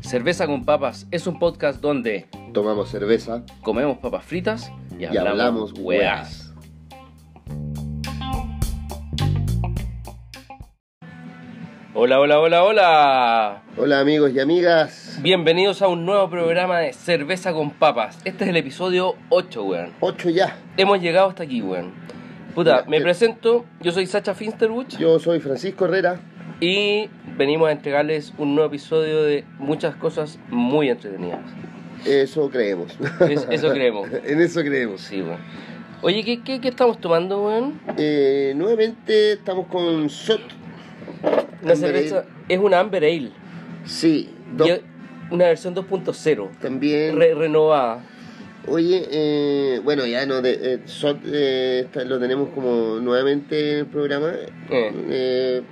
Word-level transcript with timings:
Cerveza 0.00 0.46
con 0.46 0.64
Papas 0.64 1.06
es 1.10 1.26
un 1.26 1.38
podcast 1.38 1.80
donde 1.80 2.26
Tomamos 2.52 2.90
cerveza 2.90 3.44
comemos 3.62 3.98
papas 3.98 4.24
fritas 4.24 4.70
y 4.98 5.04
y 5.04 5.16
hablamos, 5.16 5.72
weas. 5.78 6.52
weas. 6.52 6.54
Hola, 11.94 12.20
hola, 12.20 12.40
hola, 12.40 12.64
hola. 12.64 13.62
Hola 13.76 14.00
amigos 14.00 14.32
y 14.34 14.40
amigas. 14.40 15.18
Bienvenidos 15.22 15.82
a 15.82 15.88
un 15.88 16.04
nuevo 16.06 16.28
programa 16.30 16.78
de 16.78 16.92
Cerveza 16.92 17.52
con 17.52 17.70
Papas. 17.70 18.18
Este 18.24 18.44
es 18.44 18.50
el 18.50 18.56
episodio 18.56 19.14
8, 19.28 19.62
weón. 19.64 19.92
8 20.00 20.30
ya. 20.30 20.56
Hemos 20.76 21.00
llegado 21.00 21.28
hasta 21.28 21.42
aquí, 21.42 21.60
weón. 21.60 21.92
Puta, 22.54 22.84
me 22.86 23.00
presento, 23.00 23.64
yo 23.80 23.92
soy 23.92 24.06
Sacha 24.06 24.34
Finsterwich 24.34 24.98
Yo 24.98 25.18
soy 25.18 25.40
Francisco 25.40 25.86
Herrera. 25.86 26.20
y 26.60 27.08
venimos 27.36 27.68
a 27.68 27.72
entregarles 27.72 28.32
un 28.38 28.54
nuevo 28.54 28.68
episodio 28.68 29.22
de 29.22 29.44
muchas 29.58 29.94
cosas 29.96 30.38
muy 30.50 30.90
entretenidas. 30.90 31.40
Eso 32.04 32.50
creemos. 32.50 32.92
Es- 33.28 33.46
eso 33.50 33.70
creemos. 33.70 34.08
en 34.24 34.40
eso 34.40 34.60
creemos. 34.60 35.00
Sí, 35.00 35.22
weón. 35.22 35.38
Oye, 36.02 36.24
¿qué, 36.24 36.42
qué, 36.42 36.60
qué 36.60 36.68
estamos 36.68 37.00
tomando, 37.00 37.46
weón? 37.46 37.80
Eh, 37.96 38.52
nuevamente 38.56 39.32
estamos 39.32 39.66
con 39.68 40.10
SOT. 40.10 40.40
Una 41.62 41.76
cerveza, 41.76 42.24
es 42.48 42.58
una 42.58 42.80
Amber 42.80 43.04
Ale. 43.04 43.30
Sí. 43.84 44.28
una 45.30 45.46
versión 45.46 45.74
2.0, 45.74 46.50
también. 46.60 47.16
re- 47.16 47.34
renovada. 47.34 48.04
Oye, 48.68 49.06
eh, 49.10 49.80
bueno, 49.82 50.06
ya 50.06 50.24
no, 50.26 50.40
de, 50.40 50.52
eh, 50.74 50.78
SOT 50.86 51.18
eh, 51.26 51.80
está- 51.86 52.04
lo 52.04 52.18
tenemos 52.20 52.50
como 52.50 52.98
nuevamente 53.00 53.72
en 53.72 53.78
el 53.80 53.86
programa. 53.86 54.32
Eh. 54.70 55.62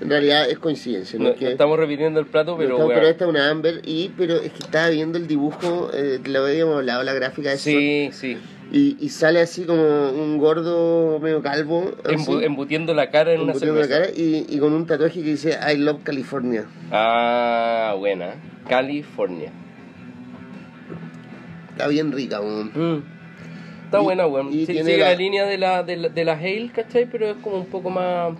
En 0.00 0.10
realidad 0.10 0.50
es 0.50 0.58
coincidencia, 0.58 1.16
¿no? 1.16 1.26
No, 1.26 1.30
Es 1.30 1.36
que- 1.38 1.44
no 1.44 1.50
estamos 1.52 1.78
repitiendo 1.78 2.18
el 2.18 2.26
plato, 2.26 2.56
pero 2.56 2.70
Estamos- 2.74 2.88
weón. 2.92 3.04
esta 3.06 3.24
es 3.24 3.30
una 3.30 3.48
Amber 3.50 3.82
y 3.84 4.08
pero 4.18 4.34
es 4.34 4.50
que 4.50 4.58
estaba 4.64 4.88
viendo 4.88 5.16
el 5.16 5.28
dibujo, 5.28 5.90
eh, 5.94 6.18
lo 6.24 6.44
habíamos 6.44 6.74
hablado, 6.78 7.04
la 7.04 7.12
gráfica 7.14 7.50
de 7.50 7.56
Sí, 7.58 8.10
sí. 8.12 8.32
SOT, 8.34 8.42
y, 8.74 8.96
y 8.98 9.08
sale 9.10 9.38
así 9.40 9.62
como 9.62 10.10
un 10.10 10.38
gordo 10.38 11.20
medio 11.20 11.40
calvo, 11.40 11.92
Embu- 12.02 12.42
embutiendo 12.42 12.94
la 12.94 13.10
cara 13.10 13.32
en 13.32 13.42
una 13.42 13.52
embutiendo 13.52 13.78
la 13.80 13.86
cerveza. 13.86 14.10
cara 14.10 14.18
y, 14.20 14.44
y 14.48 14.58
con 14.58 14.72
un 14.72 14.86
tatuaje 14.88 15.22
que 15.22 15.28
dice 15.28 15.56
I 15.72 15.76
love 15.76 16.02
California. 16.02 16.64
Ah, 16.90 17.94
buena. 17.96 18.34
California. 18.68 19.52
Está 21.82 21.90
bien 21.90 22.12
rica, 22.12 22.40
weón. 22.40 22.70
Mm. 22.74 23.02
Está 23.86 24.00
Y- 24.00 24.04
buena, 24.04 24.26
weón. 24.28 24.52
Sí, 24.52 24.66
tiene 24.66 24.84
sigue 24.84 24.98
la... 24.98 25.08
la- 25.10 25.14
línea 25.16 25.46
de 25.46 25.58
la, 25.58 25.82
de, 25.82 25.96
la, 25.96 26.08
de 26.10 26.24
la 26.24 26.34
Hale, 26.34 26.70
¿cachai? 26.72 27.06
Pero 27.10 27.26
es 27.30 27.36
como 27.38 27.56
un 27.56 27.66
poco 27.66 27.90
más... 27.90 28.34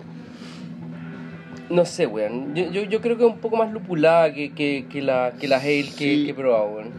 No 1.69 1.83
sé, 1.85 2.07
weón. 2.07 2.55
Yo, 2.55 2.71
yo, 2.71 2.83
yo 2.83 3.01
creo 3.01 3.17
que 3.17 3.25
es 3.25 3.29
un 3.29 3.39
poco 3.39 3.57
más 3.57 3.69
lupulada 3.73 4.33
que, 4.33 4.53
que, 4.53 4.85
que 4.89 5.01
la, 5.01 5.33
que 5.37 5.49
la 5.49 5.57
Hale 5.57 5.83
que, 5.97 6.15
Sí. 6.15 6.23
que 6.25 6.31
he 6.31 6.33
probado, 6.33 6.67
weón. 6.75 6.91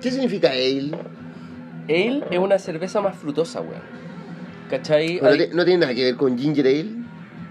¿Qué 0.00 0.10
significa 0.10 0.48
ale? 0.50 0.92
Ale 1.90 2.24
es 2.30 2.38
una 2.38 2.58
cerveza 2.58 3.02
más 3.02 3.16
frutosa, 3.16 3.60
weón. 3.60 3.82
¿Cachai? 4.70 5.18
Pero 5.20 5.26
Al- 5.32 5.36
te- 5.38 5.54
no 5.54 5.64
tiene 5.66 5.80
nada 5.80 5.94
que 5.94 6.04
ver 6.04 6.16
con 6.16 6.38
ginger 6.38 6.66
ale. 6.66 6.86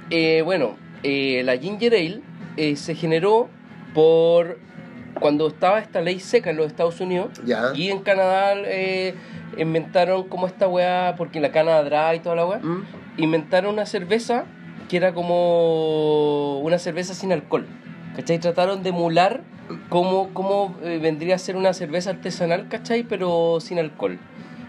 Eh, 0.09 0.41
bueno, 0.43 0.75
eh, 1.03 1.43
la 1.45 1.55
Ginger 1.57 1.93
Ale 1.93 2.21
eh, 2.57 2.75
se 2.75 2.95
generó 2.95 3.47
por 3.93 4.57
cuando 5.19 5.47
estaba 5.47 5.79
esta 5.79 6.01
ley 6.01 6.19
seca 6.19 6.49
en 6.49 6.57
los 6.57 6.67
Estados 6.67 6.99
Unidos 7.01 7.29
Ya. 7.45 7.71
y 7.75 7.89
en 7.89 7.99
Canadá 7.99 8.53
eh, 8.65 9.13
inventaron 9.57 10.23
como 10.27 10.47
esta 10.47 10.67
weá, 10.67 11.15
porque 11.17 11.39
la 11.39 11.51
Canadá 11.51 12.13
y 12.15 12.19
toda 12.19 12.35
la 12.35 12.45
weá, 12.45 12.59
¿Mm? 12.59 12.85
inventaron 13.17 13.73
una 13.73 13.85
cerveza 13.85 14.45
que 14.89 14.97
era 14.97 15.13
como 15.13 16.59
una 16.59 16.79
cerveza 16.79 17.13
sin 17.13 17.31
alcohol. 17.31 17.65
¿Cachai? 18.15 18.39
Trataron 18.39 18.81
de 18.83 18.89
emular 18.89 19.41
cómo, 19.89 20.29
cómo 20.33 20.75
eh, 20.83 20.99
vendría 21.01 21.35
a 21.35 21.37
ser 21.37 21.55
una 21.55 21.73
cerveza 21.73 22.09
artesanal, 22.09 22.67
¿cachai? 22.69 23.03
Pero 23.03 23.59
sin 23.61 23.77
alcohol. 23.79 24.17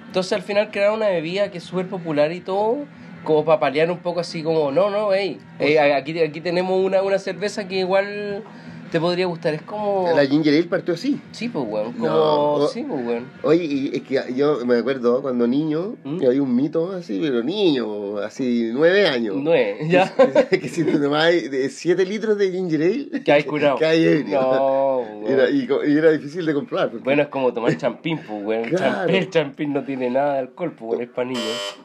Entonces 0.07 0.33
al 0.35 0.43
final 0.43 0.71
crearon 0.71 0.97
una 0.97 1.09
bebida 1.09 1.51
que 1.51 1.59
es 1.59 1.65
súper 1.65 1.87
popular 1.89 2.33
y 2.33 2.41
todo, 2.41 2.85
como 3.25 3.45
para 3.45 3.61
paliar 3.61 3.91
un 3.91 3.99
poco 3.99 4.21
así 4.21 4.43
como, 4.43 4.71
no, 4.73 4.91
no, 4.91 5.13
hey, 5.13 5.39
eh, 5.59 5.79
aquí, 5.81 6.19
aquí 6.21 6.41
tenemos 6.41 6.79
una, 6.85 7.03
una 7.03 7.19
cerveza 7.19 7.67
que 7.69 7.77
igual 7.77 8.43
te 8.91 9.01
podría 9.01 9.27
gustar. 9.27 9.55
Es 9.55 9.63
como... 9.63 10.09
La 10.15 10.25
ginger 10.27 10.53
ale 10.55 10.65
partió 10.65 10.95
así. 10.95 11.21
Sí, 11.33 11.49
pues, 11.49 11.65
weón. 11.69 11.93
Como... 11.93 12.07
No, 12.07 12.15
o- 12.55 12.69
Sí, 12.69 12.83
pues, 12.83 13.07
weón. 13.07 13.25
Oye, 13.43 13.65
y 13.65 13.91
es 13.97 14.03
que 14.03 14.35
yo 14.35 14.65
me 14.67 14.79
acuerdo 14.79 15.23
cuando 15.23 15.47
niño, 15.47 15.97
¿Mm? 16.05 16.19
que 16.19 16.27
había 16.27 16.43
un 16.43 16.55
mito 16.55 16.93
así, 16.93 17.19
pero 17.23 17.43
niño, 17.43 18.19
así, 18.19 18.71
nueve 18.73 19.07
años. 19.09 19.37
Es, 19.55 19.89
ya. 19.89 20.13
que 20.51 20.69
si 20.69 20.85
te 20.85 20.99
tomabas 20.99 21.33
7 21.71 22.05
litros 22.07 22.37
de 22.39 22.51
ginger 22.51 22.83
ale, 22.83 23.23
Que 23.25 23.33
hay 23.33 23.45
curado. 23.45 23.77
que 23.79 23.85
hay 23.87 24.05
ebrio. 24.05 24.41
No. 24.41 25.01
Era- 25.29 25.51
y, 25.51 25.69
era 25.87 26.11
difícil 26.11 26.45
de 26.47 26.55
comprar. 26.55 26.91
porque- 26.91 27.05
Bueno, 27.05 27.23
es 27.23 27.29
como 27.29 27.53
tomar 27.53 27.77
champín, 27.77 28.19
pues, 28.27 28.45
weón. 28.45 28.65
El 28.65 28.71
Claro. 28.71 29.09
champín- 29.09 29.15
El 29.17 29.31
champín 29.31 29.73
no 29.73 29.85
tiene 29.85 30.11
nada 30.11 30.35
de 30.35 30.39
alcohol, 30.41 30.73
pues, 30.79 30.91
weón, 30.91 31.03
es 31.03 31.09
para 31.11 31.29
niños. 31.29 31.77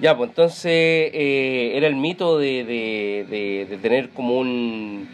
Ya, 0.00 0.16
pues 0.16 0.30
entonces 0.30 0.70
eh, 0.72 1.72
era 1.74 1.86
el 1.86 1.96
mito 1.96 2.38
de, 2.38 2.64
de, 2.64 3.26
de, 3.28 3.66
de 3.68 3.76
tener 3.78 4.10
como 4.10 4.38
un. 4.38 5.08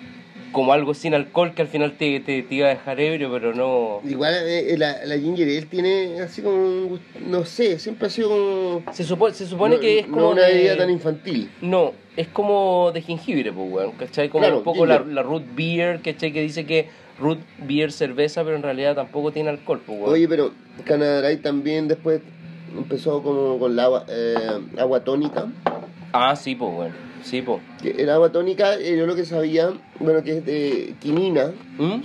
como 0.53 0.72
algo 0.72 0.93
sin 0.95 1.15
alcohol 1.15 1.55
que 1.55 1.62
al 1.62 1.69
final 1.69 1.93
te, 1.97 2.21
te, 2.21 2.43
te 2.43 2.55
iba 2.55 2.67
a 2.67 2.71
dejar 2.71 3.00
ebrio, 3.00 3.31
pero 3.33 3.55
no. 3.55 4.00
Igual 4.09 4.34
eh, 4.47 4.75
la, 4.77 5.05
la 5.05 5.17
ginger 5.19 5.49
ale 5.49 5.62
tiene 5.62 6.21
así 6.21 6.43
como 6.43 6.56
un 6.56 7.00
no 7.28 7.45
sé, 7.47 7.78
siempre 7.78 8.09
ha 8.09 8.11
sido 8.11 8.28
como... 8.28 8.83
Se 8.93 9.05
supone, 9.05 9.34
se 9.34 9.47
supone 9.47 9.77
no, 9.77 9.81
que 9.81 9.99
es 10.00 10.06
no 10.09 10.15
como. 10.15 10.31
una 10.31 10.43
de- 10.43 10.55
bebida 10.55 10.77
tan 10.77 10.91
infantil. 10.91 11.49
No, 11.62 11.93
es 12.16 12.28
como 12.28 12.91
de 12.93 13.01
jengibre, 13.01 13.53
pues, 13.53 13.66
weón, 13.72 13.93
¿cachai? 13.93 14.28
Como 14.28 14.43
Claro, 14.43 14.59
un 14.59 14.65
poco 14.65 14.84
la, 14.84 15.01
la 15.01 15.22
root 15.22 15.45
beer, 15.56 16.01
¿cachai? 16.03 16.31
Que 16.33 16.43
dice 16.43 16.66
que 16.66 16.89
root 17.19 17.39
beer 17.66 17.91
cerveza, 17.91 18.45
pero 18.45 18.55
en 18.56 18.62
realidad 18.62 18.95
tampoco 18.95 19.33
tiene 19.33 19.49
alcohol, 19.49 19.81
pues, 19.84 19.99
weón. 19.99 20.12
Oye, 20.12 20.28
pero 20.28 20.53
Canadá 20.84 21.34
también 21.41 21.89
después 21.89 22.21
empezó 22.77 23.23
como 23.23 23.59
con 23.59 23.77
la 23.77 23.85
agua, 23.85 24.05
eh, 24.09 24.37
agua 24.79 25.01
tónica. 25.05 25.47
Ah, 26.12 26.37
sí, 26.37 26.55
pues, 26.55 26.71
weón. 26.77 26.93
Sí, 27.23 27.43
pues. 27.43 27.61
El 27.83 28.11
agua 28.11 28.31
tónica, 28.31 28.75
eh, 28.75 28.97
yo 28.97 29.07
lo 29.07 29.15
que 29.17 29.25
sabía, 29.25 29.71
bueno, 29.99 30.23
que 30.23 30.39
es 30.39 30.45
de 30.47 30.95
quinina, 31.01 31.53
¿Mm? 31.79 32.03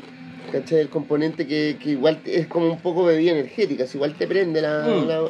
¿cachai? 0.51 0.79
El 0.79 0.89
componente 0.89 1.45
que, 1.45 1.77
que 1.81 1.91
igual 1.91 2.19
es 2.25 2.47
como 2.47 2.67
un 2.71 2.79
poco 2.79 3.03
bebida 3.03 3.31
energética, 3.33 3.85
si 3.85 3.97
igual 3.97 4.13
te 4.15 4.27
prende 4.27 4.61
la... 4.61 4.85
Mm. 4.87 5.07
la- 5.07 5.21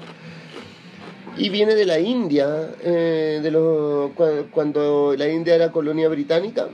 y 1.37 1.49
viene 1.49 1.75
de 1.75 1.85
la 1.85 1.99
India, 1.99 2.69
eh, 2.83 3.39
de 3.41 3.51
los, 3.51 4.11
cua- 4.11 4.45
cuando 4.51 5.15
la 5.17 5.29
India 5.29 5.55
era 5.55 5.71
colonia 5.71 6.09
británica, 6.09 6.67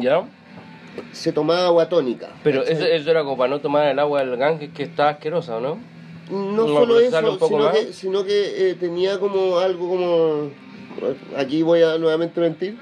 ¿Ya? 0.00 0.24
se 1.12 1.32
tomaba 1.32 1.66
agua 1.66 1.88
tónica. 1.88 2.28
Pero 2.42 2.62
eso, 2.64 2.84
eso 2.86 3.10
era 3.10 3.22
como 3.22 3.36
para 3.36 3.50
no 3.50 3.60
tomar 3.60 3.86
el 3.88 3.98
agua 3.98 4.20
del 4.24 4.36
Ganges 4.36 4.70
que 4.72 4.82
está 4.82 5.10
asquerosa, 5.10 5.58
¿o 5.58 5.60
¿no? 5.60 5.78
No 6.30 6.52
No, 6.52 6.66
solo 6.68 7.00
eso, 7.00 7.38
sino 7.48 7.72
que, 7.72 7.92
sino 7.92 8.24
que 8.24 8.70
eh, 8.70 8.74
tenía 8.74 9.18
como 9.18 9.58
algo 9.58 9.88
como... 9.88 10.50
Aquí 11.36 11.62
voy 11.62 11.82
a 11.82 11.98
nuevamente 11.98 12.40
mentir. 12.40 12.76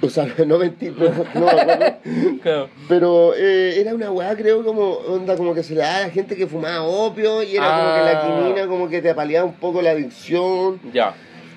O 0.00 0.08
sea, 0.08 0.26
no 0.46 0.58
mentir, 0.58 0.94
pero 0.98 1.12
no 1.34 1.40
me 1.46 1.50
acuerdo. 1.50 1.96
Claro. 2.42 2.68
Pero 2.88 3.34
eh, 3.34 3.80
era 3.80 3.94
una 3.94 4.10
weá, 4.10 4.36
creo, 4.36 4.62
como 4.64 4.90
onda 5.08 5.36
como 5.36 5.54
que 5.54 5.62
se 5.62 5.74
le 5.74 5.80
daba 5.80 5.96
a 5.96 6.00
la 6.02 6.10
gente 6.10 6.36
que 6.36 6.46
fumaba 6.46 6.82
opio 6.82 7.42
y 7.42 7.56
era 7.56 7.66
como 7.70 7.94
que 7.94 8.00
la 8.00 8.20
Ah. 8.20 8.26
quinina 8.42 8.66
como 8.66 8.88
que 8.88 9.00
te 9.00 9.10
apaleaba 9.10 9.46
un 9.46 9.54
poco 9.54 9.80
la 9.80 9.90
adicción. 9.92 10.78
Ya. 10.92 11.14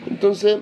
Entonces, 0.09 0.57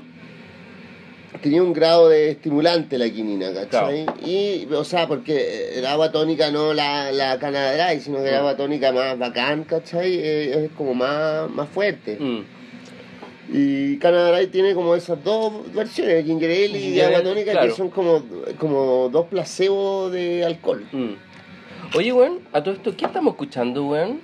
tenía 1.42 1.62
un 1.64 1.74
grado 1.74 2.10
de 2.10 2.32
estimulante 2.32 2.98
la 2.98 3.10
quinina, 3.10 3.54
¿cachai? 3.54 4.06
Y, 4.26 4.68
o 4.74 4.84
sea, 4.84 5.08
porque 5.08 5.78
el 5.78 5.86
agua 5.86 6.12
tónica 6.12 6.52
no 6.52 6.74
la, 6.74 7.12
la 7.12 7.38
Canadá 7.40 7.88
Dry, 7.90 8.00
sino 8.00 8.18
que 8.20 8.30
el 8.30 8.36
Mm. 8.36 8.38
agua 8.40 8.58
tónica 8.58 8.92
más 8.92 9.18
bacán, 9.18 9.64
¿cachai? 9.64 10.14
Eh, 10.16 10.66
es 10.66 10.72
como 10.78 10.94
más, 10.94 11.50
más 11.50 11.70
fuerte. 11.70 12.18
Mm. 12.20 12.40
Y 13.54 13.98
Canadá 13.98 14.32
Dry 14.38 14.48
tiene 14.48 14.74
como 14.74 14.96
esas 14.96 15.24
dos 15.24 15.72
versiones, 15.74 16.26
ginger 16.26 16.50
ale 16.50 16.80
y 16.80 17.00
agua 17.02 17.22
tónica, 17.22 17.52
claro. 17.52 17.68
que 17.68 17.74
son 17.74 17.90
como, 17.90 18.24
como 18.58 19.10
dos 19.10 19.28
placebos 19.28 20.12
de 20.12 20.44
alcohol. 20.46 20.86
Mm. 20.92 21.14
Oye, 21.96 22.12
weón, 22.12 22.40
a 22.52 22.64
todo 22.64 22.74
esto, 22.74 22.96
¿qué 22.98 23.06
estamos 23.06 23.34
escuchando, 23.34 23.86
weón? 23.86 24.20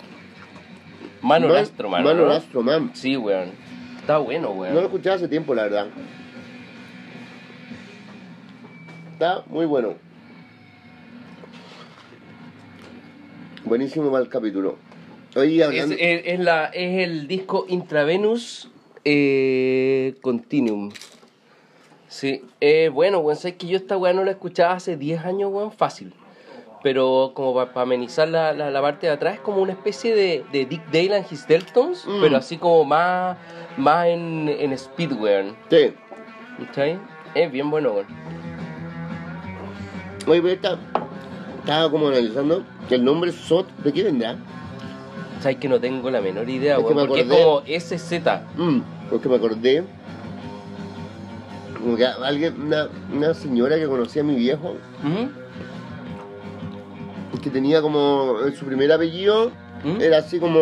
Mano 1.22 1.48
mano. 1.50 1.90
Mano 1.90 2.42
¿no? 2.54 2.62
Man. 2.64 2.92
Sí, 2.94 3.16
weón. 3.16 3.52
Está 4.00 4.18
bueno, 4.18 4.50
weón. 4.52 4.74
No 4.74 4.80
lo 4.81 4.88
escuchaba 4.88 5.16
hace 5.18 5.28
tiempo, 5.28 5.54
la 5.54 5.64
verdad. 5.64 5.88
Está 9.21 9.44
muy 9.51 9.68
bueno. 9.68 9.94
Buenísimo 13.65 14.09
para 14.12 14.23
el 14.23 14.29
capítulo. 14.29 14.77
Oye, 15.35 15.57
Es, 15.59 15.63
hablando... 15.68 15.94
es- 16.00 16.21
es 16.25 16.39
la, 16.39 16.65
es 16.73 17.07
el 17.07 17.27
disco 17.27 17.65
Intravenus 17.69 18.71
eh, 19.06 20.15
Continuum. 20.21 20.91
Sí, 22.07 22.41
eh, 22.62 22.89
bueno, 22.91 23.19
weón, 23.19 23.38
sabes 23.38 23.57
que 23.57 23.68
yo 23.68 23.77
esta 23.77 23.95
weá 23.95 24.12
no 24.12 24.23
la 24.23 24.31
escuchaba 24.31 24.73
hace 24.73 24.97
10 24.97 25.23
años, 25.23 25.51
weón, 25.53 25.71
fácil. 25.71 26.15
pero 26.81 27.33
como 27.35 27.53
para 27.53 27.81
amenizar 27.83 28.27
la, 28.27 28.53
la, 28.53 28.71
la 28.71 28.81
parte 28.81 29.06
de 29.06 29.13
atrás, 29.13 29.35
es 29.35 29.39
como 29.41 29.62
una 29.62 29.73
especie 29.73 30.15
de, 30.15 30.44
de 30.51 30.65
Dick 30.65 30.83
Dale 30.88 31.18
and 31.18 31.31
His 31.31 31.45
Deltons, 31.47 32.07
Mm. 32.07 32.21
pero 32.21 32.38
así 32.38 32.57
como 32.57 32.83
más, 32.85 33.38
más 33.77 34.07
en, 34.07 34.50
en 34.50 34.73
speed, 34.73 35.12
weón. 35.13 35.56
Sí. 35.69 35.94
¿Cachai? 36.65 36.97
Es 37.35 37.51
bien 37.51 37.69
bueno, 37.69 37.91
weón. 37.91 38.50
Oye, 40.27 40.41
pero 40.41 40.53
esta- 40.53 40.77
estaba 41.59 41.89
como 41.91 42.07
analizando 42.07 42.63
que 42.88 42.95
el 42.95 43.03
nombre 43.03 43.31
SOT, 43.31 43.68
¿de 43.83 43.94
qué 43.94 44.03
vendrá? 44.03 44.35
¿Sabes 45.41 45.57
que 45.57 45.68
no 45.68 45.79
tengo 45.79 46.09
la 46.12 46.21
menor 46.21 46.47
idea, 46.50 46.77
Es 46.77 46.85
que 46.85 46.94
me 46.94 47.06
Porque 47.06 47.21
es 47.21 47.27
como 47.27 47.62
SZ. 47.65 48.41
Mm, 48.57 48.79
porque 49.09 49.27
me 49.29 49.35
acordé. 49.35 49.83
Como 51.79 51.95
que 51.97 52.06
alguien, 52.06 52.62
una, 52.62 52.88
una 53.12 53.33
señora 53.33 53.75
que 53.77 53.88
conocía 53.88 54.21
a 54.21 54.25
mi 54.25 54.35
viejo, 54.35 54.75
Ujú, 55.03 55.31
que 57.41 57.50
tenía 57.50 57.81
como 57.81 58.35
eh, 58.47 58.51
su 58.56 58.65
primer 58.65 58.91
apellido, 58.91 59.50
¿Mm? 59.83 60.00
era 60.00 60.19
así 60.19 60.38
como 60.39 60.59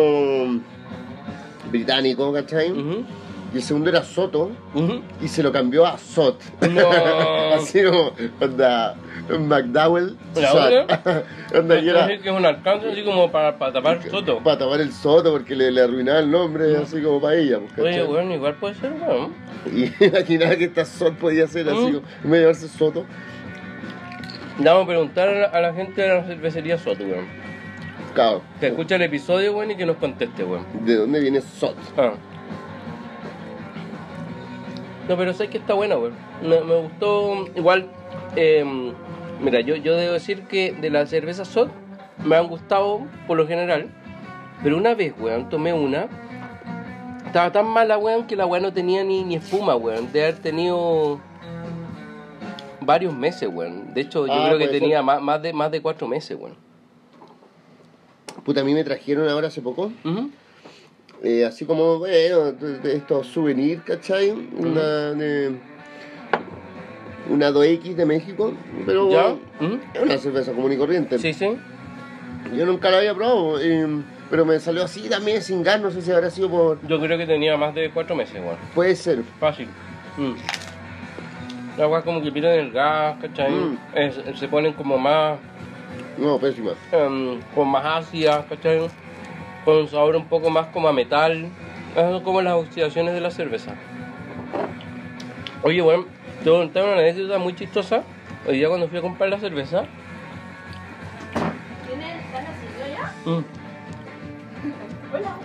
británico, 1.70 2.32
¿cachai? 2.32 2.72
ujú, 2.72 3.04
Y 3.52 3.56
el 3.56 3.62
segundo 3.64 3.90
era 3.90 4.02
Soto, 4.04 4.52
ujú. 4.74 5.00
y 5.20 5.26
se 5.26 5.42
lo 5.42 5.50
cambió 5.50 5.84
a 5.84 5.98
Sot. 5.98 6.40
No. 6.70 6.88
así 7.54 7.82
como, 7.82 8.12
onda, 8.40 8.94
McDowell, 9.40 10.16
¿La 10.36 10.48
Sot. 10.52 11.24
onda, 11.58 11.78
era 11.80 12.06
que 12.06 12.14
es 12.28 12.36
un 12.36 12.46
alcance 12.46 12.88
así 12.92 13.02
como 13.02 13.30
para, 13.32 13.58
para 13.58 13.72
tapar 13.72 14.00
soto. 14.08 14.38
para 14.38 14.58
tapar 14.58 14.80
el 14.80 14.92
Soto, 14.92 15.32
porque 15.32 15.56
le, 15.56 15.72
le 15.72 15.80
arruinaba 15.82 16.20
el 16.20 16.30
nombre, 16.30 16.76
así 16.76 17.02
como 17.02 17.20
para 17.20 17.34
ella, 17.36 17.58
pues, 17.74 17.88
Oye, 17.88 18.04
weón, 18.04 18.30
igual 18.30 18.54
puede 18.54 18.74
ser, 18.76 18.92
weón. 18.92 19.32
Y 19.74 20.04
imaginaba 20.04 20.54
que 20.54 20.64
esta 20.66 20.84
Sot 20.84 21.14
podía 21.16 21.46
ser 21.48 21.68
así, 21.68 21.76
Mm. 21.78 21.92
como, 21.94 22.06
en 22.24 22.30
vez 22.30 22.30
de 22.30 22.40
llamarse 22.40 22.68
Soto. 22.68 23.04
Vamos 24.58 24.84
a 24.84 24.86
preguntar 24.86 25.28
a 25.28 25.32
la, 25.32 25.46
a 25.46 25.60
la 25.60 25.74
gente 25.74 26.02
de 26.02 26.08
la 26.08 26.22
cervecería 26.24 26.78
Soto, 26.78 27.02
weón. 27.02 27.26
Claro, 28.14 28.42
Que 28.60 28.68
escuche 28.68 28.94
el 28.96 29.02
episodio, 29.02 29.54
weón, 29.56 29.70
y 29.72 29.76
que 29.76 29.86
nos 29.86 29.96
conteste, 29.96 30.44
weón. 30.44 30.64
¿de 30.84 30.94
dónde 30.96 31.18
viene 31.20 31.40
Sot? 31.40 31.76
Ah. 31.96 32.12
No, 35.10 35.16
pero 35.16 35.34
sé 35.34 35.48
que 35.48 35.58
está 35.58 35.74
buena, 35.74 35.96
weón. 35.98 36.12
Me, 36.40 36.60
me 36.60 36.76
gustó. 36.82 37.46
Igual, 37.56 37.88
eh, 38.36 38.64
mira, 39.40 39.60
yo, 39.60 39.74
yo 39.74 39.96
debo 39.96 40.12
decir 40.12 40.42
que 40.42 40.70
de 40.70 40.88
las 40.88 41.10
cervezas 41.10 41.48
SOT 41.48 41.68
me 42.24 42.36
han 42.36 42.46
gustado 42.46 43.00
por 43.26 43.36
lo 43.36 43.44
general. 43.44 43.88
Pero 44.62 44.76
una 44.76 44.94
vez, 44.94 45.12
weón, 45.18 45.48
tomé 45.48 45.72
una. 45.72 46.06
Estaba 47.26 47.50
tan 47.50 47.66
mala, 47.66 47.98
weón, 47.98 48.28
que 48.28 48.36
la 48.36 48.46
weón 48.46 48.62
no 48.62 48.72
tenía 48.72 49.02
ni, 49.02 49.24
ni 49.24 49.34
espuma, 49.34 49.74
weón. 49.74 50.12
De 50.12 50.22
haber 50.22 50.38
tenido 50.38 51.18
varios 52.80 53.12
meses, 53.12 53.48
weón. 53.52 53.92
De 53.92 54.02
hecho, 54.02 54.28
yo 54.28 54.32
Ah, 54.32 54.44
creo 54.46 54.58
que 54.58 54.68
ser. 54.68 54.78
tenía 54.78 55.02
más, 55.02 55.20
más, 55.20 55.42
de, 55.42 55.52
más 55.52 55.72
de 55.72 55.82
cuatro 55.82 56.06
meses, 56.06 56.38
weón. 56.40 56.54
Puta, 58.44 58.60
a 58.60 58.64
mí 58.64 58.74
me 58.74 58.84
trajeron 58.84 59.28
ahora 59.28 59.48
hace 59.48 59.60
poco. 59.60 59.90
Eh, 61.22 61.44
así 61.44 61.64
como, 61.64 61.98
bueno, 61.98 62.54
estos 62.84 63.26
souvenirs, 63.28 63.82
¿cachai? 63.84 64.30
Una 64.30 65.10
de... 65.12 65.54
Una 67.28 67.50
2X 67.50 67.94
de 67.94 68.06
México, 68.06 68.52
pero 68.86 69.08
¿Ya? 69.10 69.22
bueno, 69.22 69.38
Ujú. 69.60 69.78
es 69.94 70.02
una 70.02 70.18
cerveza 70.18 70.52
común 70.52 70.72
y 70.72 70.76
corriente. 70.76 71.18
Sí, 71.18 71.32
sí. 71.32 71.56
Yo 72.56 72.66
nunca 72.66 72.90
la 72.90 72.98
había 72.98 73.14
probado, 73.14 73.60
eh, 73.60 73.86
pero 74.30 74.44
me 74.44 74.58
salió 74.58 74.82
así 74.82 75.08
también 75.08 75.40
sin 75.40 75.62
gas, 75.62 75.80
no 75.80 75.90
sé 75.92 76.02
si 76.02 76.10
habrá 76.10 76.30
sido 76.30 76.50
por... 76.50 76.84
Yo 76.88 76.98
creo 77.00 77.16
que 77.16 77.26
tenía 77.26 77.56
más 77.56 77.72
de 77.74 77.90
cuatro 77.90 78.16
meses, 78.16 78.34
weón. 78.42 78.56
Puede 78.74 78.96
ser. 78.96 79.22
Fácil. 79.38 79.68
Mm. 80.16 80.32
Las 81.76 81.80
aguas 81.80 82.02
como 82.02 82.20
que 82.20 82.32
pierden 82.32 82.66
el 82.66 82.72
gas, 82.72 83.16
¿cachai? 83.20 83.52
Mm. 83.52 83.78
Es- 83.94 84.38
se 84.38 84.48
ponen 84.48 84.72
como 84.72 84.98
más, 84.98 85.38
No, 86.18 86.36
pésima. 86.38 86.72
em, 86.90 87.40
como 87.54 87.70
más 87.70 88.06
ácidas, 88.06 88.44
¿cachai? 88.48 88.88
Con 89.64 89.76
un 89.76 89.88
sabor 89.88 90.16
un 90.16 90.26
poco 90.26 90.50
más 90.50 90.68
como 90.68 90.88
a 90.88 90.92
metal. 90.92 91.48
Esas 91.92 92.22
como 92.22 92.40
las 92.40 92.54
oxidaciones 92.54 93.14
de 93.14 93.20
la 93.20 93.30
cerveza. 93.30 93.74
Oye, 95.62 95.82
bueno, 95.82 96.06
te 96.42 96.50
voy 96.50 96.60
a 96.60 96.62
contar 96.62 96.84
una 96.84 96.94
anécdota 96.94 97.38
muy 97.38 97.54
chistosa. 97.54 98.02
Hoy 98.46 98.56
día 98.58 98.68
cuando 98.68 98.88
fui 98.88 98.98
a 98.98 99.02
comprar 99.02 99.28
la 99.28 99.38
cerveza. 99.38 99.84
¿Tienen 101.86 102.18
están 102.20 102.44
haciendo 102.46 102.96
ya? 102.96 103.12
mm, 103.30 103.44
Hola. 105.14 105.36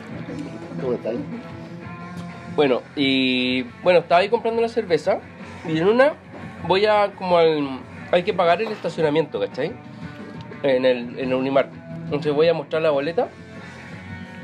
¿Cómo 0.81 0.93
estáis? 0.93 1.19
Bueno, 2.55 2.81
y 2.95 3.63
bueno, 3.83 3.99
estaba 3.99 4.21
ahí 4.21 4.29
comprando 4.29 4.61
la 4.61 4.69
cerveza 4.69 5.19
y 5.67 5.77
en 5.77 5.87
una 5.87 6.13
voy 6.67 6.85
a 6.85 7.11
como 7.15 7.37
al... 7.37 7.79
Hay 8.11 8.23
que 8.23 8.33
pagar 8.33 8.61
el 8.61 8.69
estacionamiento, 8.71 9.39
¿cachai? 9.39 9.73
En 10.63 10.85
el, 10.85 11.19
en 11.19 11.27
el 11.29 11.33
Unimar. 11.33 11.69
Entonces 12.05 12.31
voy 12.31 12.47
a 12.47 12.53
mostrar 12.53 12.81
la 12.81 12.91
boleta. 12.91 13.27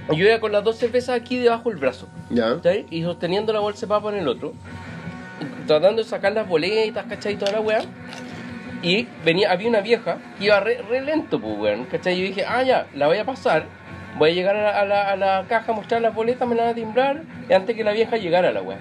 Yo 0.09 0.25
iba 0.25 0.39
con 0.39 0.51
las 0.51 0.63
dos 0.63 0.77
cervezas 0.77 1.15
aquí 1.19 1.37
debajo 1.37 1.69
del 1.69 1.77
brazo, 1.79 2.07
Ya. 2.29 2.55
¿cachai? 2.55 2.85
Y 2.89 3.03
sosteniendo 3.03 3.53
la 3.53 3.59
bolsa 3.59 3.81
de 3.81 3.87
papa 3.87 4.09
en 4.09 4.19
el 4.19 4.27
otro. 4.27 4.53
Tratando 5.67 6.01
de 6.03 6.07
sacar 6.09 6.33
las 6.33 6.47
boletas, 6.47 7.05
¿cachai? 7.05 7.33
Y 7.33 7.37
toda 7.37 7.53
la 7.53 7.61
weá. 7.61 7.81
Y 8.81 9.07
venía, 9.23 9.51
había 9.51 9.69
una 9.69 9.81
vieja 9.81 10.17
que 10.37 10.45
iba 10.45 10.59
re, 10.59 10.81
re 10.89 11.01
lento, 11.01 11.39
pues, 11.39 11.57
weón, 11.57 11.85
¿cachai? 11.85 12.17
Yo 12.19 12.23
dije, 12.25 12.43
ah, 12.47 12.63
ya, 12.63 12.87
la 12.95 13.07
voy 13.07 13.17
a 13.17 13.25
pasar. 13.25 13.65
Voy 14.17 14.31
a 14.31 14.33
llegar 14.33 14.55
a 14.55 14.63
la, 14.63 14.79
a 14.81 14.85
la, 14.85 15.11
a 15.11 15.15
la 15.15 15.45
caja, 15.47 15.71
mostrar 15.71 16.01
las 16.01 16.13
boletas, 16.13 16.47
me 16.47 16.55
la 16.55 16.63
van 16.63 16.71
a 16.71 16.75
timbrar. 16.75 17.23
Y 17.49 17.53
antes 17.53 17.75
que 17.75 17.83
la 17.83 17.91
vieja 17.91 18.17
llegara 18.17 18.49
a 18.49 18.51
la 18.51 18.61
weá. 18.61 18.79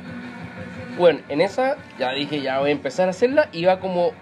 Bueno, 0.98 1.20
en 1.28 1.40
esa 1.40 1.76
ya 1.98 2.12
dije, 2.12 2.40
ya 2.40 2.58
voy 2.58 2.70
a 2.70 2.72
empezar 2.72 3.08
a 3.08 3.10
hacerla. 3.10 3.48
Iba 3.52 3.78
como 3.78 4.12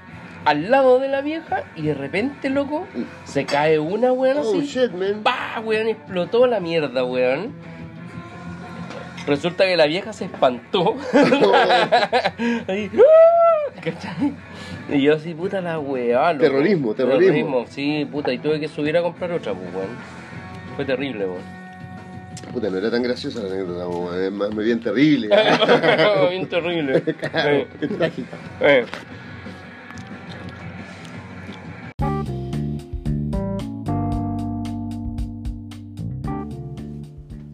al 0.48 0.70
lado 0.70 0.98
de 0.98 1.08
la 1.08 1.20
vieja 1.20 1.64
y 1.76 1.82
de 1.82 1.94
repente, 1.94 2.48
loco, 2.48 2.86
se 3.24 3.44
cae 3.44 3.78
una, 3.78 4.12
weón, 4.12 4.38
Oh, 4.38 4.50
así. 4.58 4.66
shit, 4.66 4.92
man. 4.92 5.22
¡Pah, 5.22 5.60
weón! 5.62 5.88
Explotó 5.88 6.46
la 6.46 6.58
mierda, 6.58 7.04
weón. 7.04 7.52
Resulta 9.26 9.66
que 9.66 9.76
la 9.76 9.84
vieja 9.84 10.14
se 10.14 10.24
espantó. 10.24 10.96
Ahí, 12.66 12.90
¡ah! 12.96 13.80
¿cachai? 13.84 14.32
Y 14.88 15.02
yo 15.02 15.16
así, 15.16 15.34
puta 15.34 15.60
la 15.60 15.78
weá, 15.78 16.32
loco. 16.32 16.44
Terrorismo, 16.44 16.94
terrorismo. 16.94 17.66
sí, 17.68 18.08
puta. 18.10 18.32
Y 18.32 18.38
tuve 18.38 18.58
que 18.58 18.68
subir 18.68 18.96
a 18.96 19.02
comprar 19.02 19.30
otra, 19.32 19.52
pues, 19.52 19.68
weón. 19.74 19.88
Fue 20.76 20.86
terrible, 20.86 21.26
weón. 21.26 21.58
Puta, 22.54 22.70
no 22.70 22.78
era 22.78 22.90
tan 22.90 23.02
graciosa 23.02 23.42
la 23.42 23.52
anécdota, 23.52 23.86
weón, 23.86 24.24
es 24.24 24.32
más 24.32 24.56
bien 24.56 24.80
terrible. 24.80 25.28
Bien 26.30 26.48
terrible. 26.48 27.02
Claro, 27.02 27.66
qué 27.78 27.86
trágica. 27.86 28.36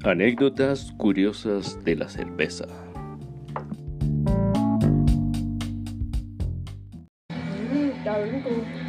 Anécdotas 0.04 0.92
curiosas 0.98 1.82
de 1.84 1.96
la 1.96 2.08
cerveza. 2.08 2.66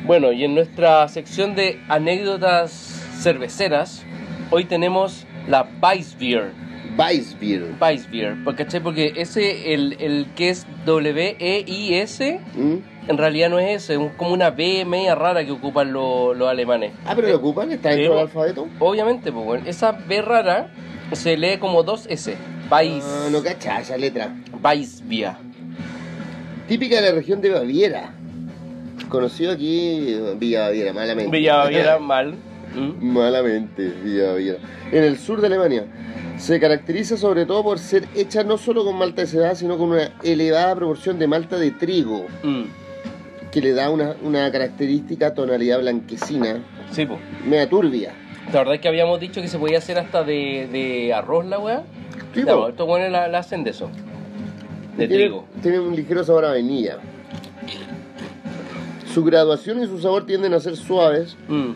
Bueno, 0.06 0.32
y 0.32 0.44
en 0.44 0.56
nuestra 0.56 1.08
sección 1.08 1.56
de 1.56 1.80
anécdotas 1.90 2.72
cerveceras, 3.22 4.04
hoy 4.52 4.66
tenemos 4.66 5.26
la 5.48 5.68
Weissbier. 5.82 6.52
Weissbier. 6.98 7.64
Weissbier, 7.82 8.36
¿por 8.44 8.56
¿cachai? 8.56 8.80
Porque 8.82 9.14
ese, 9.16 9.74
el, 9.74 9.98
el 10.00 10.28
que 10.36 10.50
es 10.50 10.66
W-E-I-S, 10.86 12.40
¿Mm? 12.56 12.76
en 13.10 13.18
realidad 13.18 13.50
no 13.50 13.60
es 13.60 13.84
ese, 13.84 13.96
es 13.96 14.12
como 14.16 14.34
una 14.34 14.52
B 14.52 14.86
media 14.86 15.16
rara 15.16 15.44
que 15.44 15.52
ocupan 15.52 15.92
lo- 15.92 16.34
los 16.34 16.48
alemanes. 16.48 16.94
Ah, 17.06 17.14
pero 17.16 17.28
lo 17.30 17.36
ocupan, 17.38 17.72
está 17.72 17.90
dentro 17.90 18.06
Sí. 18.06 18.10
del 18.12 18.20
alfabeto. 18.20 18.68
Obviamente, 18.80 19.32
pues 19.32 19.44
bueno, 19.46 19.64
esa 19.68 19.92
B 19.92 20.22
rara 20.22 20.70
se 21.14 21.38
lee 21.38 21.58
como 21.60 21.84
dos 21.84 22.06
S. 22.10 22.36
Weiss, 22.72 23.04
Ah, 23.06 23.28
no 23.32 23.42
cachá 23.44 23.82
esa 23.82 23.98
letra. 23.98 24.36
Weissbier. 24.64 25.34
Típica 26.68 26.96
de 27.02 27.10
la 27.10 27.16
región 27.16 27.42
de 27.42 27.50
Baviera. 27.52 28.14
Conocido 29.10 29.52
aquí, 29.52 30.18
Villa 30.40 30.62
Baviera, 30.62 30.94
malamente. 30.94 31.32
Villa 31.38 31.58
Baviera 31.58 32.00
mal. 32.00 32.36
¿Mm? 32.76 33.06
Malamente, 33.14 33.88
Villa 34.04 34.32
Baviera. 34.32 34.58
En 34.92 35.04
el 35.04 35.18
sur 35.18 35.40
de 35.42 35.48
Alemania. 35.48 35.86
Se 36.38 36.60
caracteriza 36.60 37.16
sobre 37.18 37.46
todo 37.46 37.64
por 37.64 37.80
ser 37.80 38.08
hecha 38.16 38.44
no 38.44 38.58
solo 38.58 38.84
con 38.84 38.98
malta 38.98 39.22
de 39.22 39.28
cebada, 39.28 39.56
sino 39.56 39.78
con 39.78 39.92
una 39.92 40.12
elevada 40.24 40.76
proporción 40.76 41.18
de 41.18 41.28
malta 41.28 41.56
de 41.58 41.72
trigo, 41.72 42.26
Mm. 42.44 42.64
que 43.52 43.62
le 43.62 43.72
da 43.72 43.90
una, 43.90 44.16
una 44.22 44.52
característica 44.52 45.34
tonalidad 45.34 45.80
blanquecina, 45.80 46.58
Sí, 46.92 47.06
pues. 47.06 47.20
media 47.48 47.70
turbia. 47.70 48.12
La 48.52 48.60
verdad 48.60 48.76
es 48.76 48.82
que 48.82 48.88
habíamos 48.88 49.20
dicho 49.20 49.42
que 49.42 49.48
se 49.48 49.58
podía 49.58 49.80
hacer 49.80 49.98
hasta 49.98 50.24
de, 50.24 50.68
de 50.72 51.14
arroz 51.14 51.46
la 51.46 51.60
weá. 51.60 51.84
Sí, 52.34 52.42
pues, 52.44 52.70
estos 52.70 52.88
buenos 52.88 53.12
la, 53.12 53.28
la 53.28 53.40
hacen 53.40 53.64
de 53.64 53.72
eso. 53.72 53.90
De 54.98 55.08
tiene, 55.08 55.24
trigo. 55.24 55.46
Tiene 55.62 55.80
un 55.80 55.96
ligero 55.96 56.24
sabor 56.24 56.46
a 56.46 56.50
vainilla. 56.50 57.00
Su 59.14 59.24
graduación 59.24 59.82
y 59.82 59.88
su 59.88 60.00
sabor 60.00 60.26
tienden 60.26 60.54
a 60.54 60.60
ser 60.60 60.76
suaves, 60.76 61.38
Mm. 61.48 61.72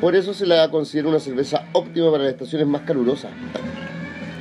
por 0.00 0.16
eso 0.16 0.32
se 0.34 0.46
la 0.46 0.70
considera 0.70 1.08
una 1.08 1.20
cerveza 1.20 1.66
óptima 1.72 2.10
para 2.10 2.24
las 2.24 2.32
estaciones 2.32 2.66
más 2.66 2.82
calurosas. 2.82 3.30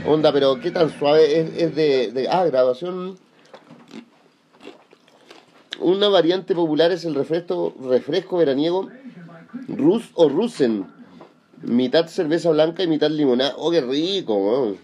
Onda, 0.07 0.31
pero 0.33 0.59
¿qué 0.59 0.71
tan 0.71 0.89
suave 0.89 1.39
es, 1.39 1.49
es 1.57 1.75
de, 1.75 2.11
de- 2.11 2.27
Ah, 2.29 2.43
graduación... 2.45 3.17
Una 5.79 6.09
variante 6.09 6.53
popular 6.53 6.91
es 6.91 7.05
el 7.05 7.15
refresco, 7.15 7.73
refresco 7.89 8.37
veraniego 8.37 8.87
Rus 9.67 10.11
o 10.13 10.29
Rusen. 10.29 10.85
Mitad 11.63 12.07
cerveza 12.07 12.49
blanca 12.49 12.83
y 12.83 12.87
mitad 12.87 13.09
limonada. 13.09 13.53
Oh, 13.57 13.69
qué 13.71 13.81
rico, 13.81 14.35
weón. 14.35 14.77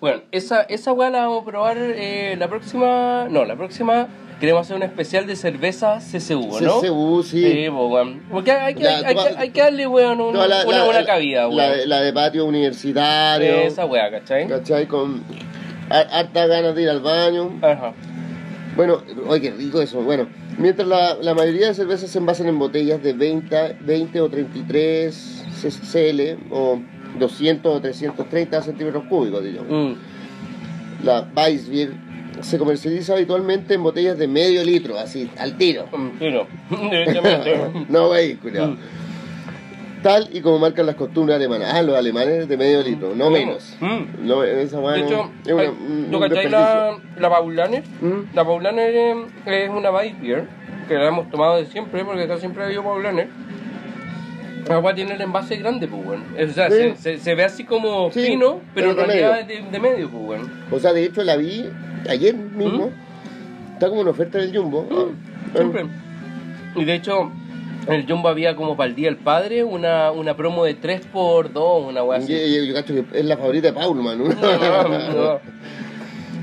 Bueno, 0.00 0.22
esa, 0.32 0.62
esa 0.62 0.92
weá 0.92 1.10
la 1.10 1.20
vamos 1.26 1.42
a 1.42 1.44
probar 1.46 1.76
eh, 1.78 2.34
la 2.38 2.48
próxima. 2.48 3.26
No, 3.30 3.44
la 3.44 3.56
próxima 3.56 4.08
queremos 4.40 4.62
hacer 4.62 4.76
un 4.76 4.82
especial 4.82 5.26
de 5.26 5.36
cerveza 5.36 5.98
CCU, 6.00 6.60
¿no? 6.60 6.80
CCU, 6.80 7.22
sí. 7.22 7.42
Sí, 7.42 7.66
pues, 7.70 7.90
weón. 7.92 8.22
Porque 8.30 8.52
hay 8.52 8.74
que, 8.74 8.86
hay, 8.88 9.04
que, 9.04 9.14
vas- 9.14 9.36
hay 9.36 9.50
que 9.50 9.60
darle, 9.60 9.86
weón, 9.86 10.20
un- 10.20 10.32
Toda 10.34 10.48
la- 10.48 10.66
una 10.66 10.78
la- 10.78 10.84
buena 10.84 11.04
cabida, 11.06 11.42
La, 11.42 11.48
weón. 11.48 11.72
de- 11.78 11.86
la 11.86 12.00
de 12.00 12.12
patio 12.12 12.44
universitario. 12.46 13.54
Esa 13.62 13.86
weá, 13.86 14.10
¿cachai? 14.10 14.46
¿Cachai? 14.48 14.86
Con 14.86 15.22
har- 15.90 16.08
harta 16.10 16.46
ganas 16.46 16.74
de 16.74 16.82
ir 16.82 16.88
al 16.90 17.00
baño. 17.00 17.58
Ajá. 17.62 17.92
Bueno, 18.76 19.02
oye, 19.28 19.40
qué 19.40 19.50
rico 19.52 19.80
eso. 19.80 20.02
Bueno, 20.02 20.26
mientras 20.58 20.86
la, 20.88 21.14
la 21.14 21.34
mayoría 21.34 21.68
de 21.68 21.74
cervezas 21.74 22.10
se 22.10 22.18
envasan 22.18 22.48
en 22.48 22.58
botellas 22.58 23.02
de 23.02 23.12
20, 23.12 23.76
20 23.80 24.20
o 24.20 24.28
33 24.28 25.44
cl 25.70 26.38
o 26.50 26.80
200 27.18 27.76
o 27.76 27.80
330 27.80 28.62
centímetros 28.62 29.04
cúbicos, 29.04 29.44
digamos. 29.44 29.70
Mm. 29.70 31.04
La 31.04 31.28
Weissbier 31.36 31.92
se 32.40 32.58
comercializa 32.58 33.14
habitualmente 33.14 33.74
en 33.74 33.82
botellas 33.82 34.18
de 34.18 34.26
medio 34.26 34.64
litro, 34.64 34.98
así, 34.98 35.30
al 35.38 35.56
tiro. 35.56 35.86
No. 35.92 36.46
Directamente. 36.90 37.56
no, 37.88 38.08
culiao. 38.42 38.68
Mm. 38.68 38.78
Tal 40.04 40.28
y 40.32 40.40
como 40.42 40.58
marcan 40.58 40.84
las 40.86 40.94
costumbres 40.96 41.34
alemanas. 41.36 41.72
Ah, 41.74 41.82
los 41.82 41.96
alemanes 41.96 42.46
de 42.46 42.56
medio 42.58 42.82
litro, 42.82 43.14
no 43.16 43.30
Mm. 43.30 43.32
menos. 43.32 43.76
Mm. 43.80 44.26
No, 44.26 44.44
esa 44.44 44.78
De 44.78 45.00
hecho, 45.00 45.30
es 45.46 45.52
una- 45.52 45.62
hay- 45.62 45.68
un- 45.68 46.08
¿tú 46.12 46.20
desperdicio. 46.20 46.50
la, 46.50 46.98
la 47.18 47.30
Paulaner? 47.30 47.82
Mm. 48.02 48.34
La 48.34 48.44
Paulaner 48.44 48.94
eh, 48.94 49.14
es 49.46 49.70
una 49.70 49.90
Weiss 49.90 50.20
Beer 50.20 50.46
que 50.88 50.94
la 50.94 51.08
hemos 51.08 51.30
tomado 51.30 51.56
de 51.56 51.64
siempre 51.66 52.04
porque 52.04 52.22
acá 52.24 52.36
siempre 52.36 52.62
ha 52.62 52.66
habido 52.66 52.82
Paulaner. 52.84 53.28
La 54.68 54.76
agua 54.76 54.94
tiene 54.94 55.14
el 55.14 55.20
envase 55.20 55.56
grande, 55.56 55.88
pues, 55.88 56.06
weón. 56.06 56.22
O 56.38 56.52
sea, 56.52 56.70
Sí. 56.70 56.76
se, 56.76 56.96
se, 56.96 57.18
se 57.18 57.34
ve 57.34 57.44
así 57.44 57.64
como 57.64 58.10
Sí, 58.12 58.24
fino, 58.26 58.60
pero 58.74 58.90
en 58.90 58.96
realidad 58.96 59.32
medio. 59.32 59.56
es 59.56 59.64
de, 59.64 59.70
de 59.70 59.80
medio, 59.80 60.10
pues, 60.10 60.22
weón. 60.40 60.50
O 60.70 60.78
sea, 60.78 60.92
de 60.92 61.04
hecho 61.04 61.22
la 61.24 61.36
vi 61.36 61.68
ayer 62.08 62.34
mismo. 62.34 62.90
Está 63.74 63.88
como 63.88 64.02
en 64.02 64.08
oferta 64.08 64.38
del 64.38 64.54
Jumbo. 64.56 64.86
Ah, 64.90 64.94
Mm, 65.52 65.56
Siempre. 65.56 65.86
Y 66.76 66.84
de 66.84 66.94
hecho, 66.94 67.30
en 67.86 67.92
el 67.94 68.06
Jumbo 68.08 68.28
había 68.28 68.56
como 68.56 68.76
para 68.76 68.88
el 68.90 68.96
Día 68.96 69.08
del 69.08 69.16
Padre 69.18 69.64
una, 69.64 70.10
una 70.10 70.36
promo 70.36 70.64
de 70.64 70.80
3x2, 70.80 71.88
una 71.88 72.02
weá 72.02 72.18
yo, 72.20 72.24
así. 72.24 72.32
yo- 72.56 72.64
yo 72.64 72.74
cacho 72.74 72.94
que 72.94 73.04
es 73.18 73.24
la 73.24 73.36
favorita 73.36 73.72
de. 73.72 73.80
No, 73.80 73.94
no. 73.94 75.40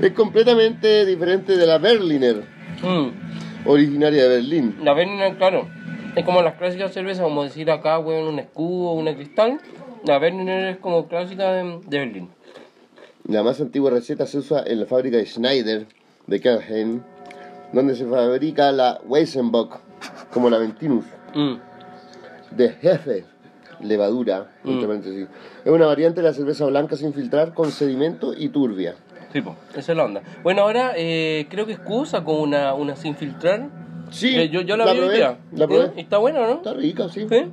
es 0.00 0.12
completamente 0.12 1.04
diferente 1.06 1.56
de 1.56 1.66
la 1.66 1.78
Berliner, 1.78 2.44
Mm. 2.82 3.68
originaria 3.68 4.22
de 4.24 4.28
Berlín. 4.28 4.76
La 4.82 4.92
Berliner, 4.94 5.36
claro, 5.36 5.68
es 6.16 6.24
como 6.24 6.42
las 6.42 6.54
clásicas 6.54 6.92
cervezas, 6.92 7.22
como 7.24 7.44
decir 7.44 7.70
acá, 7.70 7.98
weón, 7.98 8.26
un 8.28 8.38
escudo, 8.40 8.92
una 8.92 9.14
cristal. 9.14 9.58
La 10.04 10.18
Berliner 10.18 10.68
es 10.70 10.76
como 10.78 11.06
clásica 11.06 11.52
de, 11.52 11.78
de 11.86 11.98
Berlín. 11.98 12.28
La 13.28 13.44
más 13.44 13.60
antigua 13.60 13.90
receta 13.92 14.26
se 14.26 14.38
usa 14.38 14.64
en 14.66 14.80
la 14.80 14.86
fábrica 14.86 15.16
de 15.16 15.26
Schneider 15.26 15.86
de 16.26 16.40
Kelheim, 16.40 17.02
donde 17.72 17.94
se 17.94 18.04
fabrica 18.04 18.72
la 18.72 19.00
Weizenbock, 19.06 19.78
como 20.32 20.50
la 20.50 20.58
Ventinus, 20.58 21.04
Mm. 21.34 21.54
de 22.56 22.68
jefe, 22.70 23.24
levadura, 23.80 24.48
Mm. 24.64 24.70
entre 24.70 24.86
paréntesis. 24.86 25.28
Es 25.64 25.70
una 25.72 25.86
variante 25.86 26.20
de 26.20 26.28
la 26.28 26.34
cerveza 26.34 26.66
blanca 26.66 26.96
sin 26.96 27.12
filtrar 27.14 27.54
con 27.54 27.70
sedimento 27.70 28.34
y 28.36 28.48
turbia. 28.50 28.94
Sí, 29.32 29.40
po, 29.40 29.56
esa 29.74 29.92
es 29.92 29.96
la 29.96 30.04
onda. 30.04 30.22
Bueno, 30.42 30.62
ahora 30.62 30.92
eh, 30.96 31.46
creo 31.48 31.64
que 31.66 31.74
Scu 31.76 32.04
sacó 32.04 32.40
una, 32.40 32.74
una 32.74 32.96
sin 32.96 33.16
filtrar. 33.16 33.68
Sí, 34.10 34.36
Eh, 34.38 34.50
yo, 34.50 34.60
yo 34.60 34.76
la, 34.76 34.84
la 34.84 34.92
vi 34.92 34.98
probé, 34.98 35.18
la 35.56 35.66
probé. 35.66 35.86
¿Sí? 35.86 35.92
Está 36.00 36.18
buena, 36.18 36.40
¿no? 36.46 36.52
Está 36.56 36.74
rica, 36.74 37.08
sí. 37.08 37.26
¿Sí? 37.30 37.44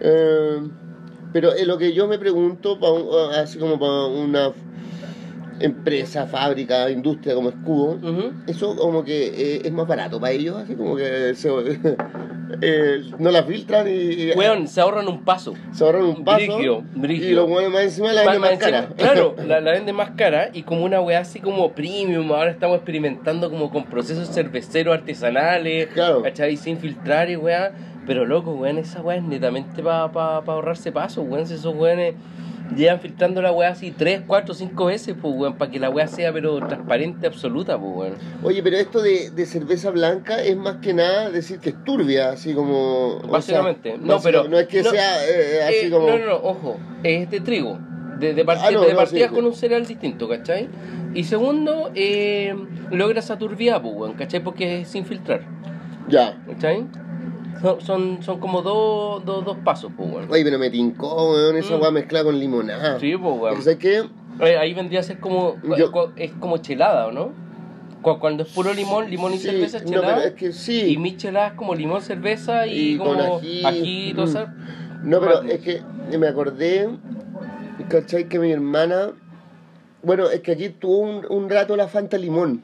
Eh, 0.00 0.60
pero 1.32 1.52
eh, 1.54 1.66
lo 1.66 1.76
que 1.78 1.92
yo 1.92 2.06
me 2.06 2.18
pregunto, 2.18 2.78
pa 2.78 2.90
un- 2.92 3.34
así 3.34 3.58
como 3.58 3.78
para 3.78 4.04
una 4.06 4.52
empresa, 5.60 6.26
fábrica, 6.26 6.90
industria 6.90 7.34
como 7.34 7.48
escudo, 7.50 7.98
eso 8.46 8.76
como 8.76 9.04
que 9.04 9.26
eh, 9.56 9.62
es 9.64 9.72
más 9.72 9.86
barato 9.86 10.20
para 10.20 10.32
ellos, 10.32 10.56
así 10.56 10.74
como 10.74 10.96
que 10.96 11.34
se, 11.34 11.48
eh, 12.60 13.02
no 13.18 13.30
la 13.30 13.42
filtran 13.42 13.86
y, 13.88 14.32
Weón, 14.32 14.68
se 14.68 14.80
ahorran 14.80 15.08
un 15.08 15.24
paso. 15.24 15.54
se 15.72 15.84
ahorran 15.84 16.04
un 16.04 16.24
paso 16.24 16.36
Brígido, 16.38 16.82
brígido. 16.94 17.30
y 17.30 17.34
los 17.34 17.50
huevos 17.50 17.72
más 17.72 17.82
encima 17.82 18.12
la 18.12 18.22
venden 18.22 18.40
Más- 18.40 18.50
más 18.52 18.58
cara. 18.60 18.88
Claro, 18.96 19.34
la, 19.46 19.60
la 19.60 19.72
vende 19.72 19.92
más 19.92 20.10
cara 20.10 20.50
y 20.52 20.62
como 20.62 20.84
una 20.84 21.00
weá 21.00 21.20
así 21.20 21.40
como 21.40 21.72
premium. 21.72 22.30
Ahora 22.32 22.50
estamos 22.50 22.76
experimentando 22.76 23.50
como 23.50 23.70
con 23.70 23.84
procesos 23.86 24.28
cerveceros 24.32 24.94
artesanales, 24.94 25.88
Claro. 25.88 26.22
¿cachai? 26.22 26.56
Sin 26.56 26.78
filtrar 26.78 27.30
y 27.30 27.36
weá. 27.36 27.72
Pero 28.06 28.24
loco, 28.24 28.52
weón, 28.52 28.78
esa 28.78 29.02
weá 29.02 29.16
es 29.16 29.24
netamente 29.24 29.82
para 29.82 30.12
pa, 30.12 30.42
pa 30.44 30.52
ahorrarse 30.52 30.92
pasos, 30.92 31.24
weón. 31.28 31.46
Si 31.46 31.54
esos 31.54 31.74
weones 31.74 32.14
llevan 32.74 33.00
filtrando 33.00 33.40
la 33.42 33.52
weá 33.52 33.70
así 33.70 33.90
3, 33.92 34.22
4, 34.26 34.54
5 34.54 34.84
veces, 34.86 35.14
pues 35.20 35.34
weón, 35.36 35.54
para 35.54 35.70
que 35.70 35.78
la 35.78 35.90
weá 35.90 36.06
sea 36.08 36.32
pero 36.32 36.58
transparente 36.66 37.26
absoluta, 37.26 37.78
pues 37.78 37.92
weón. 37.94 38.14
Oye, 38.42 38.62
pero 38.62 38.76
esto 38.76 39.00
de, 39.02 39.30
de 39.30 39.46
cerveza 39.46 39.90
blanca 39.90 40.42
es 40.42 40.56
más 40.56 40.76
que 40.76 40.92
nada 40.94 41.30
decir 41.30 41.58
que 41.60 41.70
es 41.70 41.84
turbia, 41.84 42.30
así 42.30 42.54
como... 42.54 43.16
o 43.16 43.20
sea, 43.20 43.30
Básicamente. 43.30 43.96
no, 43.98 44.20
pero. 44.20 44.48
No 44.48 44.58
es 44.58 44.66
que 44.66 44.82
no, 44.82 44.90
sea 44.90 45.24
eh, 45.28 45.62
así 45.62 45.86
eh, 45.86 45.90
como... 45.90 46.08
No, 46.08 46.18
no, 46.18 46.26
no, 46.26 46.36
ojo. 46.36 46.76
Es 47.02 47.30
de 47.30 47.40
trigo. 47.40 47.78
De, 48.18 48.32
de, 48.32 48.44
partida, 48.44 48.68
Ah, 48.68 48.72
no, 48.72 48.80
de 48.82 48.92
no, 48.92 48.96
partidas 48.96 49.28
sí. 49.28 49.34
con 49.34 49.44
un 49.44 49.54
cereal 49.54 49.86
distinto, 49.86 50.26
¿cachai? 50.28 50.68
Y 51.14 51.24
segundo, 51.24 51.90
eh, 51.94 52.54
logra 52.90 53.20
esa 53.20 53.36
turbidad, 53.38 53.82
pues, 53.82 53.94
weón, 53.94 54.14
¿cachai? 54.14 54.40
Porque 54.42 54.80
es 54.80 54.88
sin 54.88 55.04
filtrar, 55.04 55.42
Ya. 56.08 56.38
¿cachai? 56.46 56.84
Son, 57.60 57.80
son, 57.80 58.22
son 58.22 58.38
como 58.38 58.62
dos, 58.62 59.24
dos, 59.24 59.44
dos 59.44 59.56
pasos, 59.58 59.90
pues, 59.96 60.10
weón. 60.12 60.26
Oye, 60.30 60.44
pero 60.44 60.58
me 60.58 60.70
tincó, 60.70 61.32
weón, 61.32 61.56
esa 61.56 61.76
Mm. 61.76 61.80
weá 61.80 61.90
mezclada 61.90 62.24
con 62.26 62.38
limonada. 62.38 63.00
Sí, 63.00 63.16
pues, 63.16 63.34
weón. 63.38 63.62
¿Sabes 63.62 63.78
qué? 63.78 64.04
Eh, 64.40 64.56
Ahí 64.58 64.74
vendría 64.74 65.00
a 65.00 65.02
ser 65.02 65.18
como. 65.18 65.56
Yo- 65.78 65.90
cu- 65.90 66.10
es 66.16 66.32
como 66.32 66.58
chelada, 66.58 67.06
¿o 67.06 67.12
no? 67.12 67.30
Cu- 68.02 68.18
Cuando 68.18 68.42
es 68.42 68.50
puro 68.50 68.72
limón, 68.74 69.10
limón 69.10 69.32
y 69.32 69.38
Sí, 69.38 69.48
cerveza 69.48 69.78
no, 69.80 69.86
chelada. 69.86 70.14
pero 70.16 70.26
es 70.28 70.34
que 70.34 70.52
sí. 70.52 70.92
Y 70.92 70.96
mi 70.98 71.16
chelada 71.16 71.48
es 71.48 71.52
como 71.54 71.74
limón, 71.74 72.02
cerveza 72.02 72.66
y, 72.66 72.92
Y 72.94 72.98
con 72.98 73.16
como 73.16 73.36
ají. 73.38 73.64
ají, 73.64 74.14
todo 74.14 74.26
Mm. 74.26 75.08
No, 75.10 75.20
pero 75.20 75.42
es 75.42 75.60
que 75.60 75.82
me 76.18 76.28
acordé, 76.28 76.88
¿cachai? 77.88 78.28
Que 78.28 78.38
mi 78.38 78.52
hermana, 78.52 79.12
bueno, 80.02 80.28
es 80.30 80.40
que 80.42 80.52
aquí 80.52 80.68
tuvo 80.68 80.98
un, 80.98 81.26
un 81.28 81.48
rato 81.48 81.76
la 81.76 81.88
Fanta 81.88 82.18
Limón. 82.18 82.62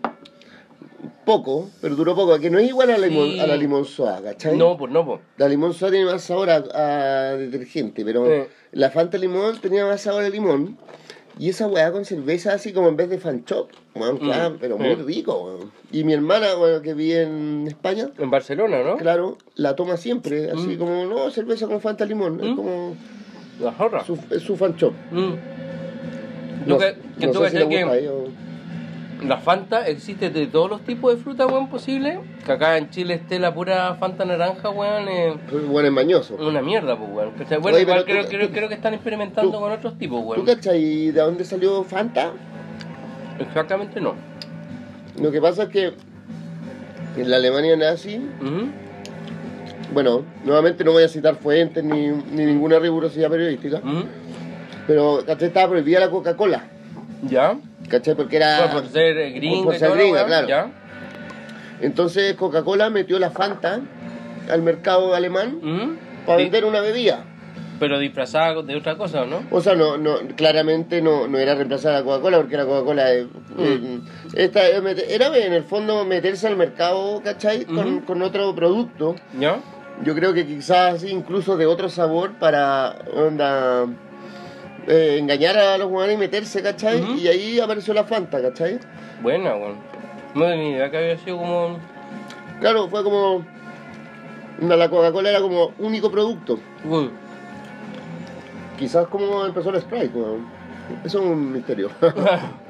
Poco, 1.24 1.68
pero 1.80 1.94
duró 1.96 2.14
poco, 2.14 2.38
que 2.38 2.50
no 2.50 2.58
es 2.58 2.68
igual 2.68 2.90
a 2.90 2.98
la, 2.98 3.06
limón, 3.06 3.30
Sí. 3.32 3.40
a 3.40 3.46
la 3.46 3.56
limón 3.56 3.84
¿cachai? 4.24 4.56
No, 4.56 4.76
pues 4.76 4.92
no, 4.92 5.04
pues. 5.04 5.20
La 5.36 5.48
limón 5.48 5.72
soda 5.74 5.90
tiene 5.92 6.06
más 6.06 6.22
sabor 6.22 6.50
a, 6.50 6.56
a 6.56 7.36
detergente, 7.36 8.04
pero 8.04 8.26
Eh. 8.30 8.48
la 8.72 8.90
Fanta 8.90 9.18
Limón 9.18 9.60
tenía 9.60 9.84
más 9.86 10.00
sabor 10.00 10.24
a 10.24 10.28
limón. 10.28 10.76
Y 11.38 11.48
esa 11.48 11.66
weá 11.66 11.90
con 11.92 12.04
cerveza 12.04 12.52
así 12.52 12.72
como 12.74 12.88
en 12.88 12.96
vez 12.96 13.08
de 13.08 13.18
fan 13.18 13.44
chop, 13.46 13.70
weón, 13.94 14.16
Mm. 14.16 14.18
claro, 14.18 14.56
pero 14.60 14.76
muy 14.78 14.94
rico, 14.96 15.44
weón. 15.44 15.72
Y 15.90 16.04
mi 16.04 16.12
hermana, 16.12 16.54
bueno, 16.56 16.82
que 16.82 16.92
vive 16.92 17.22
en 17.22 17.64
España, 17.66 18.10
En 18.18 18.30
Barcelona, 18.30 18.82
¿no? 18.84 18.96
claro, 18.98 19.38
la 19.54 19.74
toma 19.74 19.96
siempre, 19.96 20.50
así 20.50 20.76
Mm. 20.76 20.78
como, 20.78 21.04
no, 21.06 21.30
cerveza 21.30 21.66
con 21.66 21.80
Fanta 21.80 22.04
Limón, 22.04 22.38
es 22.42 22.50
Mm. 22.50 22.56
como 22.56 22.96
La 23.60 23.72
jorra. 23.72 24.04
su, 24.04 24.18
es 24.30 24.42
su 24.42 24.56
fan 24.56 24.76
shop. 24.76 24.92
Mm. 25.10 25.34
No, 26.66 26.78
que, 26.78 26.94
que 27.18 27.26
no 27.26 27.32
tú 27.32 27.40
sé 27.44 27.50
si 27.50 27.56
que. 27.68 28.10
La 29.26 29.36
Fanta 29.38 29.86
existe 29.86 30.30
de 30.30 30.46
todos 30.46 30.68
los 30.70 30.80
tipos 30.82 31.14
de 31.14 31.22
fruta, 31.22 31.46
weón, 31.46 31.68
posible. 31.68 32.20
Que 32.44 32.52
acá 32.52 32.76
en 32.78 32.90
Chile 32.90 33.14
esté 33.14 33.38
la 33.38 33.54
pura 33.54 33.94
Fanta 33.94 34.24
naranja, 34.24 34.70
weón, 34.70 35.08
es 35.08 35.34
Bueno, 35.68 35.88
es 35.88 35.94
mañoso. 35.94 36.36
una 36.36 36.60
mierda, 36.62 36.96
pues, 36.98 37.10
weón. 37.10 37.30
Bueno, 37.60 37.76
Oye, 37.76 37.82
igual 37.82 38.04
creo, 38.04 38.22
tú- 38.24 38.28
creo, 38.30 38.46
tú- 38.48 38.52
creo 38.54 38.68
que 38.68 38.74
están 38.74 38.94
experimentando 38.94 39.52
tú- 39.52 39.60
con 39.60 39.70
otros 39.72 39.96
tipos, 39.98 40.20
¿Tú 40.20 40.26
weón. 40.28 40.44
cachai 40.46 41.10
de 41.10 41.20
dónde 41.20 41.44
salió 41.44 41.84
Fanta? 41.84 42.32
Exactamente 43.38 44.00
no. 44.00 44.14
Lo 45.20 45.30
que 45.30 45.40
pasa 45.40 45.64
es 45.64 45.68
que 45.68 45.92
en 47.16 47.30
la 47.30 47.36
Alemania 47.36 47.76
nazi, 47.76 48.20
bueno, 49.92 50.22
nuevamente 50.44 50.84
no 50.84 50.92
voy 50.92 51.04
a 51.04 51.08
citar 51.08 51.36
fuentes 51.36 51.84
ni, 51.84 52.08
ni 52.08 52.46
ninguna 52.46 52.78
rigurosidad 52.78 53.28
periodística, 53.28 53.80
pero 54.86 55.22
¿cachai? 55.26 55.48
Estaba 55.48 55.68
prohibida 55.68 56.00
la 56.00 56.10
Coca-Cola, 56.10 56.64
¿Ya? 57.28 57.56
¿Cachai? 57.88 58.14
Porque 58.14 58.36
era... 58.36 58.70
Por, 58.70 58.82
por 58.82 58.90
ser 58.90 59.18
eh, 59.18 59.30
gringa 59.30 59.64
por 59.64 59.74
y 59.74 59.78
ser 59.78 59.88
todo, 59.88 59.98
gringa, 59.98 60.26
claro. 60.26 60.48
¿Ya? 60.48 60.70
Entonces 61.80 62.34
Coca-Cola 62.34 62.90
metió 62.90 63.18
la 63.18 63.30
Fanta 63.30 63.80
al 64.50 64.62
mercado 64.62 65.14
alemán 65.14 65.98
para 66.26 66.38
vender 66.38 66.64
una 66.64 66.80
bebida. 66.80 67.24
Pero 67.80 67.98
disfrazada 67.98 68.62
de 68.62 68.76
otra 68.76 68.96
cosa, 68.96 69.26
¿no? 69.26 69.42
O 69.50 69.60
sea, 69.60 69.74
no, 69.74 69.96
no, 69.98 70.18
claramente 70.36 71.02
no, 71.02 71.26
no 71.26 71.38
era 71.38 71.56
reemplazar 71.56 71.94
a 71.94 71.98
la 71.98 72.04
Coca-Cola 72.04 72.36
porque 72.38 72.56
la 72.56 72.64
Coca-Cola 72.64 73.12
eh, 73.12 73.26
eh, 73.58 74.00
esta, 74.34 74.68
eh, 74.68 75.06
era 75.08 75.36
en 75.36 75.52
el 75.52 75.64
fondo 75.64 76.04
meterse 76.04 76.46
al 76.46 76.56
mercado, 76.56 77.20
¿cachai? 77.24 77.64
Con, 77.64 78.22
otro 78.22 78.54
producto. 78.54 79.16
¿Ya? 79.38 79.60
Yo 80.04 80.14
creo 80.14 80.32
que 80.32 80.46
quizás 80.46 81.02
incluso 81.02 81.56
de 81.56 81.66
otro 81.66 81.88
sabor 81.88 82.34
para 82.38 82.98
onda, 83.14 83.86
eh, 84.86 85.16
engañar 85.18 85.56
a 85.56 85.78
los 85.78 85.88
jugadores 85.88 86.16
y 86.16 86.18
meterse, 86.18 86.62
¿cachai? 86.62 87.20
Y 87.20 87.28
ahí 87.28 87.60
apareció 87.60 87.94
la 87.94 88.04
Fanta, 88.04 88.40
¿cachai? 88.42 88.78
Buena, 89.22 89.54
weón. 89.54 89.76
No 90.34 90.46
tenía 90.46 90.56
ni 90.56 90.70
idea 90.70 90.90
que 90.90 90.96
había 90.98 91.18
sido 91.18 91.38
como. 91.38 91.78
Claro, 92.60 92.88
fue 92.88 93.02
como 93.04 93.44
La 94.60 94.88
Coca-Cola 94.88 95.30
era 95.30 95.40
como 95.40 95.72
único 95.78 96.10
producto. 96.10 96.58
Uy. 96.84 97.10
Quizás 98.78 99.06
como 99.08 99.44
empezó 99.44 99.70
el 99.70 99.80
Sprite, 99.80 100.16
weón. 100.18 100.46
Eso 101.04 101.18
es 101.18 101.24
un 101.24 101.52
misterio. 101.52 101.90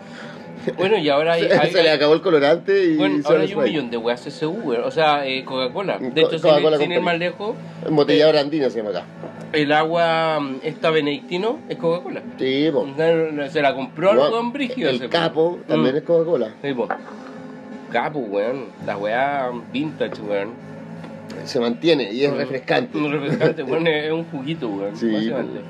bueno, 0.77 0.97
y 0.99 1.09
ahora 1.09 1.35
hay, 1.35 1.43
se, 1.49 1.55
hay- 1.59 1.71
se 1.73 1.83
le 1.83 1.91
acabó 1.91 2.15
el 2.15 2.21
colorante 2.23 2.85
y 2.85 2.97
bueno, 2.97 3.21
ahora 3.25 3.43
hay 3.43 3.55
un 3.55 3.65
millón 3.65 3.91
de 3.91 3.97
weas 3.97 4.21
SU, 4.27 4.75
o 4.85 4.91
sea, 4.91 5.27
eh, 5.27 5.45
Coca-Cola. 5.45 5.99
De 5.99 6.21
hecho, 6.21 6.39
sin, 6.39 6.51
Coca-Cola 6.51 6.79
sin 6.79 6.93
ir 6.93 7.01
más 7.01 7.19
lejos, 7.19 7.57
Embotellado 7.87 8.39
andina 8.39 8.71
se 8.71 8.79
llama 8.79 8.91
acá. 8.91 9.05
el 9.53 9.73
agua 9.73 10.39
mm, 10.41 10.57
esta 10.63 10.91
benedictino 10.91 11.59
es 11.69 11.77
Coca-Cola. 11.77 12.23
Sí, 12.39 12.69
po. 12.73 12.87
Se 13.51 13.61
la 13.63 13.75
compró 13.75 14.13
el 14.13 14.19
Weón, 14.19 14.53
brígido. 14.53 14.91
El 14.91 15.01
po. 15.01 15.09
capo 15.11 15.59
también 15.67 15.95
Mm. 15.95 15.99
es 15.99 16.03
Coca-Cola. 16.05 16.49
Sí, 16.63 16.73
po. 16.75 16.89
Capo, 17.91 18.21
weón. 18.21 18.67
La 18.87 18.97
weá 18.97 19.51
vintage, 19.73 20.21
weón. 20.23 20.51
Se 21.45 21.59
mantiene 21.61 22.13
y 22.13 22.25
es 22.25 22.33
refrescante. 22.33 22.97
Un 22.97 23.11
refrescante, 23.13 23.63
weón, 23.65 23.87
es 23.87 24.13
un 24.13 24.25
juguito, 24.25 24.69
weón. 24.69 24.97
Sí, 24.97 25.11
básicamente. 25.13 25.61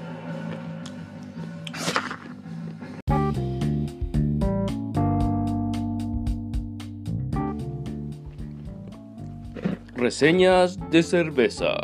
Reseñas 10.13 10.79
de 10.91 11.03
cerveza. 11.03 11.75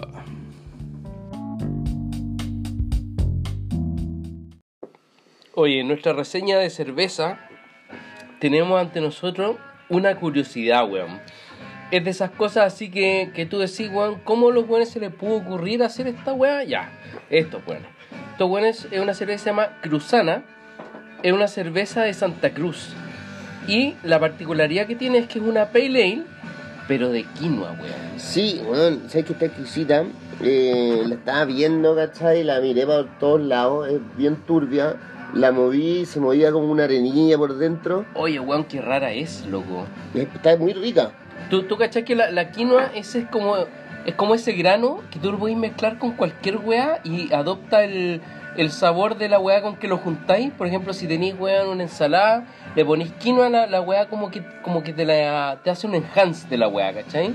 Oye, 5.55 5.81
en 5.81 5.89
nuestra 5.89 6.13
reseña 6.13 6.59
de 6.59 6.69
cerveza 6.69 7.39
tenemos 8.39 8.79
ante 8.79 9.01
nosotros 9.01 9.57
una 9.89 10.17
curiosidad, 10.17 10.87
weón. 10.91 11.23
Es 11.91 12.05
de 12.05 12.11
esas 12.11 12.31
cosas 12.33 12.75
así 12.75 12.91
que, 12.91 13.31
que 13.35 13.47
tú 13.47 13.61
decís, 13.61 13.89
weón, 13.91 14.21
¿cómo 14.25 14.51
a 14.51 14.53
los 14.53 14.69
weones 14.69 14.91
se 14.91 15.01
les 15.01 15.11
pudo 15.11 15.37
ocurrir 15.37 15.83
hacer 15.83 16.07
esta 16.07 16.35
weá? 16.35 16.65
Ya, 16.65 16.93
estos 17.31 17.67
weones. 17.67 17.89
Estos 18.33 18.51
weones 18.51 18.89
es 18.91 19.01
una 19.01 19.15
cerveza 19.15 19.37
que 19.37 19.45
se 19.45 19.51
llama 19.51 19.81
Cruzana, 19.81 20.45
es 21.23 21.33
una 21.33 21.49
cerveza 21.49 22.03
de 22.03 22.13
Santa 22.13 22.51
Cruz. 22.51 22.95
Y 23.67 23.95
la 24.03 24.21
particularidad 24.21 24.87
que 24.87 24.97
tiene 24.97 25.17
es 25.17 25.29
que 25.29 25.39
es 25.39 25.45
una 25.47 25.71
pale 25.73 25.87
ale, 25.87 26.38
pero 26.89 27.11
de 27.11 27.25
quinoa, 27.25 27.73
weón. 27.73 28.19
Sí, 28.19 28.61
bueno, 28.67 28.99
sabes 29.09 29.27
que 29.27 29.33
está 29.35 29.45
exquisita. 29.45 30.05
Eh, 30.43 31.05
la 31.07 31.15
estaba 31.15 31.45
viendo, 31.45 31.95
¿cachai? 31.95 32.43
La 32.43 32.61
miré 32.61 32.87
por 32.87 33.07
todos 33.19 33.41
lados, 33.41 33.89
es 33.89 34.01
bien 34.17 34.37
turbia. 34.47 34.97
La 35.35 35.53
moví, 35.53 36.07
se 36.07 36.21
movía 36.21 36.51
como 36.51 36.73
una 36.73 36.85
arenilla 36.85 37.37
por 37.37 37.59
dentro. 37.59 38.07
Oye, 38.15 38.41
weón, 38.41 38.65
qué 38.65 38.81
rara 38.81 39.13
es, 39.13 39.45
loco. 39.47 39.85
Está 40.15 40.57
muy 40.57 40.73
rica. 40.73 41.13
¿Tú, 41.51 41.65
tú 41.65 41.77
cachai 41.77 42.05
que 42.05 42.17
la, 42.17 42.31
la 42.31 42.51
quinoa 42.51 42.91
ese 42.95 43.21
es 43.21 43.27
como, 43.27 43.57
es 44.07 44.15
como 44.15 44.35
ese 44.35 44.53
grano 44.53 45.03
que 45.11 45.19
tú 45.19 45.31
lo 45.31 45.39
podéis 45.39 45.59
mezclar 45.59 45.99
con 45.99 46.13
cualquier 46.13 46.57
weá 46.57 47.01
y 47.05 47.33
adopta 47.33 47.85
el, 47.85 48.23
el 48.59 48.71
sabor 48.71 49.17
de 49.17 49.29
la 49.31 49.39
weá 49.39 49.63
con 49.63 49.77
que 49.77 49.89
lo 49.89 49.97
juntáis? 49.97 50.51
Por 50.53 50.67
ejemplo, 50.67 50.93
si 50.93 51.07
tenéis 51.07 51.35
weá 51.39 51.63
en 51.63 51.69
una 51.69 51.85
ensalada, 51.85 52.45
le 52.77 52.85
ponéis 52.85 53.11
quinoa 53.19 53.47
a 53.47 53.51
la, 53.51 53.67
la 53.67 53.81
weá 53.81 54.07
como 54.09 54.31
que, 54.31 54.43
como 54.63 54.83
que 54.83 54.93
te, 54.93 55.07
la, 55.07 55.59
te 55.65 55.71
hace 55.71 55.87
un 55.87 55.95
enhance 55.95 56.47
de 56.49 56.59
la 56.59 56.69
weá, 56.69 56.93
¿cachai? 56.93 57.35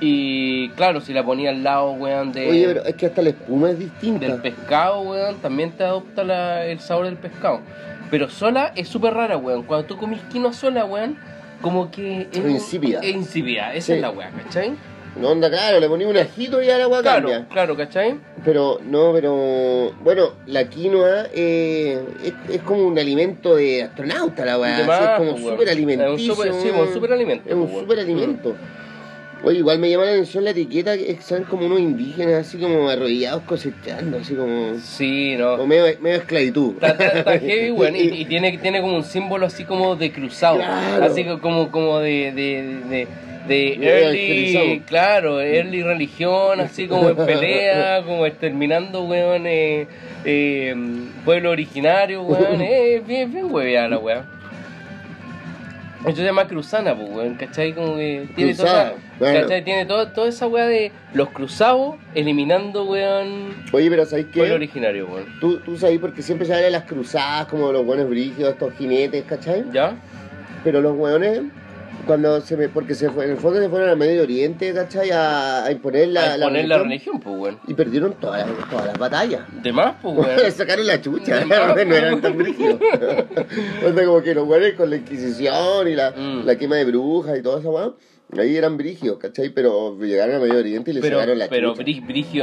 Y 0.00 0.68
claro, 0.70 1.00
si 1.00 1.12
la 1.12 1.24
ponía 1.24 1.50
al 1.50 1.64
lado, 1.64 1.90
weón, 1.92 2.30
de, 2.32 2.48
Oye, 2.48 2.66
pero 2.68 2.84
es 2.84 2.94
que 2.94 3.06
hasta 3.06 3.20
la 3.20 3.30
espuma 3.30 3.70
es 3.70 3.78
distinta. 3.80 4.26
del 4.26 4.40
pescado, 4.40 5.00
weón, 5.00 5.36
también 5.38 5.72
te 5.72 5.82
adopta 5.82 6.22
la- 6.22 6.64
el 6.66 6.78
sabor 6.78 7.06
del 7.06 7.16
pescado. 7.16 7.60
Pero 8.10 8.28
sola 8.30 8.72
es 8.76 8.88
súper 8.88 9.14
rara, 9.14 9.36
weón. 9.36 9.64
Cuando 9.64 9.86
tú 9.86 9.96
comís 9.96 10.20
quinoa 10.30 10.52
sola, 10.52 10.84
weón, 10.84 11.18
como 11.60 11.90
que... 11.90 12.28
Es 12.32 12.38
Insípida. 12.38 13.00
Es 13.02 13.14
insípida, 13.14 13.74
esa 13.74 13.86
Sí. 13.86 13.92
es 13.94 14.00
la 14.00 14.10
weá, 14.10 14.30
¿cachai? 14.30 14.74
No, 15.20 15.30
onda, 15.30 15.50
claro, 15.50 15.80
le 15.80 15.88
ponía 15.88 16.06
un 16.06 16.16
ajito 16.16 16.62
y 16.62 16.70
a 16.70 16.78
la 16.78 16.84
agua 16.84 17.02
Claro, 17.02 17.28
cambia. 17.28 17.48
claro, 17.50 17.76
¿cachai? 17.76 18.14
Pero, 18.44 18.78
no, 18.84 19.12
pero. 19.12 19.92
Bueno, 20.04 20.32
la 20.46 20.68
quinoa 20.68 21.26
eh, 21.34 22.00
es, 22.24 22.34
es 22.54 22.62
como 22.62 22.86
un 22.86 22.98
alimento 22.98 23.56
de 23.56 23.82
astronauta, 23.82 24.44
la 24.44 24.58
weá. 24.58 24.80
Es 24.80 25.18
como 25.18 25.32
pues, 25.32 25.44
súper 25.44 25.68
alimenticio. 25.70 26.14
Es 26.14 26.20
un 26.28 26.36
súper- 26.36 26.50
pues, 26.52 26.88
un 26.88 26.94
superalimento, 26.94 27.48
Es 27.48 27.54
un 27.54 27.68
pues, 27.86 27.86
weón. 27.88 28.48
Oye, 29.44 29.58
igual 29.58 29.78
me 29.78 29.88
llama 29.88 30.04
la 30.04 30.10
atención 30.12 30.44
la 30.44 30.50
etiqueta 30.50 30.96
que 30.96 31.16
son 31.22 31.44
como 31.44 31.66
unos 31.66 31.78
indígenas, 31.80 32.34
así 32.46 32.58
como 32.58 32.88
arrodillados 32.88 33.42
cosechando, 33.44 34.18
así 34.18 34.34
como. 34.34 34.74
Sí, 34.80 35.36
no. 35.38 35.64
medio, 35.66 35.84
medio 36.00 36.16
esclavitud. 36.16 36.74
Está, 36.74 36.88
está- 36.90 37.18
está 37.18 37.38
heavy, 37.46 37.70
weón, 37.70 37.94
y, 37.96 38.00
y 38.00 38.24
tiene, 38.24 38.58
tiene 38.58 38.80
como 38.80 38.96
un 38.96 39.04
símbolo 39.04 39.46
así 39.46 39.64
como 39.64 39.94
de 39.96 40.10
cruzado. 40.12 40.56
Claro. 40.56 41.04
Así 41.04 41.24
co- 41.24 41.40
como, 41.40 41.70
como 41.70 41.98
de... 42.00 42.32
de, 42.32 42.62
de 42.88 43.08
de 43.48 43.78
early, 43.80 44.82
claro, 44.86 45.40
early 45.40 45.82
religión, 45.82 46.60
así 46.60 46.86
como 46.86 47.08
en 47.08 47.16
pelea, 47.16 48.02
como 48.06 48.26
exterminando, 48.26 49.04
weón, 49.04 49.46
eh, 49.46 49.86
eh, 50.26 50.74
pueblo 51.24 51.52
originario, 51.52 52.24
weón, 52.24 52.60
eh, 52.60 53.00
bien, 53.06 53.32
bien 53.32 53.46
hueveada 53.50 53.88
la 53.88 53.98
weá. 53.98 54.24
Esto 56.00 56.16
se 56.16 56.24
llama 56.24 56.46
cruzana, 56.46 56.94
pues, 56.94 57.08
weón, 57.10 57.34
¿cachai? 57.34 57.72
Como 57.74 57.96
que 57.96 58.28
tiene 58.36 58.54
Cruzada, 58.54 58.94
toda. 59.18 59.40
¿cachai? 59.42 59.64
Tiene 59.64 59.84
todo, 59.84 60.08
toda 60.08 60.28
esa 60.28 60.46
weá 60.46 60.66
de 60.66 60.92
los 61.12 61.30
cruzados 61.30 61.96
eliminando, 62.14 62.84
weón, 62.84 63.54
Oye, 63.72 63.90
pero 63.90 64.06
¿sabes 64.06 64.26
qué? 64.32 64.52
originario, 64.52 65.06
weón. 65.08 65.26
Tú, 65.40 65.58
tú 65.58 65.76
sabes 65.76 65.98
porque 65.98 66.22
siempre 66.22 66.46
se 66.46 66.52
habla 66.54 66.66
de 66.66 66.70
las 66.70 66.84
cruzadas, 66.84 67.46
como 67.46 67.72
los 67.72 67.84
buenos 67.84 68.08
brígidos, 68.08 68.52
estos 68.52 68.74
jinetes, 68.74 69.24
¿cachai? 69.24 69.64
¿Ya? 69.72 69.96
Pero 70.62 70.80
los 70.80 70.96
hueones, 70.96 71.42
cuando 72.06 72.40
se 72.40 72.56
me, 72.56 72.68
porque 72.68 72.94
se 72.94 73.10
fue, 73.10 73.24
en 73.26 73.32
el 73.32 73.36
fondo 73.36 73.60
se 73.60 73.68
fueron 73.68 73.88
al 73.90 73.96
Medio 73.96 74.22
Oriente, 74.22 74.72
¿cachai? 74.72 75.10
A, 75.10 75.64
a 75.64 75.72
imponer 75.72 76.08
la, 76.08 76.34
A 76.34 76.38
poner 76.38 76.66
la 76.68 76.78
religión, 76.78 77.20
pues, 77.20 77.36
weón. 77.36 77.58
Y 77.66 77.74
perdieron 77.74 78.14
todas 78.14 78.46
las, 78.48 78.68
todas 78.70 78.86
las 78.86 78.98
batallas. 78.98 79.42
De 79.62 79.72
más, 79.72 79.96
pues, 80.02 80.16
weón. 80.16 80.52
Sacaron 80.52 80.86
la 80.86 81.00
chucha, 81.00 81.44
más, 81.46 81.74
no 81.86 81.94
eran 81.94 82.20
tan 82.20 82.36
brígidos. 82.36 82.80
o 83.86 83.92
sea, 83.92 84.04
como 84.06 84.22
que 84.22 84.34
los 84.34 84.46
hueones 84.48 84.74
con 84.74 84.90
la 84.90 84.96
Inquisición 84.96 85.88
y 85.88 85.94
la, 85.94 86.08
Mm. 86.10 86.44
la 86.46 86.56
quema 86.56 86.76
de 86.76 86.84
brujas 86.86 87.38
y 87.38 87.42
toda 87.42 87.60
esa 87.60 87.68
weá, 87.68 87.92
ahí 88.36 88.56
eran 88.56 88.76
brígidos, 88.76 89.18
¿cachai? 89.18 89.48
Pero 89.50 89.96
llegaron 89.98 90.34
al 90.36 90.42
Medio 90.42 90.58
Oriente 90.58 90.90
y 90.90 90.94
les 90.94 91.02
Pero, 91.02 91.16
sacaron 91.16 91.38
la 91.38 91.48
pero 91.48 91.74
chucha. 91.74 91.82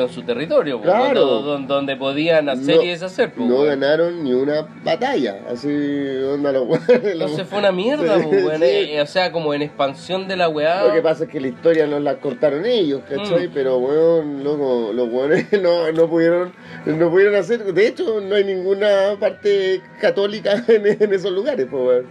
en 0.03 0.09
su 0.09 0.23
territorio, 0.23 0.81
pues, 0.81 0.89
Claro. 0.89 1.19
do- 1.19 1.41
do- 1.43 1.59
donde, 1.59 1.95
podían 1.95 2.49
hacer 2.49 2.77
No- 2.77 2.81
y 2.83 2.87
deshacer, 2.87 3.31
pues, 3.33 3.47
No 3.47 3.55
weón. 3.55 3.67
ganaron 3.79 4.23
ni 4.23 4.33
una 4.33 4.67
batalla, 4.83 5.41
así, 5.49 5.67
onda 5.67 6.51
los 6.51 6.67
Entonces 6.89 7.47
fue 7.47 7.59
una 7.59 7.71
mierda, 7.71 8.15
pues, 8.23 8.43
weón. 8.45 8.57
Sí. 8.61 8.65
Eh, 8.67 9.01
o 9.01 9.05
sea, 9.05 9.31
como 9.31 9.53
en 9.53 9.61
expansión 9.61 10.27
de 10.27 10.37
la 10.37 10.49
weá. 10.49 10.85
Lo 10.87 10.93
que 10.93 11.01
pasa 11.01 11.25
es 11.25 11.29
que 11.29 11.39
la 11.39 11.47
historia 11.49 11.85
nos 11.85 12.01
la 12.01 12.15
cortaron 12.19 12.65
ellos, 12.65 13.01
¿cachai? 13.07 13.47
Mm. 13.49 13.51
Pero, 13.53 13.77
weón, 13.77 14.43
loco, 14.43 14.91
los 14.93 15.07
weones 15.11 15.45
no, 15.61 15.91
no 15.91 16.09
pudieron 16.09 16.53
no 16.85 17.09
pudieron 17.11 17.35
hacer... 17.35 17.73
De 17.73 17.87
hecho, 17.87 18.21
no 18.21 18.35
hay 18.35 18.43
ninguna 18.43 19.15
parte 19.19 19.81
católica 20.01 20.63
en, 20.67 20.85
en 21.01 21.13
esos 21.13 21.31
lugares, 21.31 21.67
pues, 21.69 21.83
weón. 21.83 22.05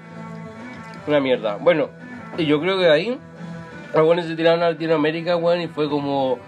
Una 1.06 1.20
mierda. 1.20 1.56
Bueno, 1.56 1.90
y 2.38 2.46
yo 2.46 2.60
creo 2.60 2.78
que 2.78 2.88
ahí, 2.88 3.18
los 3.94 4.07
weones 4.07 4.26
se 4.26 4.37
tiraron 4.37 4.62
a 4.62 4.70
Latinoamérica, 4.70 5.37
weón, 5.37 5.61
y 5.62 5.68
fue 5.68 5.88
como 5.88 6.38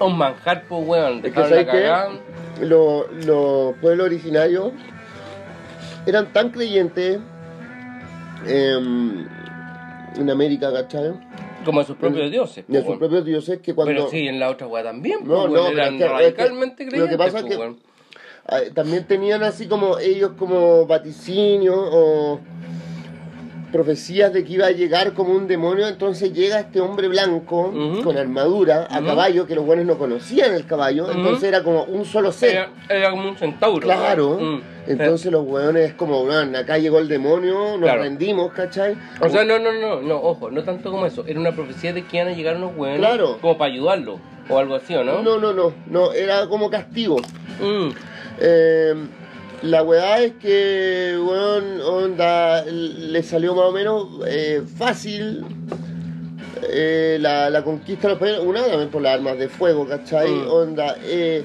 un 0.00 0.18
manjar, 0.18 0.64
pues, 0.68 0.86
weón. 0.86 1.20
Es 1.24 1.32
que, 1.32 1.40
¿sabes 1.42 1.66
qué? 1.66 2.64
Los, 2.64 3.10
los 3.26 3.74
pueblos 3.78 4.06
originarios 4.06 4.72
eran 6.06 6.32
tan 6.32 6.50
creyentes 6.50 7.18
em, 8.46 9.26
en 10.16 10.30
América, 10.30 10.72
¿cachai? 10.72 11.12
Como 11.64 11.80
en 11.80 11.86
sus 11.86 11.96
propios 11.96 12.30
dioses, 12.30 12.64
pues, 12.68 12.84
sus 12.84 12.96
propios 12.98 13.24
dioses 13.24 13.58
que 13.60 13.74
cuando... 13.74 13.92
Pero 13.94 14.08
sí, 14.10 14.28
en 14.28 14.38
la 14.38 14.50
otra 14.50 14.66
weá 14.66 14.82
también, 14.84 15.20
pues, 15.20 15.28
No, 15.28 15.48
no, 15.48 15.66
eran 15.68 15.96
que- 15.98 16.04
es 16.04 16.10
que 16.10 16.14
radicalmente 16.14 16.84
lo 16.84 16.90
creyentes, 16.90 17.16
que 17.16 17.24
pasa 17.24 17.38
es 17.38 17.44
que-. 17.44 17.74
Ah, 18.46 18.60
También 18.74 19.04
tenían 19.06 19.42
así 19.42 19.66
como 19.66 19.98
ellos 19.98 20.32
como 20.38 20.84
vaticinios 20.86 21.74
o 21.78 22.40
profecías 23.74 24.32
de 24.32 24.44
que 24.44 24.52
iba 24.52 24.66
a 24.66 24.70
llegar 24.70 25.14
como 25.14 25.32
un 25.34 25.48
demonio, 25.48 25.88
entonces 25.88 26.32
llega 26.32 26.60
este 26.60 26.80
hombre 26.80 27.08
blanco 27.08 27.72
con 28.04 28.16
armadura 28.16 28.86
a 28.88 29.02
caballo, 29.02 29.48
que 29.48 29.56
los 29.56 29.66
buenos 29.66 29.84
no 29.84 29.98
conocían 29.98 30.54
el 30.54 30.64
caballo, 30.64 31.10
entonces 31.10 31.48
era 31.48 31.64
como 31.64 31.82
un 31.82 32.04
solo 32.04 32.30
ser. 32.30 32.50
Era, 32.52 32.68
era 32.88 33.10
como 33.10 33.28
un 33.28 33.36
centauro. 33.36 33.80
Claro, 33.80 34.38
entonces 34.86 35.32
los 35.32 35.44
hueones 35.44 35.88
es 35.88 35.94
como, 35.94 36.22
"Weón, 36.22 36.54
acá 36.54 36.78
llegó 36.78 37.00
el 37.00 37.08
demonio, 37.08 37.72
nos 37.72 37.80
Claro. 37.80 38.02
rendimos, 38.02 38.52
¿cachai? 38.52 38.94
O 39.20 39.28
sea, 39.28 39.42
no, 39.42 39.58
no, 39.58 39.72
no, 39.72 40.00
no, 40.00 40.20
ojo, 40.22 40.52
no 40.52 40.62
tanto 40.62 40.92
como 40.92 41.04
eso. 41.06 41.24
Era 41.26 41.40
una 41.40 41.50
profecía 41.50 41.92
de 41.92 42.04
que 42.04 42.18
iban 42.18 42.28
a 42.28 42.32
llegar 42.36 42.56
unos 42.56 42.76
hueones 42.76 43.00
Claro. 43.00 43.38
como 43.40 43.58
para 43.58 43.72
ayudarlo. 43.72 44.20
O 44.48 44.56
algo 44.56 44.76
así, 44.76 44.94
¿o 44.94 45.02
no? 45.02 45.20
no, 45.20 45.38
no, 45.40 45.52
no, 45.52 45.72
no, 45.86 46.12
era 46.12 46.46
como 46.46 46.70
castigo. 46.70 47.16
Mm. 47.60 47.88
Eh, 48.38 48.94
la 49.62 49.82
weá 49.82 50.22
es 50.22 50.32
que, 50.34 51.16
weón, 51.18 51.80
onda, 51.80 52.64
le 52.64 53.22
salió 53.22 53.54
más 53.54 53.66
o 53.66 53.72
menos 53.72 54.08
eh, 54.26 54.62
fácil 54.76 55.44
eh, 56.62 57.18
la, 57.20 57.50
la 57.50 57.62
conquista 57.62 58.08
de 58.08 58.14
los 58.14 58.20
países. 58.20 58.40
Una 58.44 58.62
también 58.62 58.90
por 58.90 59.02
las 59.02 59.14
armas 59.14 59.38
de 59.38 59.48
fuego, 59.48 59.86
¿cachai? 59.86 60.30
Mm. 60.30 60.48
Onda, 60.48 60.96
eh, 61.04 61.44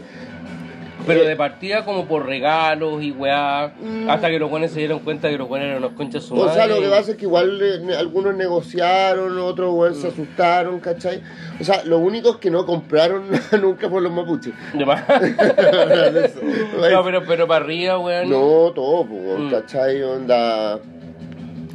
Pero 1.08 1.22
Eh, 1.24 1.28
de 1.28 1.36
partida 1.36 1.86
como 1.86 2.06
por 2.06 2.26
regalos 2.26 3.02
y 3.02 3.12
weá, 3.12 3.74
Mm. 3.80 4.10
hasta 4.10 4.30
que 4.30 4.38
los 4.40 4.50
buenos 4.50 4.72
se 4.72 4.80
dieron 4.80 5.00
cuenta 5.00 5.30
que 5.30 5.38
los 5.38 5.48
buenos 5.48 5.68
eran 5.68 5.78
unos 5.80 5.94
conchas 5.94 6.24
su 6.24 6.36
O 6.36 6.54
sea, 6.54 6.68
lo 6.68 6.80
que 6.82 6.90
pasa 6.90 7.12
es 7.12 7.18
que 7.18 7.26
igual 7.26 7.60
eh, 7.62 7.96
algunos 7.98 8.36
negociaron, 8.36 9.38
otros 9.40 9.74
weón, 9.74 9.94
Mm. 9.94 10.02
se 10.02 10.08
asustaron, 10.10 10.80
¿cachai? 10.80 11.22
O 11.60 11.64
sea, 11.64 11.84
lo 11.86 11.98
único 12.00 12.32
es 12.32 12.36
que 12.38 12.52
no 12.52 12.66
compraron 12.66 13.24
nunca 13.62 13.90
por 13.90 14.02
los 14.02 14.12
mapuches. 14.12 14.54
No, 16.92 17.04
pero, 17.04 17.24
pero 17.26 17.48
para 17.48 17.64
arriba, 17.64 17.98
weón. 18.00 18.30
No, 18.30 18.72
todo, 18.74 19.06
pues, 19.06 19.22
weón, 19.24 19.48
Mm. 19.48 19.52
¿cachai? 19.52 20.02
Onda. 20.04 20.80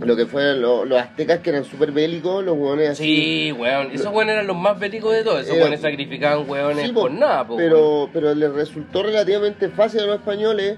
Lo 0.07 0.17
que 0.17 0.27
fueron 0.27 0.61
lo- 0.62 0.85
los 0.85 1.01
aztecas 1.01 1.40
que 1.40 1.51
eran 1.51 1.64
súper 1.64 1.93
bélicos, 1.93 2.45
los 2.45 2.57
weones 2.57 2.90
así. 2.90 3.05
Sí, 3.05 3.53
weón. 3.53 3.90
Esos 3.93 4.12
weones 4.12 4.35
eran 4.35 4.47
los 4.47 4.57
más 4.57 4.79
bélicos 4.79 5.12
de 5.12 5.23
todos. 5.25 5.40
Esos 5.43 5.55
Era- 5.55 5.64
weones 5.64 5.81
sacrificaban 5.81 6.49
weones 6.49 6.87
Sí, 6.87 6.93
po, 6.93 7.03
por 7.03 7.11
nada, 7.12 7.47
po, 7.47 7.57
pero, 7.57 8.09
pero 8.12 8.35
les 8.35 8.53
resultó 8.53 9.03
relativamente 9.03 9.69
fácil 9.69 10.01
a 10.01 10.07
los 10.07 10.17
españoles 10.17 10.77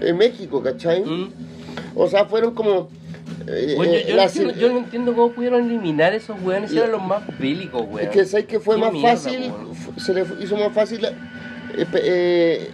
en 0.00 0.16
México, 0.16 0.62
¿cachai? 0.62 1.02
Mm. 1.04 1.32
O 1.96 2.06
sea, 2.08 2.24
fueron 2.26 2.54
como. 2.54 2.88
eh, 3.46 3.74
yo, 3.76 3.84
eh, 3.84 4.04
yo 4.08 4.16
no 4.16 4.22
entiendo, 4.22 4.54
yo 4.54 4.68
no 4.72 4.78
entiendo 4.78 5.14
cómo 5.14 5.32
pudieron 5.32 5.64
eliminar 5.64 6.12
esos 6.14 6.36
weones. 6.42 6.72
Eran 6.72 6.92
los 6.92 7.02
más 7.02 7.22
bélicos, 7.38 7.82
weón. 7.82 8.00
Es 8.00 8.08
que 8.10 8.24
sabes 8.24 8.46
que 8.46 8.60
fue 8.60 8.76
más 8.76 8.92
mierda, 8.92 9.16
fácil, 9.16 9.40
weón. 9.50 9.98
se 9.98 10.14
le 10.14 10.24
hizo 10.40 10.56
más 10.56 10.72
fácil 10.72 11.04
eh, 11.04 11.86
eh, 11.94 12.70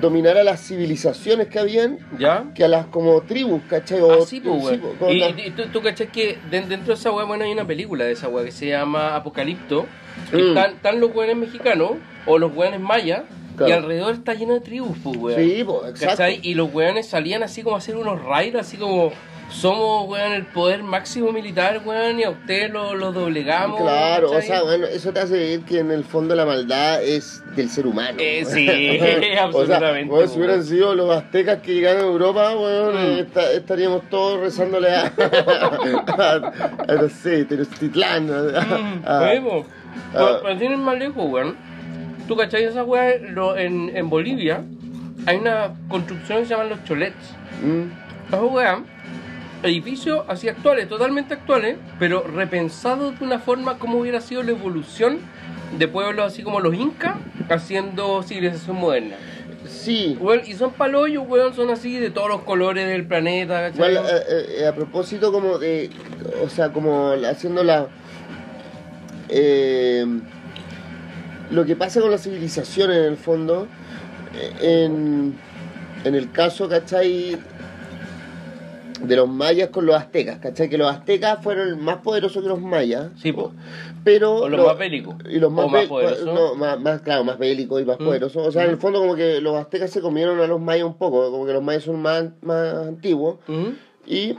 dominar 0.00 0.36
a 0.36 0.44
las 0.44 0.60
civilizaciones 0.66 1.48
que 1.48 1.58
habían 1.58 1.98
¿Ya? 2.18 2.44
que 2.54 2.64
a 2.64 2.68
las 2.68 2.86
como 2.86 3.20
tribus, 3.22 3.62
¿cachai? 3.68 4.00
O- 4.00 4.12
Ah, 4.22 4.26
sí, 4.26 4.40
pues, 4.40 4.66
sí, 4.68 4.80
con 4.98 5.10
y, 5.10 5.18
la- 5.20 5.28
y 5.30 5.50
tú, 5.50 5.62
tú 5.72 5.80
cachai 5.82 6.08
que 6.08 6.38
de- 6.50 6.60
dentro 6.62 6.88
de 6.88 6.94
esa 6.94 7.10
weá, 7.12 7.24
bueno, 7.24 7.44
hay 7.44 7.52
una 7.52 7.66
película 7.66 8.04
de 8.04 8.12
esa 8.12 8.28
weá 8.28 8.44
que 8.44 8.52
se 8.52 8.68
llama 8.68 9.14
Apocalipto. 9.16 9.86
que 10.30 10.38
Mm. 10.38 10.48
están, 10.48 10.70
están 10.76 11.00
los 11.00 11.14
weones 11.14 11.36
mexicanos 11.36 11.90
o 12.24 12.38
los 12.38 12.54
weones 12.56 12.80
mayas. 12.80 13.22
Y 13.66 13.70
alrededor 13.70 14.14
está 14.14 14.34
lleno 14.34 14.54
de 14.54 14.60
tribus, 14.60 14.96
pues, 15.02 15.16
weón. 15.16 15.40
Sí, 15.42 15.62
pues, 15.64 15.78
exacto. 15.90 16.06
¿Cachai? 16.06 16.40
Y 16.42 16.54
los 16.54 16.72
weones 16.74 17.06
salían 17.08 17.42
así 17.42 17.62
como 17.62 17.76
a 17.76 17.78
hacer 17.78 17.96
unos 17.96 18.22
raids, 18.22 18.56
así 18.56 18.76
como 18.76 19.12
somos, 19.50 20.08
weón, 20.08 20.32
el 20.32 20.44
poder 20.46 20.82
máximo 20.82 21.32
militar, 21.32 21.80
weón, 21.84 22.18
y 22.18 22.24
a 22.24 22.30
ustedes 22.30 22.70
lo, 22.70 22.94
lo 22.94 23.12
doblegamos. 23.12 23.80
Claro, 23.80 24.30
o 24.32 24.40
sea, 24.42 24.62
bueno, 24.62 24.86
eso 24.86 25.12
te 25.12 25.20
hace 25.20 25.34
ver 25.38 25.60
que 25.60 25.78
en 25.78 25.90
el 25.90 26.04
fondo 26.04 26.34
la 26.34 26.44
maldad 26.44 27.02
es 27.02 27.42
del 27.54 27.70
ser 27.70 27.86
humano. 27.86 28.18
Eh, 28.20 28.44
sí, 28.46 28.68
o 28.68 29.40
absolutamente, 29.42 30.08
sea, 30.08 30.14
bueno, 30.16 30.28
si 30.28 30.36
hubieran 30.38 30.56
weón. 30.56 30.66
sido 30.68 30.94
los 30.94 31.10
aztecas 31.16 31.58
que 31.62 31.74
llegaron 31.74 32.02
a 32.02 32.06
Europa, 32.06 32.54
bueno, 32.54 32.92
Mm. 32.92 32.96
eh, 32.96 33.20
esta- 33.20 33.52
estaríamos 33.52 34.02
todos 34.10 34.40
rezándole 34.40 34.90
a, 34.90 35.12
a, 36.18 36.52
a, 36.88 36.94
no 36.94 37.08
sé, 37.08 37.44
Tenochtitlán. 37.44 38.26
Mm, 38.26 39.02
ah. 39.06 39.30
Para 40.42 40.54
ir 40.64 40.76
más 40.76 40.98
lejos, 40.98 41.24
weón. 41.30 41.56
Tú 42.28 42.36
cachai 42.36 42.64
esa 42.64 42.82
weá 42.84 43.14
lo- 43.20 43.56
en, 43.56 43.96
en 43.96 44.10
Bolivia 44.10 44.62
hay 45.26 45.36
una 45.38 45.72
construcción 45.88 46.38
que 46.40 46.44
se 46.44 46.50
llaman 46.50 46.68
los 46.70 46.84
cholets. 46.84 47.34
Mm, 47.64 48.28
Esa 48.28 48.42
weá, 48.42 48.82
edificios 49.66 50.24
así 50.28 50.48
actuales, 50.48 50.88
totalmente 50.88 51.34
actuales, 51.34 51.76
pero 51.98 52.22
repensados 52.22 53.18
de 53.18 53.24
una 53.24 53.38
forma 53.38 53.78
como 53.78 53.98
hubiera 53.98 54.20
sido 54.20 54.42
la 54.42 54.50
evolución 54.52 55.18
de 55.78 55.88
pueblos 55.88 56.32
así 56.32 56.42
como 56.42 56.60
los 56.60 56.74
incas 56.74 57.16
haciendo 57.48 58.22
civilización 58.22 58.76
moderna. 58.76 59.16
Sí, 59.68 60.16
y 60.46 60.54
son 60.54 60.72
palollos, 60.72 61.24
weón, 61.26 61.52
son 61.54 61.70
así 61.70 61.98
de 61.98 62.10
todos 62.10 62.28
los 62.28 62.42
colores 62.42 62.86
del 62.86 63.04
planeta, 63.04 63.70
¿cachai? 63.70 63.92
Igual, 63.92 64.06
eh, 64.06 64.46
eh, 64.60 64.66
a 64.66 64.74
propósito 64.74 65.32
como 65.32 65.58
de, 65.58 65.90
o 66.44 66.48
sea, 66.48 66.72
como 66.72 67.10
haciendo 67.28 67.64
la... 67.64 67.88
eh, 69.28 70.06
lo 71.50 71.64
que 71.64 71.74
pasa 71.76 72.00
con 72.00 72.10
la 72.10 72.18
civilización 72.18 72.92
en 72.92 73.04
el 73.04 73.16
fondo, 73.16 73.66
eh, 74.34 74.84
en, 74.84 75.34
en 76.04 76.14
el 76.14 76.30
caso, 76.30 76.68
¿cachai? 76.68 77.36
De 79.02 79.14
los 79.16 79.28
mayas 79.28 79.68
con 79.70 79.84
los 79.86 79.94
aztecas, 79.96 80.38
¿cachai? 80.38 80.68
Que 80.70 80.78
los 80.78 80.90
aztecas 80.90 81.42
fueron 81.42 81.82
más 81.84 81.98
poderosos 81.98 82.42
que 82.42 82.48
los 82.48 82.60
mayas. 82.60 83.10
Sí, 83.20 83.30
po. 83.32 83.52
Pero 84.04 84.34
O 84.36 84.48
los 84.48 84.58
lo- 84.60 84.66
más 84.66 84.78
bélicos. 84.78 85.16
y 85.28 85.38
los 85.38 85.50
más, 85.52 85.66
O 85.66 85.68
más 85.68 85.84
poderosos. 85.86 86.24
no, 86.26 86.54
más, 86.54 86.80
más, 86.80 87.02
claro, 87.02 87.24
más 87.24 87.38
bélicos 87.38 87.82
y 87.82 87.84
más 87.84 87.98
Mm. 88.00 88.04
poderosos. 88.04 88.46
O 88.46 88.52
sea, 88.52 88.64
en 88.64 88.70
el 88.70 88.76
Mm. 88.76 88.80
fondo 88.80 89.00
como 89.00 89.14
que 89.14 89.40
los 89.40 89.54
aztecas 89.56 89.90
se 89.90 90.00
comieron 90.00 90.40
a 90.40 90.46
los 90.46 90.60
mayas 90.60 90.86
un 90.86 90.96
poco, 90.96 91.30
como 91.30 91.44
que 91.46 91.52
los 91.52 91.62
mayas 91.62 91.82
son 91.84 92.00
más, 92.00 92.24
más 92.42 92.74
antiguos. 92.86 93.38
Ujú. 93.48 93.74
Y, 94.06 94.38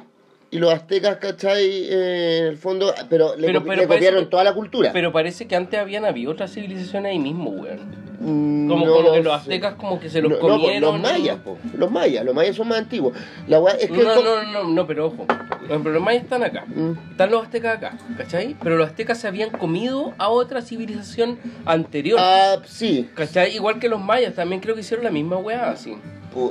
y 0.50 0.60
los 0.60 0.74
aztecas, 0.74 1.18
¿cachai? 1.18 1.64
Eh, 1.90 2.38
en 2.40 2.46
el 2.48 2.58
fondo, 2.58 2.94
pero 3.10 3.36
le, 3.36 3.48
Pero- 3.48 3.60
copi- 3.62 3.68
pero 3.70 3.82
le 3.82 3.88
parece 3.88 4.06
copiaron 4.06 4.24
que- 4.26 4.30
toda 4.32 4.44
la 4.44 4.54
cultura. 4.54 4.92
Pero 4.94 5.12
parece 5.12 5.48
que 5.48 5.56
antes 5.56 5.80
habían 5.80 6.06
habido 6.06 6.32
otras 6.32 6.54
civilizaciones 6.54 7.12
ahí 7.12 7.20
mismo, 7.20 7.50
weón. 7.52 8.08
Mm, 8.20 8.68
Como, 8.68 8.86
no 8.88 8.96
que 8.98 9.04
lo 9.18 9.24
los 9.24 9.34
aztecas 9.34 9.76
como 9.76 10.00
que 10.00 10.10
se 10.10 10.22
los 10.24 10.32
No, 10.32 10.38
no, 10.38 10.42
comieron. 10.60 10.82
los 10.82 11.00
mayas, 11.00 11.38
po, 11.38 11.56
los 11.78 11.92
mayas, 11.92 12.26
los 12.26 12.34
mayas 12.34 12.56
son 12.56 12.68
más 12.68 12.80
antiguos. 12.80 13.14
La 13.48 13.58
es 13.80 13.90
No, 13.92 13.96
que... 13.96 14.04
no, 14.04 14.24
no, 14.24 14.44
no, 14.44 14.64
no, 14.64 14.88
pero 14.88 15.06
ojo. 15.08 15.26
Los 15.70 16.02
mayas 16.02 16.24
están 16.24 16.42
acá. 16.44 16.66
Mm. 16.66 16.94
Están 17.12 17.30
los 17.30 17.44
aztecas 17.44 17.78
acá, 17.78 17.98
¿cachai? 18.18 18.56
Pero 18.64 18.76
los 18.78 18.88
aztecas 18.90 19.20
se 19.20 19.28
habían 19.28 19.52
comido 19.52 20.14
a 20.18 20.30
otra 20.30 20.62
civilización 20.64 21.38
anterior. 21.66 22.18
Ah, 22.20 22.56
sí. 22.66 23.08
¿Cachai? 23.14 23.54
Igual 23.56 23.80
que 23.80 23.88
los 23.88 24.02
mayas, 24.02 24.34
también 24.34 24.62
creo 24.62 24.74
que 24.74 24.82
hicieron 24.82 25.04
la 25.04 25.12
misma 25.12 25.38
weá 25.38 25.70
así. 25.70 25.96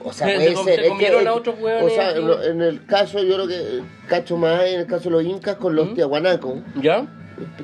O 0.05 0.13
sea, 0.13 0.27
Se- 0.29 0.35
puede 0.35 0.49
se 0.49 0.55
ser. 0.57 0.65
se 0.65 0.75
es 0.75 0.81
que- 0.83 0.89
comieron 0.89 1.21
es 1.23 1.27
a 1.27 1.31
que- 1.33 1.39
otros 1.39 1.55
hueones 1.61 1.85
O 1.93 1.95
sea, 1.95 2.11
en, 2.51 2.61
el 2.63 2.85
caso, 2.87 3.23
yo 3.23 3.35
creo 3.35 3.47
que 3.49 3.81
cacho 4.09 4.37
más 4.37 4.65
en 4.65 4.81
el 4.81 4.87
caso 4.87 5.05
de 5.05 5.11
los 5.11 5.25
incas 5.25 5.57
con 5.57 5.75
los 5.77 5.91
¿Mm? 5.91 5.95
tiahuanacos. 5.95 6.55
¿Ya? 6.83 7.07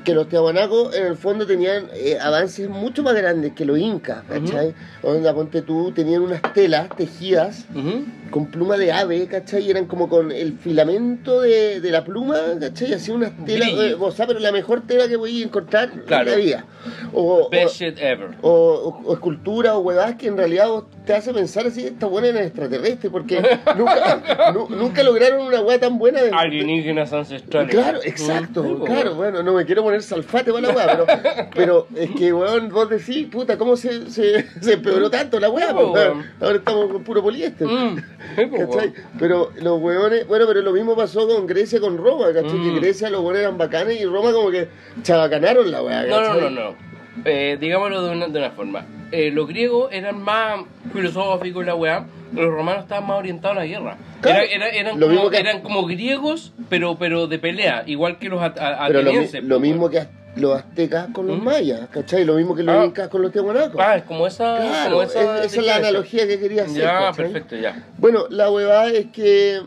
Que 0.05 0.13
los 0.15 0.29
tiahuanacos 0.29 0.95
en 0.95 1.07
el 1.07 1.17
fondo 1.17 1.47
tenían 1.47 1.87
eh, 1.95 2.19
avances 2.21 2.69
mucho 2.69 3.03
más 3.03 3.15
grandes 3.15 3.55
que 3.55 3.65
los 3.65 3.79
incas, 3.79 4.23
¿cachai? 4.29 4.75
Onda, 5.03 5.33
ponte 5.35 5.63
tú, 5.63 5.93
tenían 5.93 6.21
unas 6.23 6.43
telas 6.53 6.89
tejidas 6.95 7.65
Ujú. 7.75 8.05
Con 8.33 8.47
pluma 8.47 8.77
de 8.77 8.91
ave, 8.91 9.29
¿cachai? 9.29 9.63
Y 9.65 9.71
eran 9.71 9.87
como 9.87 10.09
con 10.09 10.33
el 10.33 10.55
filamento 10.59 11.41
de, 11.43 11.81
de 11.81 11.91
la 11.93 12.03
pluma, 12.03 12.37
¿cachai? 12.59 12.95
Así 12.95 13.13
unas 13.13 13.31
telas, 13.45 13.69
eh, 13.69 13.95
o 13.97 14.11
sea, 14.11 14.27
pero 14.27 14.41
la 14.41 14.51
mejor 14.51 14.81
tela 14.87 15.07
que 15.07 15.17
podías 15.17 15.47
encontrar 15.47 15.91
Claro. 16.07 16.25
en 16.25 16.31
la 16.31 16.37
vida. 16.45 16.65
O, 17.13 17.45
o, 17.45 17.51
Best 17.51 17.77
shit 17.77 17.97
ever. 18.01 18.31
o, 18.43 18.51
o- 18.51 19.03
o 19.05 19.13
escultura 19.13 19.77
o 19.77 19.81
huevadas 19.81 20.17
que 20.17 20.27
en 20.27 20.37
realidad 20.37 20.67
te 21.07 21.15
hace 21.15 21.33
pensar 21.33 21.67
así, 21.67 21.87
esta 21.87 22.07
buena 22.07 22.29
en 22.29 22.39
extraterrestre, 22.39 23.11
porque 23.11 23.41
nunca, 23.77 24.53
nu- 24.53 24.69
nunca 24.69 25.03
lograron 25.05 25.47
una 25.47 25.61
hueá 25.61 25.79
tan 25.79 25.99
buena 25.99 26.23
de... 26.23 26.31
Alienígenas 26.33 27.13
ancestrales. 27.13 27.71
Claro, 27.71 28.01
exacto, 28.03 28.65
po, 28.65 28.85
claro, 28.85 29.15
bueno, 29.15 29.43
no 29.45 29.53
me 29.55 29.65
quiero 29.65 29.83
poner 29.85 30.03
salfate 30.03 30.53
para 30.53 30.69
la 30.69 30.75
weá, 30.75 30.87
pero, 30.97 31.07
pero 31.55 31.87
es 31.97 32.11
que, 32.13 32.33
weón, 32.33 32.69
vos 32.71 32.89
decís, 32.89 33.27
puta, 33.29 33.57
¿cómo 33.59 33.77
se, 33.77 34.11
se, 34.11 34.47
se 34.61 34.73
empeoró 34.73 35.11
tanto 35.11 35.39
la 35.39 35.51
weón. 35.51 36.23
Ahora 36.41 36.57
estamos 36.59 36.91
con 36.91 37.05
puro 37.05 37.23
poliéster. 37.23 37.67
Mm. 37.69 37.97
Weón. 38.37 38.95
Pero 39.19 39.51
los 39.61 39.81
weones, 39.81 40.27
bueno, 40.27 40.47
pero 40.47 40.63
lo 40.63 40.73
mismo 40.73 40.97
pasó 40.97 41.27
con 41.29 41.47
Grecia, 41.47 41.81
con 41.81 41.97
Roma, 41.99 42.27
¿cachai? 42.33 42.53
Mm. 42.59 42.75
Que 42.75 42.81
Grecia 42.81 43.11
los 43.11 43.21
weones 43.23 43.43
eran 43.43 43.59
bacanes 43.59 44.01
y 44.01 44.05
Roma 44.05 44.33
como 44.33 44.51
que 44.51 44.69
chabacanaron 45.03 45.71
la 45.71 45.83
weá, 45.83 46.03
No, 46.05 46.21
no, 46.23 46.41
no, 46.41 46.51
no. 46.51 46.93
Eh, 47.25 47.59
digámoslo 47.61 48.03
de 48.05 48.11
una, 48.11 48.29
de 48.29 48.39
una 48.39 48.51
forma. 48.53 48.87
Eh, 49.11 49.31
los 49.31 49.47
griegos 49.47 49.93
eran 49.93 50.23
más 50.23 50.61
filosóficos, 50.93 51.65
la 51.67 51.75
weá. 51.75 52.07
Los 52.35 52.47
romanos 52.47 52.85
estaban 52.85 53.07
más 53.07 53.19
orientados 53.19 53.59
a 53.59 53.61
la 53.61 53.67
guerra. 53.67 53.97
Claro. 54.23 54.39
Era- 54.51 54.69
era- 54.69 54.69
eran, 54.71 54.99
como, 54.99 55.29
que- 55.31 55.37
eran 55.39 55.61
como 55.61 55.85
griegos, 55.87 56.55
pero, 56.71 56.97
pero 56.99 57.27
de 57.27 57.39
pelea, 57.39 57.83
igual 57.87 58.19
que 58.19 58.31
los 58.31 58.41
at- 58.41 58.59
a- 58.59 58.87
Pero 58.87 59.01
lo, 59.01 59.05
mi- 59.05 59.19
atenienses. 59.19 59.45
lo 59.45 59.61
mismo 59.61 59.91
que 59.91 59.99
az- 59.99 60.09
los 60.37 60.57
aztecas 60.59 61.09
con 61.13 61.27
los 61.27 61.39
¿Mm? 61.39 61.45
mayas, 61.45 61.81
¿cachai? 61.91 62.25
Lo 62.25 62.35
mismo 62.35 62.55
que 62.55 62.63
los 62.63 62.75
Ah. 62.75 62.85
incas 62.87 63.09
con 63.09 63.21
los 63.23 63.33
tiahuanacos. 63.33 63.77
Ah, 63.79 63.97
es 63.97 64.05
como 64.05 64.27
esa. 64.27 64.57
Claro, 64.59 64.91
como 64.91 65.03
es- 65.03 65.11
esa, 65.11 65.45
esa 65.45 65.61
es 65.61 65.67
la 65.67 65.77
analogía 65.77 66.27
que 66.27 66.39
quería 66.41 66.63
hacer. 66.65 66.83
Ya, 66.83 66.99
¿cachai? 66.99 67.25
perfecto, 67.25 67.57
ya. 67.57 67.85
Bueno, 67.99 68.27
la 68.31 68.51
huevada 68.51 68.89
es 68.89 69.07
que... 69.13 69.61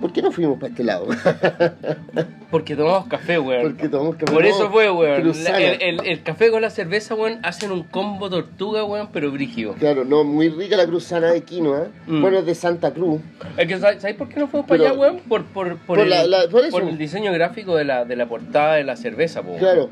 ¿Por 0.00 0.12
qué 0.12 0.20
no 0.22 0.30
fuimos 0.30 0.58
para 0.58 0.70
este 0.70 0.84
lado? 0.84 1.06
Porque 2.50 2.76
tomamos 2.76 3.06
café, 3.08 3.38
weón. 3.38 3.62
Porque 3.62 3.88
tomamos 3.88 4.16
café. 4.16 4.32
Por 4.32 4.42
No, 4.42 4.48
eso 4.48 4.70
fue, 4.70 4.90
weón. 4.90 5.32
La- 5.44 5.58
el, 5.60 5.82
el- 6.00 6.06
el 6.06 6.22
café 6.22 6.50
con 6.50 6.62
la 6.62 6.70
cerveza, 6.70 7.14
weón, 7.14 7.38
hacen 7.42 7.70
un 7.72 7.82
combo 7.82 8.30
tortuga, 8.30 8.84
weón, 8.84 9.08
pero 9.12 9.30
brígido. 9.30 9.72
Claro, 9.74 10.04
no, 10.04 10.22
muy 10.24 10.48
rica 10.48 10.76
la 10.76 10.86
cruzana 10.86 11.32
de 11.32 11.42
quinoa. 11.42 11.88
Mm. 12.06 12.20
Bueno, 12.20 12.38
es 12.38 12.46
de 12.46 12.54
Santa 12.54 12.92
Cruz. 12.92 13.20
Es 13.56 13.66
que, 13.66 13.78
¿sabes 13.78 14.00
sabes 14.02 14.16
por 14.16 14.28
qué 14.28 14.38
no 14.40 14.48
fuimos 14.48 14.68
para 14.68 14.82
allá, 14.84 14.92
weón? 14.92 15.18
Por, 15.28 15.44
por, 15.46 15.76
por, 15.76 15.86
por 15.86 15.98
el, 16.00 16.10
la- 16.10 16.26
la- 16.26 16.48
por 16.48 16.82
el 16.82 16.98
diseño 16.98 17.32
gráfico 17.32 17.74
de 17.76 17.84
la, 17.84 18.04
de 18.04 18.16
la 18.16 18.26
portada 18.28 18.74
de 18.74 18.84
la 18.84 18.96
cerveza, 18.96 19.42
po. 19.42 19.56
Claro. 19.56 19.88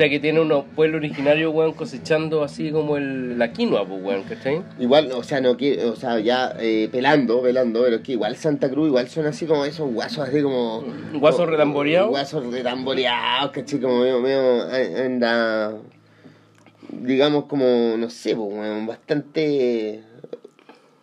O 0.00 0.02
sea, 0.02 0.08
que 0.08 0.18
tiene 0.18 0.40
unos 0.40 0.64
pueblos 0.74 0.96
originarios, 1.00 1.52
weón, 1.54 1.74
cosechando 1.74 2.42
así 2.42 2.70
como 2.70 2.96
el, 2.96 3.38
la 3.38 3.52
quinoa, 3.52 3.86
pues, 3.86 4.02
weón, 4.02 4.22
¿cachai? 4.22 4.62
Igual, 4.78 5.12
o 5.12 5.22
sea, 5.22 5.42
no 5.42 5.50
o 5.50 5.94
sea, 5.94 6.18
ya 6.20 6.56
eh, 6.58 6.88
pelando, 6.90 7.42
pelando, 7.42 7.82
pero 7.82 7.96
es 7.96 8.00
que 8.02 8.12
igual 8.12 8.34
Santa 8.34 8.70
Cruz, 8.70 8.88
igual 8.88 9.10
son 9.10 9.26
así 9.26 9.44
como 9.44 9.66
esos 9.66 9.92
guasos 9.92 10.26
así 10.26 10.40
como... 10.40 10.82
¿Guasos 11.12 11.40
como- 11.40 11.50
retamboreados? 11.50 12.08
Guasos 12.08 12.50
retamboreados, 12.50 13.50
¿cachai? 13.50 13.78
Como 13.78 14.00
medio, 14.00 14.20
medio, 14.20 14.74
eh, 14.74 15.02
anda, 15.04 15.74
digamos 16.88 17.44
como, 17.44 17.94
no 17.98 18.08
sé, 18.08 18.34
pues, 18.34 18.54
weón, 18.54 18.86
bastante... 18.86 20.02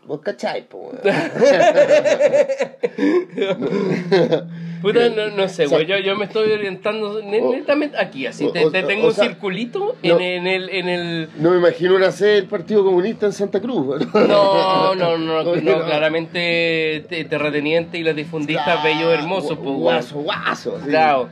¿Vos 0.07 0.21
cachai, 0.21 0.65
pues, 0.69 0.93
weón? 1.03 1.03
Puta, 4.81 5.09
no, 5.09 5.29
no 5.31 5.49
sé, 5.49 5.65
güey. 5.65 5.85
Yo, 5.85 5.97
yo 5.97 6.15
me 6.15 6.25
estoy 6.25 6.51
orientando 6.51 7.21
netamente 7.21 7.97
aquí, 7.99 8.25
así. 8.27 8.47
Te, 8.53 8.83
tengo 8.83 9.05
o 9.05 9.07
un 9.07 9.13
sea, 9.13 9.25
circulito 9.25 9.95
no. 10.03 10.19
en, 10.19 10.21
en 10.21 10.47
el. 10.47 10.69
En 10.69 10.87
el 10.89 11.29
No 11.39 11.51
me 11.51 11.57
imagino 11.57 11.95
una 11.95 12.11
sede 12.11 12.35
del 12.35 12.45
Partido 12.45 12.83
Comunista 12.85 13.25
en 13.25 13.33
Santa 13.33 13.59
Cruz. 13.59 14.05
no, 14.13 14.95
no, 14.95 15.17
no, 15.17 15.43
no, 15.43 15.51
claramente 15.85 17.05
te- 17.09 17.25
terrateniente 17.25 17.97
y 17.97 18.03
los 18.03 18.15
difundistas 18.15 18.83
bellos 18.83 19.11
hermosos, 19.13 19.57
pues, 19.57 19.61
güey. 19.71 19.79
Guaso, 19.79 20.19
guaso. 20.19 20.77
sí. 20.83 20.89
Claro. 20.89 21.29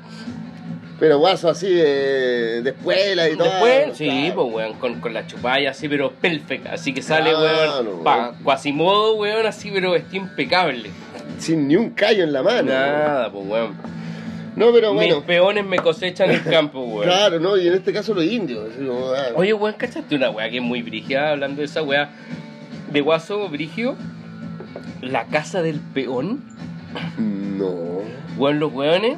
Pero 1.00 1.20
guaso 1.20 1.50
así 1.50 1.68
de, 1.74 2.62
de 2.62 2.70
escuela 2.70 3.30
y 3.30 3.36
todo. 3.36 3.50
Después, 3.50 3.98
sí, 3.98 4.06
claro. 4.06 4.36
pues, 4.36 4.54
weón, 4.54 4.74
con, 4.80 5.02
con 5.02 5.14
la 5.14 5.28
chupalla 5.28 5.72
así, 5.72 5.90
pero 5.90 6.12
perfecta. 6.12 6.72
Así 6.74 6.94
que 6.94 7.02
sale, 7.02 7.32
Claro, 7.32 7.82
weón, 7.84 8.04
pa, 8.04 8.34
Quasimodo, 8.44 9.16
weón, 9.16 9.46
así, 9.46 9.72
pero 9.72 9.96
está 9.96 10.16
impecable. 10.16 10.90
Sin 11.38 11.68
ni 11.68 11.76
un 11.76 11.90
callo 11.90 12.24
en 12.24 12.32
la 12.32 12.42
mano. 12.44 12.72
Nada, 12.72 13.30
pues, 13.32 13.46
weón. 13.46 13.76
No, 14.56 14.72
pero 14.72 14.94
bueno. 14.94 15.18
Mis 15.18 15.26
peones 15.26 15.66
me 15.66 15.78
cosechan 15.80 16.32
el 16.32 16.42
campo, 16.50 16.82
weón. 16.86 17.04
Claro, 17.08 17.40
¿no? 17.42 17.58
Y 17.58 17.68
en 17.68 17.74
este 17.74 17.92
caso 17.92 18.14
los 18.14 18.24
indios. 18.24 18.70
así 18.72 18.86
como, 18.86 19.10
ah, 19.10 19.32
Oye, 19.36 19.54
weón, 19.54 19.76
¿cachaste 19.78 20.16
una 20.16 20.30
weá 20.30 20.50
que 20.50 20.58
es 20.58 20.64
muy 20.64 20.82
brígida 20.82 21.32
hablando 21.32 21.60
de 21.60 21.66
esa 21.66 21.84
weá 21.84 22.10
de 22.90 23.02
guaso 23.02 23.50
brigio? 23.50 23.98
La 25.02 25.26
casa 25.26 25.62
del 25.62 25.82
peón. 25.82 26.42
No. 27.18 28.00
Weón, 28.38 28.60
los 28.60 28.72
weones, 28.72 29.18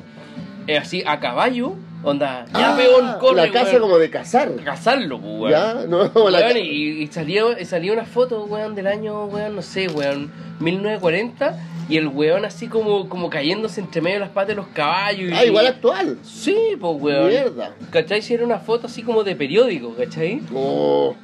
eh, 0.67 0.77
así 0.77 1.03
a 1.05 1.19
caballo, 1.19 1.73
onda, 2.03 2.45
ya 2.53 2.73
Ah, 2.73 2.77
peón, 2.77 3.13
corre, 3.19 3.35
La 3.47 3.51
casa 3.51 3.71
weón. 3.71 3.81
como 3.81 3.97
de 3.97 4.09
cazar. 4.09 4.51
Cazarlo, 4.63 5.19
pues, 5.19 5.33
weón. 5.33 5.51
Ya, 5.51 5.73
no, 5.87 6.03
la 6.29 6.39
ca- 6.39 6.59
y, 6.59 7.01
y 7.03 7.07
salió, 7.07 7.55
salió 7.65 7.93
una 7.93 8.05
foto, 8.05 8.43
weón, 8.45 8.75
del 8.75 8.87
año, 8.87 9.25
weón, 9.25 9.55
no 9.55 9.61
sé, 9.61 9.87
weón, 9.87 10.31
1940, 10.59 11.57
y 11.89 11.97
el 11.97 12.07
weón 12.09 12.43
así 12.45 12.67
como, 12.67 13.07
como 13.07 13.29
cayéndose 13.29 13.79
entre 13.79 14.01
medio 14.01 14.15
de 14.17 14.19
las 14.21 14.29
patas 14.29 14.49
de 14.49 14.55
los 14.55 14.67
caballos. 14.67 15.31
y- 15.31 15.33
Ah, 15.33 15.45
igual 15.45 15.67
actual. 15.67 16.17
Sí, 16.23 16.55
pues, 16.79 17.01
weón. 17.01 17.29
Mierda. 17.29 17.73
¿Cachai? 17.91 18.21
Si 18.21 18.33
era 18.33 18.43
una 18.45 18.59
foto 18.59 18.87
así 18.87 19.03
como 19.03 19.23
de 19.23 19.35
periódico, 19.35 19.93
¿cachai? 19.95 20.41
Oh. 20.53 21.15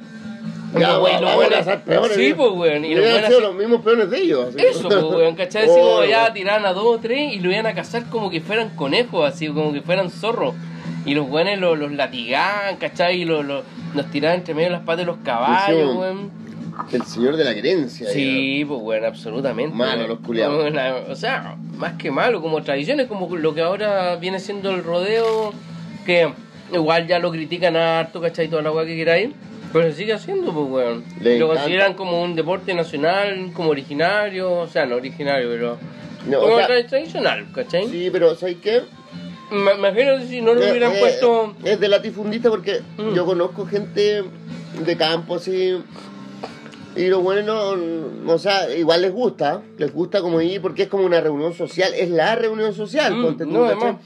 Ya, 0.74 0.80
Ya, 0.80 0.96
güey, 0.96 1.20
los 1.20 1.30
a 1.30 1.34
buenos- 1.36 1.58
cazar 1.58 1.84
peones. 1.84 2.12
Sí, 2.14 2.34
pues, 2.36 2.50
weón, 2.52 2.84
y 2.84 2.94
los 2.94 2.98
Hubieran 3.04 3.12
buenos 3.12 3.28
sido 3.28 3.40
los 3.40 3.54
mismos 3.54 3.82
peones 3.82 4.10
de 4.10 4.18
ellos. 4.18 4.48
así. 4.48 4.66
Eso, 4.66 4.88
pues, 4.88 5.02
weón, 5.04 5.34
¿cachai? 5.36 5.62
Así 5.64 5.70
Oh, 5.78 5.96
como 5.96 6.04
ya 6.04 6.22
weón. 6.22 6.34
tiraban 6.34 6.66
a 6.66 6.72
dos 6.72 6.84
o 6.86 6.98
tres 6.98 7.32
y 7.34 7.40
lo 7.40 7.50
iban 7.52 7.66
a 7.66 7.74
cazar 7.74 8.04
como 8.10 8.30
que 8.30 8.40
fueran 8.40 8.70
conejos, 8.70 9.26
así 9.32 9.48
como 9.48 9.72
que 9.72 9.80
fueran 9.82 10.10
zorros. 10.10 10.54
Y 11.06 11.14
los 11.14 11.28
weones 11.28 11.58
los, 11.60 11.78
los 11.78 11.92
latigaban, 11.92 12.76
¿cachai? 12.76 13.20
Y 13.20 13.24
los, 13.24 13.44
los, 13.44 13.62
los 13.94 14.06
tiraban 14.10 14.38
entre 14.38 14.54
medio 14.54 14.68
de 14.68 14.72
las 14.76 14.82
patas 14.82 14.98
de 15.00 15.04
los 15.06 15.16
caballos, 15.18 15.96
weón. 15.96 16.30
El 16.92 17.02
señor 17.02 17.36
de 17.36 17.44
la 17.44 17.54
querencia. 17.54 18.08
Sí, 18.10 18.64
pues 18.66 18.80
bueno, 18.80 19.06
absolutamente. 19.06 19.76
Malo 19.76 20.08
los 20.08 20.18
culiados. 20.18 20.72
O 21.08 21.14
sea, 21.14 21.56
más 21.76 21.92
que 21.92 22.10
malo, 22.10 22.42
como 22.42 22.62
tradiciones, 22.64 23.06
como 23.06 23.36
lo 23.36 23.54
que 23.54 23.60
ahora 23.60 24.16
viene 24.16 24.40
siendo 24.40 24.70
el 24.72 24.82
rodeo, 24.82 25.52
que 26.04 26.32
igual 26.72 27.06
ya 27.06 27.20
lo 27.20 27.30
critican 27.30 27.76
harto, 27.76 28.20
¿cachai? 28.20 28.48
Toda 28.48 28.62
la 28.62 28.72
weá 28.72 28.84
que 28.86 28.96
queráis. 28.96 29.30
Pero 29.74 29.90
se 29.90 29.94
sigue 29.96 30.12
haciendo, 30.14 30.54
pues 30.54 30.66
weón. 30.70 31.04
Le 31.20 31.38
Lo 31.38 31.46
encanta. 31.46 31.62
consideran 31.62 31.94
como 31.94 32.22
un 32.22 32.34
deporte 32.34 32.72
nacional, 32.72 33.50
como 33.52 33.70
originario, 33.70 34.50
o 34.60 34.66
sea, 34.68 34.86
no 34.86 34.96
originario, 34.96 35.48
pero 35.50 35.78
No, 36.26 36.40
como 36.40 36.54
o 36.54 36.58
sea, 36.58 36.68
tra- 36.68 36.86
tradicional, 36.88 37.46
¿cachai? 37.52 37.88
sí, 37.88 38.08
pero 38.12 38.34
¿sabes 38.36 38.56
qué? 38.62 38.82
Me 39.50 39.74
imagino 39.74 40.20
si 40.22 40.40
no 40.40 40.54
lo 40.54 40.62
Eh, 40.62 40.70
hubieran 40.70 40.92
eh, 40.92 41.00
puesto... 41.00 41.54
Es 41.64 41.78
de 41.80 41.88
latifundista 41.88 42.48
porque 42.50 42.80
Mm. 42.96 43.14
yo 43.14 43.26
conozco 43.26 43.66
gente 43.66 44.22
de 44.84 44.96
campo 44.96 45.34
así. 45.34 45.76
Y 46.96 47.08
lo 47.08 47.20
bueno, 47.20 47.74
no, 47.76 48.32
o 48.32 48.38
sea, 48.38 48.72
igual 48.74 49.02
les 49.02 49.12
gusta, 49.12 49.60
les 49.78 49.92
gusta 49.92 50.20
como 50.22 50.40
ir 50.40 50.62
porque 50.62 50.84
es 50.84 50.88
como 50.88 51.04
una 51.04 51.20
reunión 51.20 51.52
social, 51.52 51.92
es 51.94 52.08
la 52.08 52.36
reunión 52.36 52.72
social, 52.72 53.16
Mm, 53.16 53.22
ponte 53.22 53.44
tú, 53.44 53.50
no, 53.50 53.64
además. 53.64 53.96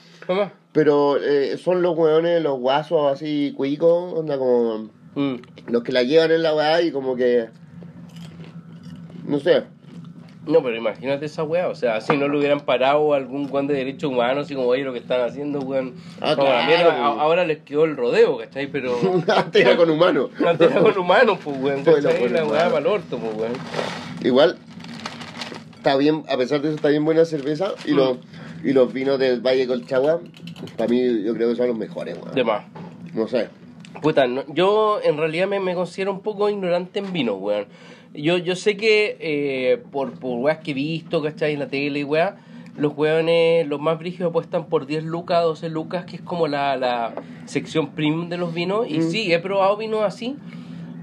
Pero 0.72 1.18
eh, 1.22 1.58
son 1.58 1.82
los 1.82 1.96
hueones, 1.96 2.42
los 2.42 2.58
guasos 2.58 3.12
así, 3.12 3.52
cuicos, 3.54 4.14
onda 4.14 4.38
como 4.38 4.88
Mm. 5.18 5.72
los 5.72 5.82
que 5.82 5.90
la 5.90 6.04
llevan 6.04 6.30
en 6.30 6.44
la 6.44 6.54
weá 6.54 6.80
y 6.80 6.92
como 6.92 7.16
que. 7.16 7.48
No 9.26 9.40
sé. 9.40 9.64
No, 10.46 10.62
pero 10.62 10.76
imagínate 10.76 11.26
esa 11.26 11.42
weá, 11.42 11.68
o 11.68 11.74
sea, 11.74 12.00
si 12.00 12.16
no 12.16 12.28
lo 12.28 12.38
hubieran 12.38 12.60
parado 12.60 13.12
algún 13.12 13.48
guan 13.48 13.66
de 13.66 13.74
derechos 13.74 14.12
humanos, 14.12 14.46
así 14.46 14.54
como, 14.54 14.68
oye, 14.68 14.84
lo 14.84 14.92
que 14.92 15.00
están 15.00 15.20
haciendo, 15.20 15.58
weón. 15.58 15.94
Ah, 16.20 16.36
como 16.36 16.48
la 16.48 16.64
claro, 16.64 16.66
mierda, 16.68 17.10
pues. 17.10 17.20
ahora 17.20 17.44
les 17.44 17.58
quedó 17.58 17.84
el 17.84 17.96
rodeo, 17.96 18.38
¿cachai? 18.38 18.68
Pero. 18.68 18.96
Antes 19.28 19.60
era 19.60 19.76
con 19.76 19.90
humanos. 19.90 20.30
Antes 20.46 20.70
era 20.70 20.80
con 20.80 20.96
humanos, 20.96 21.38
pues, 21.42 21.56
weón, 21.60 21.82
Bueno, 21.84 22.28
la 22.28 22.44
weá 22.44 22.66
para 22.66 22.78
el 22.78 22.86
orto, 22.86 23.18
pues, 23.18 23.36
weón. 23.36 23.52
Igual, 24.22 24.56
está 25.74 25.96
bien, 25.96 26.22
a 26.28 26.36
pesar 26.36 26.62
de 26.62 26.68
eso, 26.68 26.76
está 26.76 26.90
bien 26.90 27.04
buena 27.04 27.24
cerveza. 27.24 27.72
Y, 27.84 27.90
los, 27.90 28.18
y 28.62 28.72
los 28.72 28.92
vinos 28.92 29.18
del 29.18 29.40
Valle 29.40 29.66
Colchagua, 29.66 30.20
para 30.76 30.88
mí, 30.88 31.24
yo 31.24 31.34
creo 31.34 31.50
que 31.50 31.56
son 31.56 31.66
los 31.66 31.76
mejores, 31.76 32.16
weón. 32.16 32.36
De 32.36 32.44
más. 32.44 32.62
No 33.14 33.26
sé. 33.26 33.48
Puta, 34.00 34.26
no- 34.26 34.44
yo 34.54 35.00
en 35.02 35.16
realidad 35.16 35.48
me, 35.48 35.60
me 35.60 35.74
considero 35.74 36.12
un 36.12 36.20
poco 36.20 36.48
ignorante 36.48 36.98
en 37.00 37.12
vino, 37.12 37.34
weón. 37.34 37.66
Yo, 38.14 38.38
yo 38.38 38.56
sé 38.56 38.76
que 38.76 39.16
eh, 39.20 39.82
por, 39.92 40.12
por 40.18 40.38
weas 40.38 40.58
que 40.58 40.70
he 40.70 40.74
visto, 40.74 41.22
¿cachai? 41.22 41.52
En 41.54 41.58
la 41.60 41.68
tele 41.68 42.04
weá, 42.04 42.36
los 42.76 42.96
weones, 42.96 43.66
los 43.66 43.80
más 43.80 43.98
brígidos 43.98 44.30
apuestan 44.30 44.66
por 44.66 44.86
10 44.86 45.04
lucas, 45.04 45.42
12 45.42 45.68
lucas, 45.68 46.04
que 46.06 46.16
es 46.16 46.22
como 46.22 46.48
la, 46.48 46.76
la 46.76 47.12
sección 47.44 47.88
premium 47.90 48.28
de 48.28 48.38
los 48.38 48.54
vinos. 48.54 48.86
Y 48.88 48.98
Mm. 48.98 49.02
sí, 49.10 49.32
he 49.32 49.38
probado 49.40 49.76
vinos 49.76 50.02
así, 50.04 50.36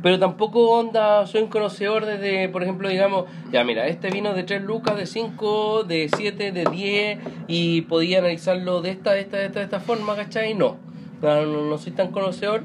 pero 0.01 0.17
tampoco 0.19 0.69
onda, 0.71 1.25
soy 1.27 1.41
un 1.43 1.49
conocedor 1.49 2.05
desde, 2.05 2.49
por 2.49 2.63
ejemplo, 2.63 2.89
digamos, 2.89 3.25
ya 3.51 3.63
mira, 3.63 3.87
este 3.87 4.09
vino 4.09 4.33
de 4.33 4.43
3 4.43 4.61
lucas, 4.63 4.97
de 4.97 5.05
5, 5.05 5.83
de 5.83 6.09
7, 6.15 6.51
de 6.51 6.63
10, 6.65 7.19
y 7.47 7.81
podía 7.81 8.19
analizarlo 8.19 8.81
de 8.81 8.91
esta, 8.91 9.11
de 9.13 9.21
esta, 9.21 9.37
de 9.37 9.45
esta, 9.47 9.59
de 9.59 9.65
esta 9.65 9.79
forma, 9.79 10.15
¿cachai? 10.15 10.53
No, 10.53 10.77
no, 11.33 11.45
no, 11.45 11.65
no 11.69 11.77
soy 11.77 11.91
tan 11.93 12.11
conocedor. 12.11 12.61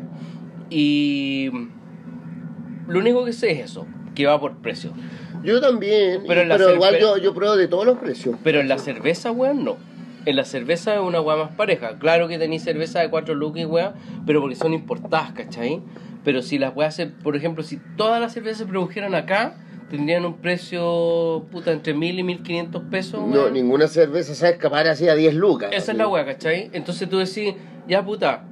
Y 0.68 1.50
lo 2.86 2.98
único 2.98 3.24
que 3.24 3.32
sé 3.32 3.52
es 3.52 3.70
eso, 3.70 3.86
que 4.14 4.26
va 4.26 4.38
por 4.40 4.56
precio. 4.58 4.92
Yo 5.42 5.60
también, 5.60 6.22
Pero 6.22 6.28
pero, 6.28 6.40
en 6.42 6.48
la 6.48 6.72
igual 6.74 6.94
cerve- 6.94 7.00
yo, 7.00 7.16
yo 7.18 7.34
pruebo 7.34 7.56
de 7.56 7.66
todos 7.68 7.86
los 7.86 7.98
precios. 7.98 8.36
Pero 8.44 8.60
en 8.60 8.68
la 8.68 8.78
cerveza, 8.78 9.30
weón, 9.30 9.64
no. 9.64 9.76
En 10.26 10.36
la 10.36 10.44
cerveza 10.44 10.94
es 10.94 11.00
una 11.00 11.20
weá 11.22 11.36
más 11.36 11.52
pareja. 11.54 11.98
Claro 11.98 12.28
que 12.28 12.38
tenéis 12.38 12.62
cerveza 12.62 13.00
de 13.00 13.08
4 13.08 13.34
lucas, 13.34 13.64
weón, 13.66 13.94
pero 14.26 14.40
porque 14.42 14.54
son 14.56 14.74
importadas, 14.74 15.32
¿cachai? 15.32 15.80
Pero 16.24 16.42
si 16.42 16.58
las 16.58 16.76
weas, 16.76 17.00
por 17.22 17.36
ejemplo, 17.36 17.62
si 17.62 17.78
todas 17.96 18.20
las 18.20 18.34
cervezas 18.34 18.58
se 18.58 18.66
produjeran 18.66 19.14
acá, 19.14 19.56
tendrían 19.90 20.24
un 20.24 20.34
precio, 20.38 21.44
puta, 21.50 21.72
entre 21.72 21.92
1000 21.94 22.18
y 22.20 22.22
1500 22.22 22.82
pesos, 22.90 23.20
No, 23.26 23.42
weón. 23.42 23.52
ninguna 23.52 23.88
cerveza 23.88 24.34
se 24.34 24.44
va 24.44 24.48
a 24.48 24.52
escapar 24.52 24.86
así 24.88 25.08
a 25.08 25.14
10 25.14 25.34
lucas. 25.34 25.70
Esa 25.72 25.92
es 25.92 25.98
la 25.98 26.08
weá, 26.08 26.24
¿cachai? 26.24 26.70
Entonces 26.72 27.08
tú 27.08 27.18
decís, 27.18 27.54
ya 27.88 28.04
puta, 28.04 28.44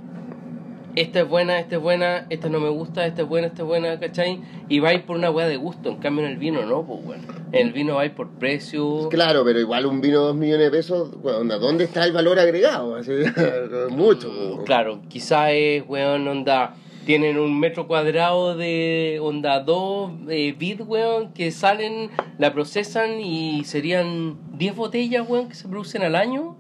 esta 0.96 1.20
es 1.20 1.28
buena, 1.28 1.60
esta 1.60 1.76
es 1.76 1.80
buena, 1.82 2.26
esta 2.28 2.48
no 2.48 2.58
me 2.58 2.68
gusta, 2.70 3.06
esta 3.06 3.22
es 3.22 3.28
buena, 3.28 3.46
esta 3.46 3.62
es 3.62 3.68
buena, 3.68 4.00
¿cachai? 4.00 4.40
Y 4.68 4.80
vais 4.80 5.00
por 5.02 5.16
una 5.16 5.30
weá 5.30 5.46
de 5.46 5.56
gusto, 5.56 5.88
en 5.90 5.96
cambio 5.98 6.24
en 6.24 6.32
el 6.32 6.38
vino 6.38 6.64
no, 6.66 6.84
pues 6.84 7.04
bueno. 7.04 7.22
En 7.52 7.68
el 7.68 7.72
vino 7.72 7.94
vais 7.94 8.10
por 8.10 8.30
precio. 8.30 9.08
Claro, 9.08 9.44
pero 9.44 9.60
igual 9.60 9.86
un 9.86 10.00
vino 10.00 10.20
de 10.22 10.26
2 10.28 10.36
millones 10.36 10.64
de 10.66 10.70
pesos, 10.76 11.10
onda, 11.22 11.56
¿dónde 11.58 11.84
está 11.84 12.04
el 12.04 12.12
valor 12.12 12.38
agregado? 12.40 12.96
Así, 12.96 13.12
mucho. 13.90 14.28
weón. 14.28 14.64
Claro, 14.64 15.00
quizá 15.08 15.52
es, 15.52 15.84
weón, 15.86 16.26
onda, 16.26 16.74
tienen 17.08 17.38
un 17.38 17.58
metro 17.58 17.88
cuadrado 17.88 18.54
de 18.54 19.18
onda 19.22 19.60
2 19.60 20.10
eh, 20.28 20.54
vid, 20.58 20.82
weón, 20.82 21.32
que 21.32 21.50
salen, 21.50 22.10
la 22.36 22.52
procesan 22.52 23.18
y 23.20 23.64
serían 23.64 24.36
10 24.58 24.76
botellas, 24.76 25.26
weón, 25.26 25.48
que 25.48 25.54
se 25.54 25.66
producen 25.68 26.02
al 26.02 26.14
año. 26.14 26.58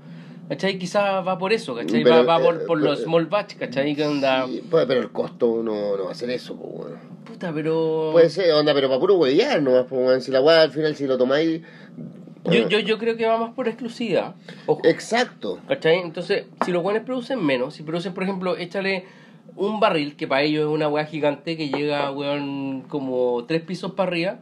¿Cachai? 0.48 0.78
Quizá 0.78 1.20
va 1.20 1.36
por 1.36 1.52
eso, 1.52 1.74
¿cachai? 1.74 2.02
Pero, 2.02 2.24
va 2.24 2.38
va 2.38 2.42
por, 2.42 2.54
eh, 2.54 2.58
por 2.66 2.80
los 2.80 3.00
eh, 3.00 3.02
small 3.02 3.26
batch, 3.26 3.56
¿cachai? 3.56 3.94
Que 3.94 4.06
onda... 4.06 4.46
Sí, 4.46 4.64
pues, 4.70 4.86
pero 4.86 5.00
el 5.00 5.10
costo 5.10 5.62
no, 5.62 5.98
no 5.98 6.06
va 6.06 6.12
a 6.12 6.14
ser 6.14 6.30
eso, 6.30 6.56
pues, 6.56 6.72
weón. 6.76 6.98
Puta, 7.26 7.52
pero... 7.52 8.08
Puede 8.12 8.30
ser, 8.30 8.50
onda, 8.54 8.72
pero 8.72 8.88
para 8.88 9.00
puro 9.00 9.16
huevear 9.16 9.60
nomás, 9.60 9.84
pues. 9.86 10.24
Si 10.24 10.30
la 10.30 10.40
weá 10.40 10.62
al 10.62 10.70
final, 10.70 10.96
si 10.96 11.06
lo 11.06 11.18
tomáis. 11.18 11.60
Yo, 12.46 12.66
yo, 12.70 12.78
yo 12.78 12.96
creo 12.96 13.18
que 13.18 13.26
va 13.26 13.36
más 13.36 13.52
por 13.52 13.68
exclusividad. 13.68 14.34
Ojo. 14.64 14.80
Exacto. 14.84 15.58
¿Cachai? 15.68 15.98
Entonces, 15.98 16.46
si 16.64 16.72
los 16.72 16.82
buenos 16.82 17.02
producen 17.02 17.44
menos, 17.44 17.74
si 17.74 17.82
producen, 17.82 18.14
por 18.14 18.22
ejemplo, 18.22 18.56
échale 18.56 19.04
un 19.56 19.80
barril, 19.80 20.16
que 20.16 20.26
para 20.26 20.42
ellos 20.42 20.68
es 20.68 20.74
una 20.74 20.88
weá 20.88 21.04
gigante 21.06 21.56
que 21.56 21.68
llega, 21.68 22.10
weón, 22.10 22.82
como 22.88 23.44
tres 23.46 23.62
pisos 23.62 23.92
para 23.92 24.08
arriba, 24.08 24.38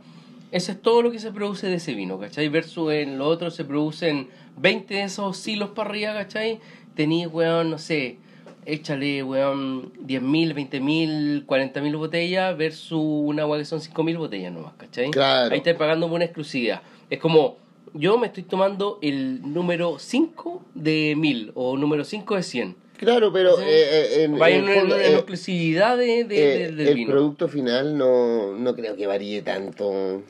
eso 0.52 0.72
es 0.72 0.80
todo 0.80 1.02
lo 1.02 1.10
que 1.10 1.18
se 1.18 1.32
produce 1.32 1.66
de 1.66 1.74
ese 1.74 1.94
vino, 1.94 2.18
¿cachai? 2.18 2.48
Versus 2.48 2.92
en 2.92 3.18
lo 3.18 3.26
otro 3.26 3.50
se 3.50 3.64
producen 3.64 4.28
20 4.56 4.94
de 4.94 5.02
esos 5.02 5.36
silos 5.36 5.70
para 5.70 5.90
arriba, 5.90 6.14
¿cachai? 6.14 6.60
Tenís, 6.94 7.26
weón, 7.26 7.70
no 7.70 7.78
sé, 7.78 8.18
échale, 8.64 9.22
weón, 9.22 9.92
10.000, 10.06 10.54
20.000, 10.54 11.46
40.000 11.46 11.96
botellas 11.96 12.56
versus 12.56 13.00
una 13.00 13.46
weá 13.46 13.58
que 13.58 13.64
son 13.64 13.80
5.000 13.80 14.18
botellas 14.18 14.52
nomás, 14.52 14.74
¿cachai? 14.74 15.10
Claro. 15.10 15.52
Ahí 15.52 15.58
estás 15.58 15.74
pagando 15.74 16.06
por 16.06 16.16
una 16.16 16.24
exclusividad. 16.24 16.82
Es 17.10 17.18
como, 17.18 17.56
yo 17.94 18.18
me 18.18 18.26
estoy 18.26 18.42
tomando 18.42 18.98
el 19.02 19.40
número 19.52 19.98
5 19.98 20.62
de 20.74 21.14
1000 21.16 21.52
o 21.54 21.76
número 21.76 22.04
5 22.04 22.36
de 22.36 22.42
100. 22.42 22.76
Claro, 22.98 23.32
pero 23.32 23.56
Sí. 23.56 23.62
eh, 23.66 23.88
eh, 24.20 24.24
en, 24.24 24.40
Va 24.40 24.48
en 24.50 24.68
en, 24.68 24.80
fondo, 24.80 24.96
en- 24.96 25.02
en 25.04 25.12
eh, 25.12 25.14
exclusividad 25.16 25.96
de, 25.96 26.24
de- 26.24 26.24
eh, 26.24 26.58
de- 26.58 26.72
del 26.72 26.88
el 26.88 26.94
vino. 26.94 27.10
producto 27.10 27.48
final 27.48 27.96
no, 27.98 28.52
no 28.56 28.74
creo 28.74 28.96
que 28.96 29.06
varíe 29.06 29.42
tanto. 29.42 30.22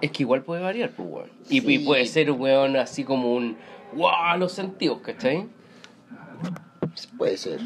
Es 0.00 0.10
que 0.10 0.22
igual 0.24 0.42
puede 0.42 0.62
variar, 0.62 0.90
pues, 0.90 1.08
weón. 1.08 1.30
Y, 1.48 1.60
Sí. 1.60 1.66
y 1.74 1.78
puede 1.80 2.06
ser, 2.06 2.30
weón, 2.32 2.76
así 2.76 3.04
como 3.04 3.34
un. 3.34 3.56
¡Wow! 3.94 4.38
Los 4.38 4.52
sentidos, 4.52 4.98
¿cachai? 5.02 5.46
Puede 7.16 7.36
ser. 7.36 7.60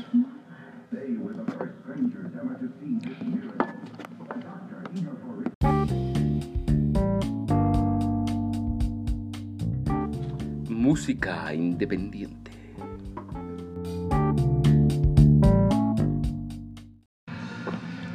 Música 10.68 11.52
independiente. 11.54 12.45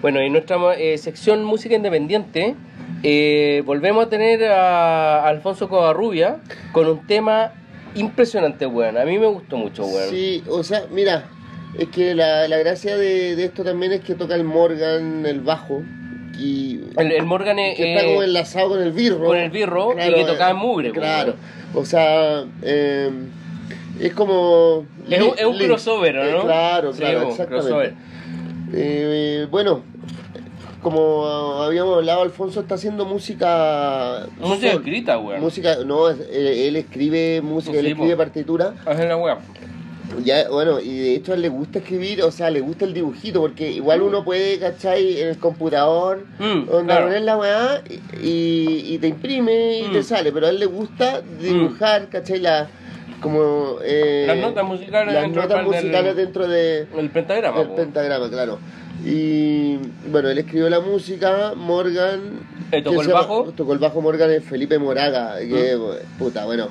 Bueno, 0.02 0.20
en 0.20 0.32
nuestra 0.32 0.58
eh, 0.78 0.98
sección 0.98 1.44
Música 1.44 1.76
Independiente 1.76 2.56
eh, 3.04 3.62
volvemos 3.66 4.06
a 4.06 4.10
tener 4.10 4.44
a 4.46 5.28
Alfonso 5.28 5.70
Covarrubia 5.70 6.38
con 6.72 6.88
un 6.88 7.06
tema 7.06 7.52
impresionante, 7.96 8.66
weón. 8.66 8.98
A 8.98 9.06
mí 9.06 9.20
me 9.20 9.28
gustó 9.28 9.58
mucho, 9.58 9.86
weón. 9.86 10.10
Sí, 10.10 10.44
o 10.50 10.64
sea, 10.64 10.86
mira, 10.92 11.26
es 11.78 11.88
que 11.90 12.16
la, 12.16 12.48
la 12.48 12.58
gracia 12.58 12.98
de, 12.98 13.36
de 13.36 13.46
esto 13.46 13.64
también 13.64 13.92
es 13.92 14.02
que 14.02 14.16
toca 14.16 14.36
el 14.36 14.44
Morgan, 14.44 15.26
el 15.26 15.42
bajo, 15.42 15.84
y 16.40 16.80
El, 16.98 17.12
el 17.12 17.26
Morgan 17.26 17.60
es, 17.60 17.78
que 17.78 17.94
está 17.94 18.06
eh, 18.06 18.10
como 18.10 18.24
enlazado 18.24 18.70
con 18.70 18.82
el 18.82 18.92
birro. 18.94 19.26
con 19.26 19.38
el 19.38 19.52
birro 19.52 19.94
y 19.94 20.14
que 20.14 20.24
tocaba 20.24 20.52
en 20.52 20.58
mugre, 20.58 20.92
Claro, 20.92 21.36
o 21.76 21.86
sea, 21.86 22.44
es 22.64 24.14
como... 24.16 24.86
Es 25.10 25.22
un- 25.22 25.34
es 25.38 25.46
un 25.46 25.58
crossover, 25.60 26.18
¿o 26.18 26.24
eh, 26.24 26.32
¿no? 26.32 26.42
claro, 26.44 26.92
Sí, 26.94 27.00
claro, 27.02 27.26
un 27.26 27.32
exactamente. 27.32 27.68
crossover. 27.70 27.94
Eh, 28.74 29.48
bueno, 29.52 29.84
como 30.82 31.62
habíamos 31.64 31.96
hablado, 31.98 32.22
Alfonso 32.24 32.62
está 32.62 32.76
haciendo 32.76 33.06
música... 33.06 34.28
música 34.40 34.72
sol- 34.72 34.80
escrita, 34.82 35.18
weón. 35.20 35.42
Música, 35.42 35.78
no, 35.86 36.10
eh, 36.10 36.68
él 36.68 36.76
escribe 36.76 37.42
música, 37.42 37.78
él 37.80 37.88
escribe 37.88 38.16
partitura. 38.18 38.74
Hacen 38.86 39.08
la 39.10 39.18
weá. 39.18 39.38
Ya, 40.26 40.50
bueno, 40.50 40.82
y 40.82 40.98
de 40.98 41.16
hecho 41.16 41.32
a 41.32 41.36
él 41.36 41.42
le 41.42 41.48
gusta 41.50 41.80
escribir, 41.80 42.22
o 42.22 42.32
sea, 42.32 42.50
le 42.50 42.60
gusta 42.60 42.84
el 42.84 42.94
dibujito, 42.94 43.40
porque 43.40 43.72
igual 43.72 44.02
uno 44.02 44.26
puede, 44.26 44.60
¿cachai? 44.60 45.22
En 45.22 45.30
el 45.30 45.38
computador, 45.38 46.26
Mm, 46.38 46.66
donde 46.66 46.86
claro. 46.86 47.06
poner 47.06 47.22
la 47.22 47.38
weá 47.38 47.82
y, 48.22 48.94
y 48.94 48.98
te 49.00 49.08
imprime 49.08 49.78
y 49.80 49.84
Mm. 49.88 49.94
te 49.94 50.04
sale, 50.04 50.34
pero 50.34 50.48
a 50.48 50.50
él 50.50 50.60
le 50.60 50.66
gusta 50.66 51.22
dibujar, 51.42 52.10
¿cachai? 52.10 52.40
La, 52.42 52.68
como, 53.22 53.78
eh, 53.84 54.26
Las 54.28 54.38
notas 54.38 54.66
musicales 54.66 55.14
las 55.14 55.24
dentro 55.24 55.42
notas 55.44 55.58
del- 55.60 55.66
musicales 55.68 56.16
dentro 56.18 56.48
de, 56.48 56.88
El 56.98 57.10
pentagrama, 57.10 57.60
del 57.60 57.68
po. 57.70 57.76
pentagrama, 57.78 58.30
claro. 58.30 58.60
Y 59.04 59.78
bueno, 60.12 60.30
él 60.30 60.38
escribió 60.38 60.70
la 60.70 60.80
música, 60.80 61.54
Morgan. 61.56 62.20
Eh, 62.72 62.82
¿tocó 62.84 63.02
el 63.02 63.08
bajo? 63.10 63.52
Tocó 63.56 63.74
el 63.74 63.80
bajo 63.80 64.02
Morgan 64.02 64.32
es 64.32 64.44
Felipe 64.44 64.78
Moraga, 64.78 65.40
que 65.40 65.76
Mm. 65.76 66.18
puta, 66.20 66.46
bueno. 66.46 66.68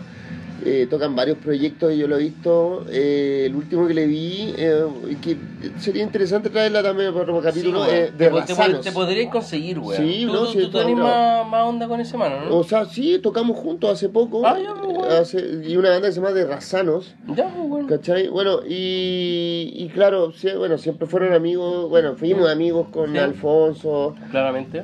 Eh, 0.64 0.86
tocan 0.90 1.14
varios 1.16 1.38
proyectos, 1.38 1.94
yo 1.96 2.06
lo 2.08 2.16
he 2.16 2.20
visto. 2.22 2.84
eh, 2.90 3.44
el 3.46 3.54
último 3.56 3.86
que 3.86 3.94
le 3.94 4.06
vi, 4.06 4.54
eh, 4.56 4.84
que 5.22 5.36
sería 5.78 6.02
interesante 6.02 6.50
traerla 6.50 6.82
también 6.82 7.10
para 7.12 7.22
otro 7.24 7.40
capítulo, 7.40 7.84
Sí, 7.84 7.90
eh, 7.92 8.00
de 8.04 8.10
te, 8.10 8.30
Razanos. 8.30 8.80
te 8.82 8.92
podrías 8.92 9.30
conseguir, 9.30 9.78
weón. 9.78 9.96
Sí, 10.06 10.24
tú, 10.26 10.32
no, 10.32 10.40
tú, 10.40 10.46
sí, 10.52 10.58
tú 10.58 10.64
está 10.66 10.78
tenés 10.80 10.96
más, 10.96 11.46
más 11.48 11.64
onda 11.64 11.88
con 11.88 12.00
ese 12.00 12.16
mano, 12.16 12.44
¿no? 12.44 12.56
O 12.56 12.64
sea, 12.64 12.84
sí, 12.84 13.18
tocamos 13.22 13.56
juntos 13.58 13.90
hace 13.90 14.08
poco. 14.08 14.46
Ah, 14.46 14.56
ya, 14.62 14.74
pues, 14.74 14.94
bueno. 14.96 15.14
hace- 15.14 15.60
y 15.66 15.76
una 15.76 15.90
banda 15.90 16.08
que 16.08 16.12
se 16.14 16.20
llama 16.20 16.32
De 16.32 16.44
Razanos. 16.46 17.14
Ya, 17.28 17.48
pues, 17.48 17.70
weón. 17.70 17.86
¿Cachai? 17.86 18.28
Bueno, 18.28 18.60
y, 18.68 19.72
y 19.74 19.88
claro, 19.94 20.32
sí, 20.32 20.48
bueno, 20.56 20.78
siempre 20.78 21.06
fueron 21.06 21.32
amigos, 21.32 21.88
bueno, 21.88 22.14
fuimos 22.16 22.48
amigos 22.50 22.88
con. 22.90 23.16
Alfonso. 23.16 24.14
Claramente. 24.30 24.82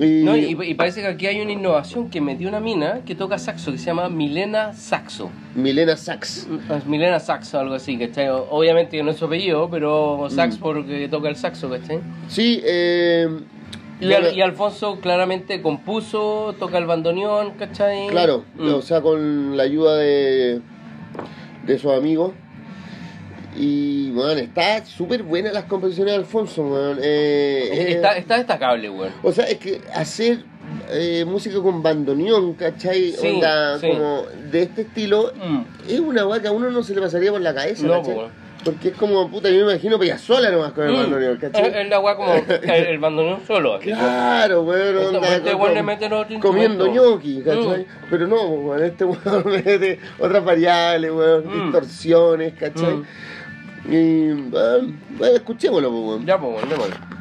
Y, 0.00 0.22
No, 0.24 0.36
y, 0.36 0.56
y 0.60 0.74
parece 0.74 1.02
que 1.02 1.06
aquí 1.06 1.26
hay 1.26 1.40
una 1.40 1.52
innovación 1.52 2.10
que 2.10 2.20
metió 2.20 2.48
una 2.48 2.58
mina 2.60 3.00
que 3.06 3.14
toca 3.14 3.38
saxo, 3.38 3.70
que 3.72 3.78
se 3.78 3.86
llama 3.86 4.08
Milena 4.08 4.72
Saxo. 4.72 5.30
Milena 5.54 5.96
Sax. 5.96 6.48
Es 6.76 6.86
Milena 6.86 7.20
Saxo, 7.20 7.58
algo 7.60 7.74
así, 7.74 7.96
¿cachai? 7.96 8.28
Obviamente 8.28 8.96
que 8.96 9.02
no 9.04 9.12
es 9.12 9.16
su 9.18 9.26
apellido, 9.26 9.68
pero 9.70 10.26
Mm. 10.26 10.30
sax 10.30 10.56
porque 10.58 11.08
toca 11.08 11.28
el 11.28 11.36
saxo, 11.36 11.70
¿cachai? 11.70 12.00
Sí, 12.28 12.60
eh, 12.64 13.28
Y, 14.00 14.06
bueno, 14.08 14.26
Al- 14.28 14.36
y 14.36 14.42
Alfonso 14.42 14.98
claramente 15.00 15.62
compuso, 15.62 16.56
toca 16.58 16.78
el 16.78 16.86
bandoneón, 16.86 17.52
¿cachai? 17.52 18.08
claro, 18.08 18.44
Mm. 18.58 18.74
o 18.74 18.82
sea, 18.82 19.00
con 19.00 19.56
la 19.56 19.62
ayuda 19.62 19.96
de, 19.96 20.60
de 21.64 21.78
sus 21.78 21.92
amigos. 21.92 22.32
Y, 23.56 24.10
bueno, 24.10 24.40
está 24.40 24.84
súper 24.84 25.22
buena 25.22 25.52
las 25.52 25.64
composiciones 25.64 26.12
de 26.14 26.18
Alfonso, 26.18 26.62
weón. 26.62 26.98
Eh, 27.02 27.68
eh, 27.72 27.92
está, 27.92 28.16
está 28.16 28.36
destacable, 28.38 28.90
weón. 28.90 29.12
O 29.22 29.30
sea, 29.32 29.44
es 29.46 29.58
que 29.58 29.80
hacer 29.94 30.38
eh, 30.90 31.24
música 31.26 31.60
con 31.60 31.82
bandoneón, 31.82 32.54
¿cachai? 32.54 33.12
Sí, 33.12 33.28
Onda 33.28 33.78
sí. 33.78 33.88
como 33.88 34.22
de 34.50 34.62
este 34.62 34.82
estilo, 34.82 35.32
Mm. 35.36 35.60
es 35.88 36.00
una 36.00 36.26
weá 36.26 36.40
que 36.40 36.48
a 36.48 36.52
uno 36.52 36.70
no 36.70 36.82
se 36.82 36.94
le 36.94 37.00
pasaría 37.00 37.30
por 37.30 37.40
la 37.40 37.54
cabeza, 37.54 37.86
No, 37.86 37.98
¿cachai? 38.02 38.16
Porque 38.64 38.88
es 38.88 38.94
como, 38.94 39.28
puta, 39.30 39.50
yo 39.50 39.66
me 39.66 39.72
imagino 39.72 39.98
sola 40.16 40.50
nomás 40.50 40.72
con 40.72 40.84
el 40.86 40.92
Mm. 40.92 40.96
bandoneón, 40.96 41.36
¿cachai? 41.36 41.82
es 41.82 41.88
la 41.88 42.00
weá 42.00 42.16
como 42.16 42.32
el, 42.62 42.86
el 42.86 42.98
bandoneón 42.98 43.40
solo. 43.46 43.74
así. 43.74 43.84
Claro, 43.90 44.62
weón, 44.62 44.96
Este- 44.96 45.16
onda, 45.16 45.36
este 45.36 45.54
weón 45.54 45.74
le 45.74 45.82
mete 45.82 46.08
comiendo 46.40 46.86
ñoqui, 46.86 47.42
¿cachai? 47.42 47.86
Pero 48.10 48.26
no, 48.26 48.42
weón, 48.46 48.82
este 48.82 49.04
weón 49.04 49.44
mete 49.64 50.00
otras 50.18 50.44
variables, 50.44 51.10
weón, 51.12 51.44
Mm. 51.46 51.62
distorsiones, 51.72 52.54
¿cachai? 52.54 53.02
Y, 53.86 54.32
bueno, 54.32 54.94
bueno, 55.18 55.36
escuchémoslo, 55.36 55.90
pues. 55.90 56.26
Ya, 56.26 56.38
pues, 56.38 56.54
weón, 56.56 56.68
démosle. 56.68 57.13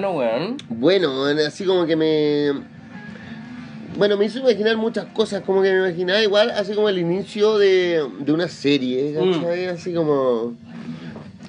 Bueno, 0.00 0.10
weón. 0.18 0.56
Bueno, 0.68 1.24
así 1.46 1.64
como 1.64 1.86
que 1.86 1.96
me. 1.96 2.52
Bueno, 3.96 4.16
me 4.18 4.26
hizo 4.26 4.38
imaginar 4.40 4.76
muchas 4.76 5.06
cosas, 5.06 5.40
como 5.42 5.62
que 5.62 5.72
me 5.72 5.78
imaginaba 5.88 6.20
igual, 6.22 6.50
así 6.50 6.74
como 6.74 6.88
el 6.90 6.98
inicio 6.98 7.56
de, 7.56 8.06
de 8.18 8.32
una 8.32 8.46
serie, 8.48 9.14
¿cachai? 9.14 9.66
Así 9.68 9.94
como. 9.94 10.54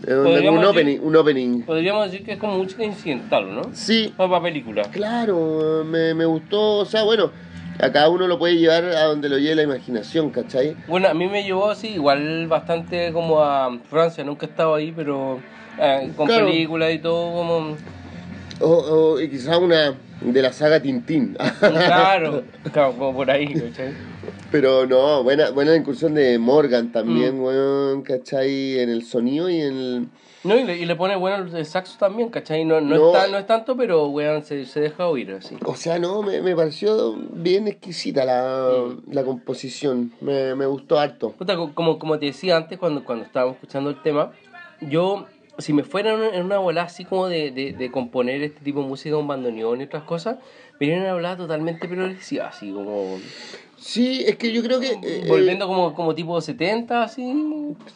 eh, 0.08 0.50
un 0.50 0.64
opening, 0.64 1.00
un 1.02 1.16
opening. 1.18 1.64
Podríamos 1.64 2.10
decir 2.10 2.26
que 2.26 2.34
es 2.34 2.38
como 2.40 2.58
música 2.58 2.86
incidental, 2.86 3.54
¿no? 3.54 3.64
Sí, 3.74 4.14
para 4.16 4.42
película. 4.42 4.84
claro, 4.84 5.84
me, 5.86 6.14
me 6.14 6.24
gustó, 6.26 6.78
o 6.78 6.86
sea, 6.86 7.04
bueno, 7.04 7.32
a 7.82 7.92
cada 7.92 8.10
uno 8.10 8.28
lo 8.28 8.40
puede 8.40 8.56
llevar 8.56 8.86
a 8.86 9.04
donde 9.06 9.28
lo 9.28 9.38
lleve 9.38 9.56
la 9.56 9.64
imaginación, 9.64 10.30
¿cachai? 10.30 10.78
Bueno, 10.88 11.10
a 11.10 11.14
mí 11.14 11.28
me 11.28 11.44
llevó 11.44 11.70
así, 11.70 11.90
igual 11.90 12.48
bastante 12.48 13.12
como 13.12 13.42
a 13.44 13.78
Francia, 13.90 14.24
nunca 14.24 14.46
he 14.46 14.50
estado 14.50 14.74
ahí, 14.74 14.94
pero 14.96 15.40
eh, 15.78 16.12
con 16.16 16.28
Claro. 16.28 16.46
películas 16.48 16.94
y 16.94 17.00
todo, 17.00 17.34
como. 17.34 17.76
O, 18.60 18.68
o 18.70 19.22
y 19.22 19.30
quizás 19.30 19.58
una 19.60 19.96
de 20.22 20.42
la 20.42 20.52
saga 20.52 20.82
Tintín. 20.82 21.36
Claro, 21.60 22.44
claro, 22.74 22.94
como 22.98 23.14
por 23.14 23.30
ahí, 23.30 23.54
¿cachai? 23.54 23.94
Pero 24.52 24.86
no, 24.88 25.24
buena, 25.24 25.52
buena 25.52 25.76
incursión 25.76 26.14
de 26.16 26.38
Morgan 26.40 26.88
Mm. 26.88 26.92
también, 26.92 27.40
weón, 27.40 28.02
¿cachai? 28.02 28.80
En 28.80 28.90
el 28.90 29.04
sonido 29.06 29.50
y 29.50 29.62
en 29.62 29.78
el... 29.78 30.08
No, 30.44 30.56
y 30.58 30.64
le, 30.64 30.78
y 30.78 30.86
le 30.86 30.96
pone 30.96 31.16
bueno 31.18 31.46
el 31.58 31.66
saxo 31.66 31.98
también, 32.00 32.30
¿cachai? 32.30 32.64
No, 32.64 32.80
no, 32.80 32.96
No. 32.96 33.08
Es, 33.08 33.22
tan- 33.22 33.32
no 33.32 33.38
es 33.38 33.46
tanto, 33.48 33.76
pero 33.76 34.08
weón, 34.08 34.44
se, 34.44 34.66
se 34.66 34.80
deja 34.80 35.08
oír 35.08 35.32
así. 35.34 35.56
O 35.66 35.76
sea, 35.76 36.00
no, 36.00 36.22
me, 36.24 36.42
me 36.42 36.56
pareció 36.56 37.16
bien 37.34 37.68
exquisita 37.68 38.24
la, 38.26 38.70
Mm. 38.88 39.12
la 39.14 39.24
composición, 39.24 40.14
me, 40.22 40.56
me 40.56 40.66
gustó 40.66 41.00
harto. 41.00 41.36
Como, 41.76 42.00
como 42.00 42.18
te 42.18 42.28
decía 42.28 42.56
antes 42.58 42.80
cuando, 42.80 43.04
cuando 43.04 43.26
estábamos 43.26 43.56
escuchando 43.56 43.90
el 43.92 44.02
tema, 44.02 44.32
yo, 44.82 45.26
si 45.58 45.74
me 45.74 45.84
fuera 45.84 46.14
en 46.34 46.46
una, 46.46 46.58
bola 46.58 46.84
así 46.84 47.06
como 47.06 47.28
de, 47.28 47.52
de, 47.52 47.74
de 47.74 47.92
componer 47.92 48.44
este 48.44 48.62
tipo 48.62 48.82
de 48.82 48.88
música, 48.88 49.18
un 49.18 49.28
bandoneón 49.28 49.82
y 49.82 49.86
otras 49.86 50.04
cosas, 50.04 50.38
me 50.80 50.88
irían 50.88 51.06
a 51.06 51.12
hablar 51.12 51.38
totalmente 51.38 51.88
progresiva, 51.88 52.48
así 52.48 52.72
como 52.72 53.18
Sí, 53.80 54.24
es 54.26 54.38
que 54.38 54.52
yo 54.52 54.64
creo 54.64 54.80
que... 54.80 54.98
eh, 55.02 55.26
volviendo 55.28 55.68
como, 55.68 55.94
como 55.94 56.16
tipo 56.16 56.40
70, 56.42 57.04
así, 57.04 57.24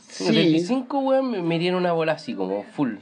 Sí. 0.07 0.25
75, 0.25 0.99
weón, 0.99 1.31
me, 1.31 1.41
me 1.41 1.55
irían 1.55 1.75
una 1.75 1.91
bola 1.91 2.13
así, 2.13 2.33
como 2.35 2.63
full. 2.63 2.95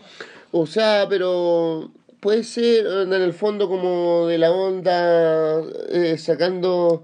O 0.52 0.66
sea, 0.66 1.06
pero 1.10 1.92
puede 2.20 2.44
ser 2.44 2.86
eh, 2.86 3.04
en 3.04 3.14
el 3.14 3.34
fondo 3.34 3.68
como 3.68 4.28
de 4.28 4.38
la 4.38 4.52
onda, 4.52 5.62
eh, 5.90 6.18
sacando 6.18 7.04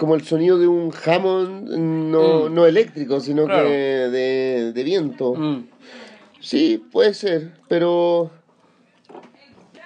como 0.00 0.14
el 0.14 0.24
sonido 0.24 0.58
de 0.58 0.66
un 0.66 0.90
Hammond, 1.04 1.68
no, 1.76 2.48
Mm. 2.48 2.54
no 2.54 2.64
eléctrico, 2.66 3.20
sino 3.20 3.44
Claro. 3.44 3.68
que 3.68 3.72
de, 3.74 4.72
de 4.72 4.82
viento. 4.82 5.34
Mm, 5.34 5.66
Sí, 6.40 6.82
puede 6.90 7.12
ser, 7.12 7.52
pero 7.68 8.30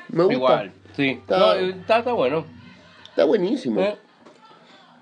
me 0.09 0.21
gusta. 0.23 0.35
igual, 0.35 0.73
sí. 0.97 1.09
Está- 1.21 1.39
No, 1.39 1.53
está, 1.55 1.99
está 1.99 2.13
bueno. 2.13 2.45
Está 3.11 3.25
buenísimo. 3.25 3.81
Eh, 3.81 3.97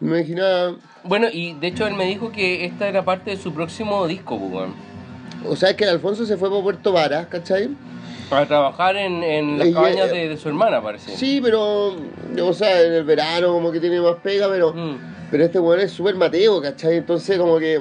Me 0.01 0.19
imaginaba, 0.19 0.77
Bueno, 1.05 1.29
y 1.33 1.53
de 1.55 1.67
hecho 1.69 1.87
él 1.87 1.95
me 1.95 2.07
dijo 2.07 2.33
que 2.33 2.65
esta 2.65 2.89
era 2.89 3.05
parte 3.05 3.31
de 3.33 3.37
su 3.37 3.53
próximo 3.53 4.07
disco, 4.09 4.39
pues, 4.39 4.51
weón. 4.53 4.75
o 5.47 5.55
sea, 5.57 5.77
que 5.77 5.85
el 5.85 5.91
Alfonso 5.91 6.25
se 6.25 6.37
fue 6.39 6.49
para 6.51 6.63
Puerto 6.63 6.91
Varas, 6.93 7.27
¿cachai? 7.27 7.69
Para 8.33 8.47
trabajar 8.47 8.97
en, 8.97 9.23
en 9.23 9.59
las 9.59 9.69
cabañas 9.69 10.11
eh, 10.11 10.15
de, 10.15 10.29
de 10.31 10.37
su 10.39 10.49
hermana, 10.49 10.81
parece. 10.83 11.15
Sí, 11.15 11.39
pero, 11.43 11.95
o 12.43 12.53
sea, 12.55 12.81
en 12.81 12.95
el 12.95 13.05
verano 13.05 13.53
como 13.53 13.71
que 13.71 13.79
tiene 13.79 14.01
más 14.01 14.17
pega, 14.23 14.49
pero... 14.49 14.73
Mm. 14.73 15.13
Pero 15.31 15.45
este 15.45 15.59
weón 15.59 15.81
es 15.81 15.93
súper 15.93 16.15
mateo, 16.15 16.61
¿cachai? 16.61 16.97
Entonces 16.97 17.39
como 17.39 17.59
que 17.59 17.81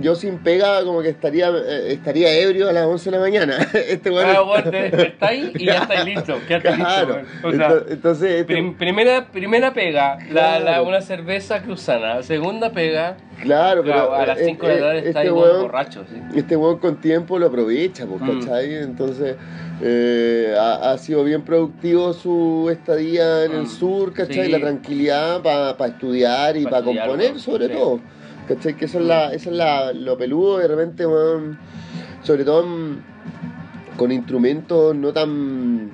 yo 0.00 0.14
sin 0.14 0.38
pega 0.38 0.82
como 0.84 1.02
que 1.02 1.08
estaría 1.08 1.48
eh, 1.50 1.92
estaría 1.92 2.32
ebrio 2.40 2.68
a 2.68 2.72
las 2.72 2.84
11 2.86 3.10
de 3.10 3.16
la 3.16 3.22
mañana. 3.22 3.56
Este 3.74 4.10
weón... 4.10 4.26
Ah, 4.28 4.62
te 4.62 4.70
despertáis 4.70 5.50
y 5.58 5.66
ya 5.66 5.78
estáis 5.82 6.04
listo. 6.04 6.38
Claro. 6.46 6.76
listo, 6.76 7.06
weón. 7.14 7.26
O 7.54 7.56
sea, 7.56 7.68
Ento- 7.70 7.84
Entonces, 7.90 8.30
este- 8.32 8.44
prim- 8.44 8.76
primera, 8.76 9.26
primera 9.30 9.72
pega, 9.72 10.18
la, 10.30 10.58
la- 10.60 10.82
una 10.82 11.00
cerveza 11.00 11.62
cruzana. 11.62 12.22
Segunda 12.22 12.70
pega, 12.72 13.16
claro, 13.42 13.82
pero 13.82 13.94
claro, 13.94 14.14
a 14.14 14.26
las 14.26 14.38
eh, 14.40 14.44
5 14.46 14.66
de 14.66 14.72
la 14.72 14.76
eh, 14.76 14.80
tarde 14.80 14.96
este 14.98 15.08
estáis 15.10 15.30
weón- 15.30 15.62
borracho. 15.62 16.04
¿sí? 16.08 16.38
Este 16.38 16.56
weón 16.56 16.78
con 16.78 17.00
tiempo 17.00 17.38
lo 17.38 17.46
aprovecha, 17.46 18.06
pues, 18.06 18.20
Mm. 18.20 18.40
¿cachai? 18.40 18.74
Entonces 18.76 19.36
eh, 19.82 20.54
ha, 20.58 20.92
ha 20.92 20.98
sido 20.98 21.24
bien 21.24 21.42
productivo 21.42 22.12
su 22.12 22.68
estadía 22.70 23.44
en 23.44 23.52
Mm, 23.52 23.60
el 23.60 23.66
sur, 23.68 24.12
¿cachai? 24.12 24.44
sí. 24.46 24.50
La 24.52 24.58
tranquilidad 24.60 25.42
para 25.42 25.86
estudiar 25.86 26.56
y 26.56 26.64
Pa' 26.64 26.70
para 26.70 26.84
componer, 26.84 27.38
sobre 27.40 27.68
sí. 27.68 27.72
todo. 27.72 28.00
¿Cachai? 28.54 28.74
Que 28.74 28.86
eso 28.86 28.98
es, 28.98 29.04
la, 29.06 29.32
eso 29.32 29.50
es 29.50 29.56
la, 29.56 29.92
lo 29.92 30.18
peludo 30.18 30.58
de 30.58 30.66
repente, 30.68 31.06
weón. 31.06 31.56
Sobre 32.22 32.44
todo 32.44 32.64
en- 32.64 33.02
con 33.96 34.10
instrumentos 34.10 34.94
no 34.96 35.12
tan... 35.12 35.90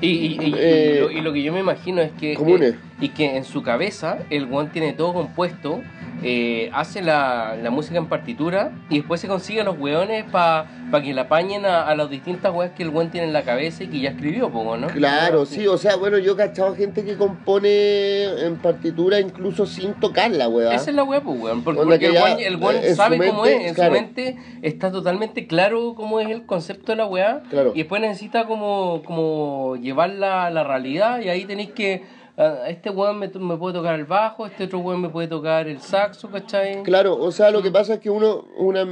Y, 0.00 0.08
y, 0.08 0.26
y- 0.40 0.46
y 0.48 0.54
Eh, 0.56 0.98
lo, 1.02 1.10
y 1.10 1.20
lo 1.20 1.32
que 1.32 1.42
yo 1.42 1.52
me 1.52 1.60
imagino 1.60 2.00
es 2.00 2.12
que. 2.12 2.34
comunes. 2.34 2.74
eh, 2.74 2.78
y 3.00 3.08
que 3.10 3.36
en 3.36 3.44
su 3.44 3.62
cabeza 3.62 4.18
el 4.30 4.46
weón 4.46 4.70
tiene 4.70 4.92
todo 4.94 5.12
compuesto, 5.12 5.82
eh, 6.22 6.70
hace 6.72 7.02
la, 7.02 7.56
la 7.62 7.70
música 7.70 7.98
en 7.98 8.06
partitura 8.06 8.72
y 8.88 8.98
después 8.98 9.20
se 9.20 9.28
consigue 9.28 9.60
a 9.60 9.64
los 9.64 9.78
weones 9.78 10.24
para 10.24 10.66
que 11.02 11.12
la 11.12 11.22
apañen 11.22 11.66
a, 11.66 11.82
a 11.82 11.94
las 11.94 12.08
distintas 12.08 12.54
weas 12.54 12.72
que 12.72 12.82
el 12.82 12.88
weón 12.88 13.10
tiene 13.10 13.26
en 13.26 13.32
la 13.32 13.42
cabeza 13.42 13.84
y 13.84 13.88
que 13.88 14.00
ya 14.00 14.10
escribió, 14.10 14.50
poco, 14.50 14.76
¿no? 14.76 14.86
Claro, 14.88 15.46
sí, 15.46 15.66
o 15.66 15.76
sea, 15.76 15.96
bueno, 15.96 16.18
yo 16.18 16.32
he 16.32 16.36
cachado 16.36 16.74
gente 16.74 17.04
que 17.04 17.16
compone 17.16 18.24
en 18.46 18.56
partitura 18.56 19.20
incluso 19.20 19.66
sin 19.66 19.94
tocarla, 19.94 20.48
weón. 20.48 20.72
Esa 20.72 20.90
es 20.90 20.96
la 20.96 21.04
wea, 21.04 21.20
pues, 21.20 21.40
weón. 21.40 21.62
Porque, 21.62 22.06
el 22.06 22.56
weón, 22.56 22.78
el 22.78 22.94
sabe 22.94 23.18
cómo 23.18 23.46
es, 23.46 23.68
en 23.68 23.74
claro. 23.74 23.94
su 23.94 24.00
mente 24.00 24.36
está 24.62 24.90
totalmente 24.90 25.46
claro 25.46 25.94
cómo 25.94 26.20
es 26.20 26.28
el 26.28 26.46
concepto 26.46 26.92
de 26.92 26.96
la 26.96 27.06
weá. 27.06 27.42
Claro. 27.50 27.72
Y 27.74 27.78
después 27.78 28.00
necesita 28.00 28.46
como, 28.46 29.02
como 29.04 29.76
llevarla 29.76 30.46
a 30.46 30.50
la 30.50 30.64
realidad 30.64 31.20
y 31.20 31.28
ahí 31.28 31.44
tenéis 31.44 31.70
que. 31.70 32.25
Ah, 32.36 32.64
este 32.68 32.90
weón 32.90 33.18
me, 33.18 33.28
me 33.28 33.56
puede 33.56 33.74
tocar 33.74 33.94
el 33.98 34.04
bajo, 34.04 34.46
este 34.46 34.64
otro 34.64 34.78
weón 34.80 35.00
me 35.00 35.08
puede 35.08 35.28
tocar 35.28 35.68
el 35.68 35.80
saxo, 35.80 36.30
¿cachai? 36.30 36.82
Claro, 36.82 37.16
o 37.16 37.30
sea, 37.32 37.50
lo 37.50 37.62
que 37.62 37.70
pasa 37.70 37.94
es 37.94 38.00
que 38.00 38.10
uno, 38.10 38.46
una, 38.56 38.86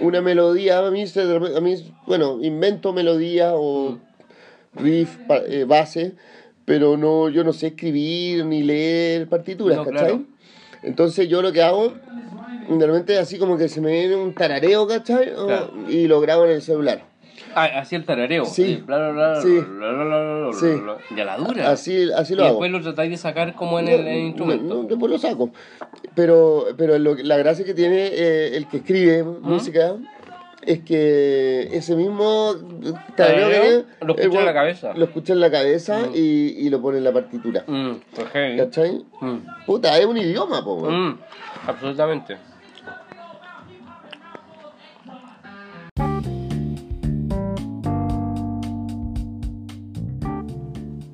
una 0.00 0.20
melodía, 0.20 0.78
a 0.86 0.90
mí, 0.90 1.06
se- 1.06 1.22
a 1.22 1.60
mí, 1.60 1.94
bueno, 2.06 2.38
invento 2.42 2.92
melodía 2.92 3.52
o 3.54 3.98
riff, 4.74 5.16
pa- 5.26 5.42
eh, 5.46 5.64
base, 5.64 6.14
pero 6.64 6.96
no, 6.96 7.28
yo 7.28 7.42
no 7.44 7.52
sé 7.52 7.68
escribir 7.68 8.44
ni 8.44 8.62
leer 8.62 9.28
partituras, 9.28 9.78
No, 9.78 9.84
¿cachai? 9.84 9.98
claro. 10.08 10.24
Entonces 10.82 11.28
yo 11.28 11.42
lo 11.42 11.52
que 11.52 11.62
hago, 11.62 11.92
de 12.68 12.86
repente 12.86 13.18
así 13.18 13.38
como 13.38 13.58
que 13.58 13.68
se 13.68 13.80
me 13.80 13.90
viene 13.90 14.16
un 14.16 14.32
tarareo, 14.32 14.86
¿cachai? 14.86 15.30
O-. 15.36 15.68
Y 15.88 16.06
lo 16.06 16.20
grabo 16.20 16.44
en 16.44 16.52
el 16.52 16.62
celular. 16.62 17.02
Ah, 17.54 17.64
así 17.80 17.96
el 17.96 18.04
tarareo. 18.04 18.44
Sí. 18.44 18.74
Eh, 18.74 18.82
bla, 18.84 19.10
bla, 19.10 19.40
bla, 19.40 19.40
Sí. 20.52 20.68
Ya 21.16 21.24
la 21.24 21.36
dura. 21.36 21.70
Así, 21.70 22.10
así 22.16 22.32
y 22.32 22.36
lo 22.36 22.42
hago. 22.44 22.52
después 22.54 22.70
lo 22.72 22.80
tratáis 22.82 23.10
de 23.10 23.16
sacar 23.16 23.54
como 23.54 23.78
en 23.78 23.86
No, 23.86 23.90
el, 23.92 24.00
el 24.06 24.20
no, 24.20 24.26
instrumento. 24.26 24.74
no, 24.74 24.82
después 24.84 25.10
lo 25.12 25.18
saco. 25.18 25.50
Pero, 26.14 26.66
pero 26.76 26.98
lo 26.98 27.14
la 27.14 27.36
gracia 27.36 27.64
que 27.64 27.74
tiene 27.74 28.06
eh, 28.12 28.56
el 28.56 28.66
que 28.68 28.78
escribe 28.78 29.22
música 29.22 29.96
es 30.62 30.80
que 30.80 31.68
ese 31.72 31.96
mismo 31.96 32.52
tarareo 33.16 33.84
que 34.00 34.04
lo 34.04 34.14
escucha 34.14 34.34
el 34.34 34.40
en 34.40 34.44
la 34.46 34.52
cabeza. 34.54 34.92
Lo 34.94 35.04
escucha 35.04 35.32
en 35.32 35.40
la 35.40 35.50
cabeza 35.50 35.98
Mm. 36.08 36.12
y, 36.14 36.20
y 36.66 36.70
lo 36.70 36.80
pone 36.82 36.98
en 36.98 37.04
la 37.04 37.12
partitura. 37.12 37.64
Mm, 37.66 37.92
pues. 38.14 38.28
¿Cachai? 38.58 39.02
Mm. 39.20 39.36
Puta, 39.66 39.96
es 39.98 40.04
un 40.04 40.18
idioma, 40.18 40.62
po. 40.62 40.90
Mm, 40.90 41.18
absolutamente. 41.66 42.36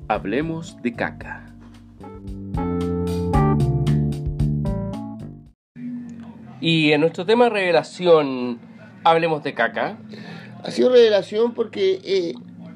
Hablemos 0.09 0.81
de 0.81 0.93
caca. 0.93 1.45
Y 6.59 6.91
en 6.91 7.01
nuestro 7.01 7.25
tema 7.25 7.49
revelación, 7.49 8.59
hablemos 9.03 9.43
de 9.43 9.53
caca. 9.53 9.97
Ha 10.63 10.71
sido 10.71 10.89
revelación 10.91 11.53
porque 11.53 11.99
eh, 12.03 12.33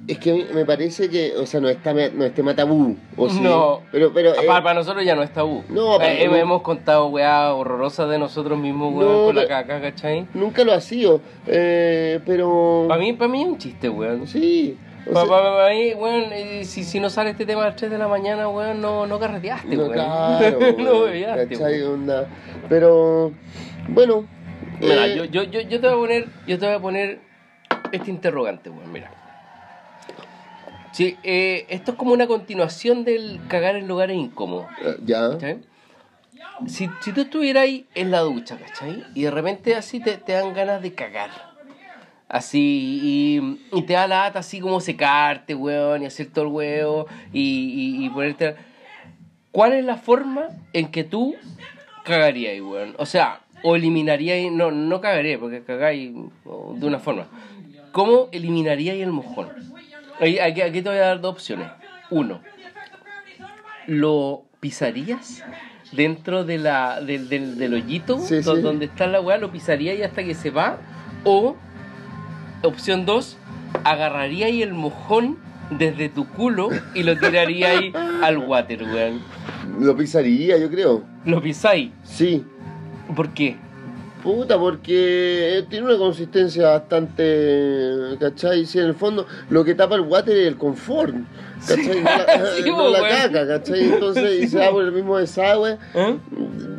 es 0.08 0.20
que 0.20 0.46
me 0.54 0.66
parece 0.66 1.10
que, 1.10 1.34
o 1.36 1.46
sea, 1.46 1.60
no 1.62 1.68
está, 1.70 1.94
no 1.94 2.24
es 2.26 2.34
tema 2.34 2.56
tabú. 2.56 2.96
¿o 3.18 3.30
sí? 3.30 3.40
No. 3.42 3.82
Pero, 3.92 4.14
pero, 4.14 4.34
eh, 4.36 4.46
para, 4.46 4.62
para 4.62 4.76
nosotros 4.76 5.04
ya 5.04 5.16
no 5.16 5.24
es 5.24 5.34
tabú. 5.34 5.64
No, 5.70 5.98
para- 5.98 6.14
Eh, 6.14 6.26
hemos 6.40 6.62
contado 6.62 7.08
weá 7.08 7.54
horrorosas 7.54 8.10
de 8.10 8.20
nosotros 8.20 8.60
mismos, 8.60 8.94
weón, 8.94 9.12
No, 9.22 9.26
con 9.28 9.36
la 9.36 9.48
caca, 9.48 9.82
¿cachai? 9.82 10.28
nunca 10.36 10.64
lo 10.64 10.74
ha 10.74 10.82
sido. 10.82 11.22
Eh, 11.48 12.20
pero. 12.26 12.86
Para 12.88 13.00
mí, 13.02 13.14
para 13.14 13.32
mí 13.32 13.42
es 13.42 13.48
un 13.48 13.58
chiste, 13.58 13.90
weón. 13.90 14.28
Sí. 14.28 14.78
O 15.08 15.14
sea- 15.14 15.24
weón, 15.96 16.34
eh, 16.34 16.64
si, 16.66 16.84
si 16.84 17.00
no 17.00 17.10
sale 17.10 17.32
este 17.32 17.46
tema 17.46 17.64
a 17.64 17.68
las 17.68 17.76
3 17.76 17.90
de 17.92 17.98
la 17.98 18.08
mañana, 18.08 18.48
weón, 18.50 18.82
no, 18.82 19.06
no 19.08 19.20
carreteaste, 19.20 19.76
No, 19.76 19.84
weón. 19.84 19.94
claro, 19.94 20.60
no 20.78 21.00
weón. 21.00 22.06
Pero, 22.70 23.32
bueno. 23.90 24.26
Mira, 24.80 25.08
eh, 25.08 25.16
yo, 25.16 25.26
yo, 25.26 25.44
yo, 25.44 25.62
yo 25.62 25.80
te 25.82 25.88
voy 25.88 25.96
a 25.96 26.00
poner, 26.00 26.28
yo 26.48 26.58
te 26.60 26.66
voy 26.66 26.76
a 26.76 26.80
poner 26.80 27.20
este 27.92 28.10
interrogante, 28.10 28.70
weón, 28.70 28.92
mira. 28.92 29.12
Sí, 30.92 31.18
eh, 31.24 31.68
esto 31.70 31.92
es 31.92 31.98
como 31.98 32.12
una 32.14 32.28
continuación 32.28 33.06
del 33.06 33.40
cagar 33.48 33.76
en 33.78 33.88
lugares 33.88 34.18
incómodos. 34.18 34.68
eh, 34.82 34.98
Ya. 35.06 35.30
¿cachai? 35.32 35.60
Si, 36.68 36.92
si 37.00 37.12
tú 37.14 37.22
estuvieras 37.22 37.64
ahí 37.64 37.88
en 37.96 38.12
la 38.12 38.20
ducha, 38.20 38.58
¿cachai? 38.60 39.08
Y 39.16 39.24
de 39.24 39.32
repente 39.32 39.74
así 39.76 40.00
te, 40.00 40.18
te 40.18 40.34
dan 40.34 40.54
ganas 40.54 40.82
de 40.82 40.94
cagar. 40.94 41.32
Así, 42.34 43.00
y, 43.04 43.60
y 43.78 43.82
te 43.82 43.92
da 43.92 44.08
la 44.08 44.24
lata 44.24 44.40
así 44.40 44.62
como 44.62 44.80
secarte, 44.80 45.54
weón, 45.54 46.04
y 46.04 46.06
hacer 46.06 46.28
todo 46.28 46.46
el 46.46 46.52
huevo, 46.52 47.08
y, 47.34 47.98
y, 48.00 48.06
y 48.06 48.10
ponerte... 48.10 48.56
¿Cuál 49.52 49.74
es 49.74 49.84
la 49.84 49.98
forma 49.98 50.48
en 50.72 50.88
que 50.92 51.04
tú 51.04 51.36
cagarías, 52.06 52.62
weón? 52.62 52.96
O 52.98 53.06
sea, 53.06 53.42
o 53.64 53.76
eliminarías, 53.76 54.50
no, 54.50 54.72
no 54.72 55.02
cagaría, 55.02 55.38
porque 55.38 55.62
cagáis 55.62 56.14
de 56.76 56.88
una 56.88 57.00
forma. 57.00 57.28
¿Cómo 57.92 58.30
eliminarías 58.32 58.96
el 58.96 59.12
mojón? 59.12 59.50
Aquí, 60.22 60.40
aquí 60.40 60.82
te 60.82 60.88
voy 60.88 61.00
a 61.00 61.02
dar 61.08 61.20
dos 61.20 61.34
opciones. 61.34 61.68
Uno, 62.12 62.40
¿lo 63.88 64.46
pisarías 64.62 65.44
dentro 65.92 66.46
de 66.46 66.58
la, 66.60 67.02
del, 67.02 67.28
del, 67.28 67.58
del 67.58 67.74
hoyito 67.74 68.20
Sí, 68.20 68.40
do- 68.40 68.56
sí. 68.56 68.62
donde 68.62 68.86
está 68.86 69.08
la 69.08 69.20
weá? 69.20 69.38
¿Lo 69.38 69.52
pisarías 69.52 69.98
y 70.00 70.04
hasta 70.04 70.24
que 70.24 70.34
se 70.34 70.50
va? 70.50 70.78
O, 71.26 71.58
opción 72.64 73.06
dos, 73.06 73.38
agarrarías 73.84 74.52
el 74.52 74.74
mojón 74.74 75.38
desde 75.72 76.10
tu 76.10 76.28
culo 76.28 76.70
y 76.94 77.04
lo 77.04 77.18
tirarías 77.18 77.78
ahí 77.78 77.94
al 78.22 78.38
water, 78.38 78.84
weón. 78.84 79.22
Lo 79.80 79.96
pisaría, 79.96 80.58
yo 80.58 80.70
creo. 80.70 81.04
Lo 81.26 81.42
pisáis. 81.42 81.92
Sí. 82.04 82.44
¿Por 83.16 83.30
qué? 83.30 83.56
Puta, 84.24 84.58
porque 84.60 85.58
eh, 85.58 85.66
tiene 85.70 85.88
una 85.88 85.98
consistencia 85.98 86.70
bastante. 86.70 88.18
¿cachai? 88.20 88.66
Si 88.66 88.78
en 88.78 88.86
el 88.86 88.94
fondo 88.96 89.26
lo 89.50 89.64
que 89.64 89.74
tapa 89.74 89.96
el 89.96 90.02
water 90.02 90.36
es 90.38 90.48
el 90.48 90.58
confort. 90.58 91.16
¿Cachai? 91.68 92.02
No 92.02 92.04
la, 92.04 92.46
Sí, 92.56 92.64
no 92.70 92.90
la 92.90 93.02
weón. 93.04 93.18
caca, 93.18 93.48
¿cachai? 93.48 93.82
Entonces, 93.84 94.44
y 94.44 94.48
se 94.48 94.58
da 94.60 94.72
por 94.72 94.84
el 94.84 94.92
mismo 94.92 95.18
desagüe. 95.18 95.78
¿Eh? 95.94 96.18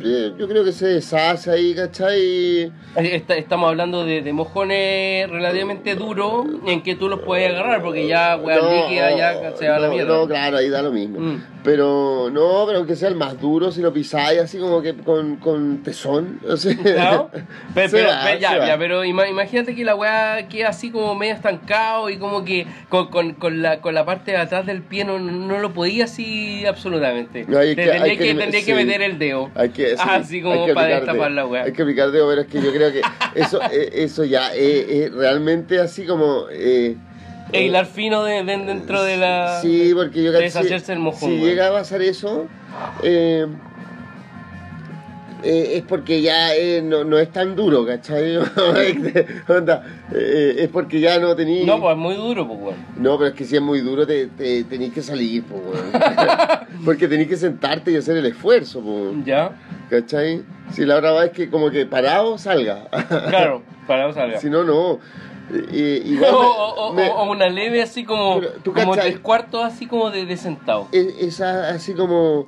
eh, 0.03 0.33
Yo 0.37 0.47
creo 0.47 0.63
que 0.63 0.71
se 0.71 0.87
deshace 0.87 1.51
ahí, 1.51 1.73
¿cachai? 1.75 2.71
Está- 2.95 3.35
estamos 3.35 3.69
hablando 3.69 4.05
de, 4.05 4.21
de 4.21 4.33
mojones 4.33 5.29
relativamente 5.29 5.95
duros 5.95 6.45
en 6.67 6.81
que 6.83 6.95
tú 6.95 7.09
los 7.09 7.19
puedes 7.21 7.49
agarrar 7.49 7.81
porque 7.81 8.07
ya 8.07 8.37
weá 8.37 8.57
líquida 8.57 9.15
ya 9.17 9.55
se 9.57 9.67
va 9.67 9.77
a 9.77 9.79
la 9.79 9.87
no, 9.87 9.93
mierda. 9.93 10.15
No, 10.17 10.27
claro, 10.27 10.57
ahí 10.57 10.69
da 10.69 10.81
lo 10.81 10.91
mismo. 10.91 11.19
Mm. 11.19 11.43
Pero 11.63 12.29
no, 12.29 12.65
pero 12.67 12.79
aunque 12.79 12.95
sea 12.95 13.07
el 13.07 13.15
más 13.15 13.39
duro, 13.39 13.71
si 13.71 13.81
lo 13.81 13.93
pisáis 13.93 14.39
así 14.41 14.57
como 14.59 14.81
que 14.81 14.93
con, 14.95 15.37
con 15.37 15.81
tesón. 15.83 16.39
O 16.47 16.57
sea, 16.57 16.75
Claro. 16.75 17.29
Pero, 17.73 17.89
pero- 17.91 18.09
va, 18.09 18.35
ya, 18.35 18.67
ya, 18.67 18.77
pero 18.77 19.03
ima- 19.03 19.27
imagínate 19.29 19.73
que 19.73 19.83
la 19.83 19.95
weá 19.95 20.47
queda 20.49 20.69
así 20.69 20.91
como 20.91 21.15
medio 21.15 21.33
estancado 21.33 22.09
y 22.09 22.17
como 22.17 22.43
que 22.45 22.67
con, 22.89 23.07
con, 23.07 23.33
con 23.33 23.61
la, 23.61 23.81
con 23.81 23.93
la 23.95 24.05
parte 24.05 24.31
de 24.31 24.37
atrás 24.37 24.65
del 24.73 24.81
pie 24.83 25.05
no, 25.05 25.17
no 25.19 25.59
lo 25.59 25.73
podía 25.73 26.05
así 26.05 26.65
absolutamente. 26.65 27.45
No, 27.47 27.57
hay 27.59 27.69
que- 27.75 27.83
tendría 27.83 28.03
hay 28.03 28.17
que, 28.17 28.17
que- 28.25 28.33
tendría 28.35 28.59
que 28.65 28.65
sí. 28.65 28.73
meter 28.73 29.01
el 29.01 29.17
dedo. 29.19 29.49
Hay 29.55 29.69
que, 29.69 29.89
sí, 29.97 30.03
así 30.05 30.41
como 30.41 30.65
hay 30.65 30.73
para 30.73 30.87
destapar 30.99 31.31
la 31.31 31.45
weá. 31.45 31.63
Hay 31.63 31.73
que 31.73 31.81
aplicar 31.81 32.11
dedo, 32.11 32.27
pero 32.29 32.41
es 32.41 32.47
que 32.47 32.61
yo 32.61 32.71
creo 32.73 32.91
que 32.91 33.01
eso, 33.35 33.59
eh, 33.71 33.89
eso 33.93 34.23
ya 34.25 34.53
es, 34.53 34.89
es 34.89 35.13
realmente 35.13 35.79
así 35.79 36.05
como. 36.05 36.45
Eh, 36.51 36.95
E 37.51 37.63
hilar 37.65 37.85
fino 37.85 38.23
de, 38.23 38.43
de- 38.43 38.57
dentro 38.65 39.03
de 39.03 39.17
la... 39.17 39.59
Sí, 39.61 39.91
porque 39.93 40.23
yo 40.23 40.31
de 40.31 40.41
deshacerse 40.41 40.91
el 40.93 40.99
mojón, 40.99 41.29
Si 41.29 41.37
llega 41.37 41.67
a 41.67 41.71
pasar 41.71 42.01
eso, 42.01 42.47
eh, 43.03 43.45
eh, 45.43 45.73
es 45.77 45.83
porque 45.83 46.21
ya 46.21 46.55
eh, 46.55 46.81
no, 46.83 47.03
no 47.03 47.17
es 47.19 47.31
tan 47.31 47.55
duro, 47.55 47.85
¿cachai? 47.85 48.37
Onda, 49.47 49.83
eh, 50.13 50.55
es 50.59 50.69
porque 50.69 50.99
ya 50.99 51.19
no 51.19 51.35
tenéis. 51.35 51.65
No, 51.65 51.79
pues 51.79 51.91
es 51.93 51.97
muy 51.97 52.15
duro, 52.15 52.47
pues 52.47 52.59
weón. 52.59 52.75
No, 52.97 53.17
pero 53.17 53.29
es 53.29 53.35
que 53.35 53.45
si 53.45 53.55
es 53.55 53.61
muy 53.61 53.81
duro, 53.81 54.05
te, 54.07 54.27
te 54.27 54.63
tenéis 54.63 54.93
que 54.93 55.01
salir, 55.01 55.43
pues, 55.43 55.61
weón. 55.61 55.91
Porque 56.85 57.07
tenéis 57.07 57.29
que 57.29 57.37
sentarte 57.37 57.91
y 57.91 57.95
hacer 57.97 58.17
el 58.17 58.25
esfuerzo, 58.25 58.81
pues, 58.81 59.25
¿Ya? 59.25 59.51
¿cachai? 59.89 60.41
Si 60.71 60.85
la 60.85 60.99
vez 60.99 61.25
es 61.25 61.31
que 61.31 61.49
como 61.49 61.69
que 61.69 61.85
parado 61.85 62.37
salga. 62.37 62.87
Claro, 63.29 63.61
para 63.87 64.07
que 64.07 64.13
salga. 64.13 64.39
si 64.39 64.49
no, 64.49 64.63
no. 64.63 64.99
Eh, 65.71 66.01
igual 66.05 66.33
o, 66.33 66.39
me- 66.41 66.47
o- 66.47 66.73
o- 66.87 66.93
me- 66.93 67.09
o 67.09 67.29
una 67.31 67.47
leve 67.49 67.81
así 67.81 68.05
como, 68.05 68.39
Pero, 68.39 68.51
¿tú 68.63 68.73
como 68.73 68.93
cachai? 68.93 69.11
tres 69.11 69.21
cuartos 69.21 69.61
así 69.63 69.87
como 69.87 70.09
de, 70.09 70.25
de 70.25 70.37
sentado. 70.37 70.87
es- 70.93 71.15
esa 71.19 71.69
así 71.69 71.93
como 71.93 72.47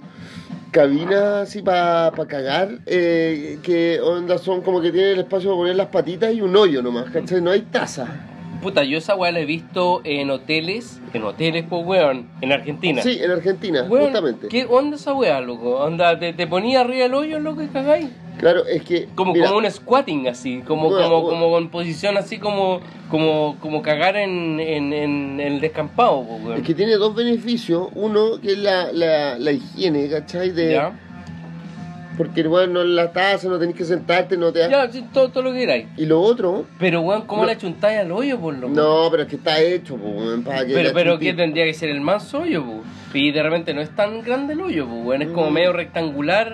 cabina 0.75 1.41
así 1.41 1.61
para 1.61 2.11
cagar, 2.27 2.79
eh, 2.85 3.59
que 3.63 4.01
onda 4.01 4.37
son 4.37 4.61
como 4.61 4.81
que 4.81 4.91
tiene 4.91 5.11
el 5.11 5.19
espacio 5.19 5.51
para 5.51 5.57
poner 5.57 5.75
las 5.77 5.87
patitas 5.87 6.33
y 6.33 6.41
un 6.41 6.53
hoyo 6.53 6.81
nomás, 6.81 7.05
¿cachai? 7.11 7.39
No 7.39 7.51
hay 7.51 7.61
taza. 7.61 8.34
Puta, 8.65 8.83
yo 8.83 8.97
esa 8.97 9.13
weá 9.13 9.31
la 9.31 9.41
he 9.41 9.45
visto 9.45 10.01
en 10.03 10.31
hoteles, 10.31 10.99
en 11.13 11.23
hoteles, 11.23 11.65
pues 11.69 11.85
weón, 11.85 12.27
en 12.41 12.51
Argentina. 12.51 12.99
Sí, 13.03 13.19
en 13.21 13.29
Argentina, 13.29 13.83
Weón, 13.87 14.05
justamente. 14.05 14.47
¿Qué 14.47 14.65
onda 14.67 14.95
esa 14.95 15.13
weá, 15.13 15.39
loco? 15.39 15.75
Onda, 15.77 16.17
te, 16.17 16.33
te 16.33 16.47
ponía 16.47 16.81
arriba 16.81 17.05
el 17.05 17.13
hoyo, 17.13 17.37
loco, 17.37 17.61
y 17.61 17.67
cagáis. 17.67 18.07
Claro, 18.39 18.65
es 18.65 18.81
que... 18.81 19.07
Como, 19.13 19.33
mira, 19.33 19.49
como 19.49 19.59
un 19.59 19.69
squatting 19.69 20.27
así, 20.29 20.63
como, 20.65 20.89
Bueno, 20.89 21.03
como, 21.03 21.21
bueno. 21.21 21.39
como 21.41 21.51
con 21.51 21.69
posición 21.69 22.17
así 22.17 22.39
como, 22.39 22.79
como, 23.11 23.55
como 23.59 23.83
cagar 23.83 24.17
en, 24.17 24.59
en, 24.59 24.93
en 24.93 25.39
el 25.39 25.61
descampado, 25.61 26.25
pues 26.27 26.43
weón. 26.43 26.57
Es 26.57 26.63
que 26.63 26.73
tiene 26.73 26.93
dos 26.95 27.13
beneficios. 27.13 27.89
Uno, 27.93 28.41
que 28.41 28.53
es 28.53 28.57
la, 28.57 28.91
la, 28.91 29.37
la 29.37 29.51
higiene, 29.51 30.09
¿cachai? 30.09 30.49
De, 30.49 30.71
¿Ya? 30.71 30.99
Porque, 32.17 32.43
bueno, 32.47 32.81
en 32.81 32.95
la 32.95 33.11
taza 33.11 33.47
no 33.49 33.59
tenés 33.59 33.75
que 33.75 33.83
sentarte, 33.85 34.37
no 34.37 34.51
te 34.53 34.59
da... 34.59 34.69
Ya, 34.69 34.91
sí, 34.91 35.03
todo, 35.13 35.29
todo 35.29 35.43
lo 35.43 35.51
que 35.53 35.59
queráis. 35.59 35.87
Y 35.97 36.05
lo 36.05 36.21
otro... 36.21 36.65
Pero 36.79 37.01
weón, 37.01 37.23
¿cómo 37.23 37.41
No. 37.41 37.47
le 37.47 37.53
achuntáis 37.53 37.99
al 37.99 38.11
hoyo, 38.11 38.39
por 38.39 38.53
loco? 38.53 38.73
No, 38.73 39.07
pero 39.11 39.23
es 39.23 39.29
que 39.29 39.35
está 39.35 39.59
hecho, 39.61 39.95
pues, 39.97 40.15
weón, 40.15 40.43
para 40.43 40.65
que... 40.65 40.73
Pero, 40.73 40.89
la 40.89 40.93
pero 40.93 41.19
¿qué 41.19 41.33
tendría 41.33 41.65
que 41.65 41.73
ser 41.73 41.89
el 41.89 42.01
más 42.01 42.33
hoyo, 42.33 42.63
pu? 42.63 42.81
Y 43.13 43.31
de 43.31 43.41
repente 43.43 43.73
no 43.73 43.81
es 43.81 43.89
tan 43.95 44.21
grande 44.21 44.53
el 44.53 44.61
hoyo, 44.61 44.85
pu, 44.87 45.03
weón, 45.03 45.21
es 45.21 45.29
como 45.29 45.49
Mm. 45.49 45.53
medio 45.53 45.73
rectangular. 45.73 46.51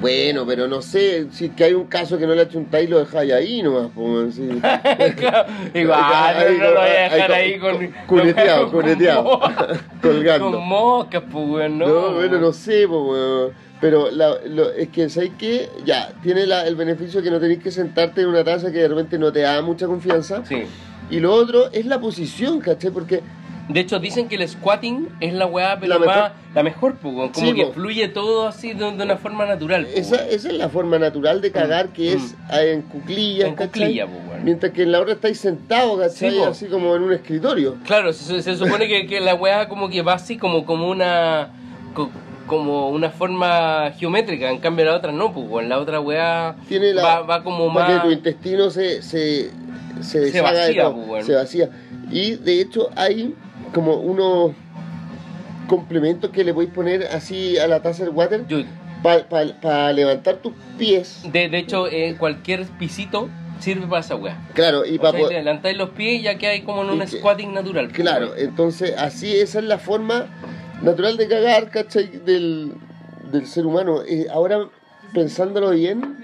Bueno, 0.00 0.44
pero 0.46 0.68
no 0.68 0.82
sé, 0.82 1.26
si 1.32 1.46
es 1.46 1.50
que 1.52 1.64
hay 1.64 1.74
un 1.74 1.86
caso 1.86 2.18
que 2.18 2.26
no 2.26 2.34
le 2.34 2.42
achuntáis 2.42 2.88
lo 2.90 2.98
dejáis 2.98 3.32
ahí 3.32 3.62
nomás, 3.62 3.88
pues, 3.94 4.06
weón, 4.08 4.32
sí. 4.32 4.48
Claro, 5.16 5.48
Igual, 5.74 6.02
Ahí 6.36 6.56
no, 6.58 6.64
no 6.64 6.70
lo 6.70 6.80
voy 6.80 6.88
a 6.88 7.04
ahí 7.04 7.10
dejar 7.10 7.26
con- 7.28 7.36
ahí 7.36 7.58
con. 7.58 7.92
cuneteado, 8.06 8.70
con- 8.70 8.80
cuneteado, 8.82 9.40
con- 9.40 9.52
colgando. 10.02 10.50
Con 10.52 10.66
moscas, 10.68 11.22
pues, 11.30 11.46
weón, 11.48 11.78
no. 11.78 11.86
No, 11.86 12.14
bueno, 12.14 12.38
no 12.38 12.52
sé, 12.52 12.86
pues, 12.88 13.00
weón. 13.00 13.67
Pero 13.80 14.10
la- 14.10 14.38
lo- 14.46 14.70
es 14.72 14.88
que, 14.88 15.08
¿sabes 15.08 15.30
qué? 15.38 15.68
Ya, 15.84 16.12
tiene 16.22 16.46
la- 16.46 16.66
el 16.66 16.74
beneficio 16.74 17.22
que 17.22 17.30
no 17.30 17.38
tenéis 17.38 17.62
que 17.62 17.70
sentarte 17.70 18.22
en 18.22 18.28
una 18.28 18.42
taza 18.42 18.72
que 18.72 18.78
de 18.78 18.88
repente 18.88 19.18
no 19.18 19.32
te 19.32 19.40
da 19.40 19.62
mucha 19.62 19.86
confianza. 19.86 20.44
Sí. 20.44 20.62
Y 21.10 21.20
lo 21.20 21.32
otro 21.32 21.70
es 21.72 21.86
la 21.86 22.00
posición, 22.00 22.60
¿cachai? 22.60 22.90
Porque 22.90 23.22
De 23.68 23.80
hecho, 23.80 23.98
dicen 23.98 24.28
que 24.28 24.36
el 24.36 24.48
squatting 24.48 25.10
es 25.20 25.34
la 25.34 25.44
weá, 25.44 25.78
pero 25.78 25.92
La 25.92 25.98
mejor. 26.00 26.16
más. 26.16 26.32
La 26.54 26.62
mejor, 26.62 26.94
pues, 26.96 27.14
weón, 27.14 27.28
Como 27.32 27.46
Sí, 27.46 27.52
que 27.54 27.66
po. 27.66 27.72
fluye 27.74 28.08
todo 28.08 28.48
así 28.48 28.72
de, 28.72 28.92
de 28.92 29.02
una 29.04 29.18
forma 29.18 29.44
natural, 29.44 29.84
pues, 29.92 30.10
esa, 30.10 30.26
esa 30.26 30.48
es 30.48 30.54
la 30.54 30.70
forma 30.70 30.98
natural 30.98 31.42
de 31.42 31.52
cagar, 31.52 31.90
que 31.90 32.14
es 32.14 32.32
Mm. 32.32 32.54
en 32.62 32.82
cuclillas, 32.82 33.48
En 33.50 33.56
cuclilla, 33.56 34.06
pues. 34.06 34.42
Mientras 34.42 34.72
que 34.72 34.84
en 34.84 34.92
la 34.92 35.00
otra 35.02 35.12
estáis 35.12 35.38
sentados, 35.38 36.00
¿cachai? 36.00 36.30
Sí. 36.30 36.40
Así 36.40 36.66
como 36.66 36.96
en 36.96 37.02
un 37.02 37.12
escritorio. 37.12 37.76
Claro, 37.84 38.10
se, 38.14 38.40
se 38.40 38.56
supone 38.56 38.88
que, 38.88 39.06
que 39.06 39.20
la 39.20 39.34
weá 39.34 39.68
como 39.68 39.90
que 39.90 40.00
va 40.00 40.14
así 40.14 40.38
como, 40.38 40.64
como 40.64 40.88
una. 40.88 41.50
co- 41.92 42.10
como 42.48 42.88
una 42.88 43.10
forma 43.10 43.92
geométrica, 43.96 44.50
en 44.50 44.58
cambio 44.58 44.86
la 44.86 44.96
otra 44.96 45.12
no, 45.12 45.32
pues, 45.32 45.68
la 45.68 45.78
otra 45.78 46.00
weá 46.00 46.56
Tiene 46.66 46.92
la, 46.92 47.02
va, 47.02 47.20
va 47.20 47.44
como 47.44 47.72
para 47.72 47.88
más... 47.88 48.02
que 48.02 48.08
tu 48.08 48.12
intestino 48.12 48.70
se, 48.70 49.02
se, 49.02 49.50
se, 50.00 50.30
Se 50.30 50.30
de 50.32 50.40
vacía, 50.40 50.82
todo, 50.82 51.06
pues, 51.06 51.26
se 51.26 51.34
vacía. 51.34 51.70
Y 52.10 52.34
de 52.34 52.60
hecho 52.60 52.90
hay 52.96 53.34
como 53.72 53.94
unos 53.96 54.52
complementos 55.68 56.30
que 56.30 56.42
le 56.42 56.52
podéis 56.52 56.72
poner 56.72 57.04
así 57.12 57.58
a 57.58 57.68
la 57.68 57.80
taza 57.80 58.04
del 58.04 58.14
water 58.14 58.44
para 59.02 59.92
levantar 59.92 60.36
tus 60.38 60.54
pies. 60.76 61.20
de, 61.30 61.48
de 61.48 61.58
hecho, 61.58 61.86
eh, 61.86 62.16
cualquier 62.18 62.64
pisito 62.78 63.28
sirve 63.60 63.86
para 63.86 64.00
esa 64.00 64.16
weá. 64.16 64.38
Claro, 64.54 64.84
y 64.84 64.98
para 64.98 65.18
te 65.18 65.24
adelantáis 65.24 65.76
los 65.76 65.90
pies 65.90 66.22
ya 66.22 66.38
que 66.38 66.46
hay 66.46 66.62
como 66.62 66.82
en 66.82 66.90
un 66.90 67.06
squatting 67.06 67.52
natural. 67.52 67.86
pues, 67.86 68.00
Claro, 68.00 68.36
entonces 68.36 68.94
así 68.96 69.36
esa 69.36 69.58
es 69.58 69.64
la 69.64 69.78
forma 69.78 70.26
natural 70.82 71.16
de 71.16 71.28
cagar, 71.28 71.70
¿cachai? 71.70 72.06
Del, 72.24 72.72
del 73.32 73.46
ser 73.46 73.66
humano. 73.66 74.02
Eh, 74.06 74.26
ahora, 74.30 74.68
pensándolo 75.14 75.70
bien, 75.70 76.16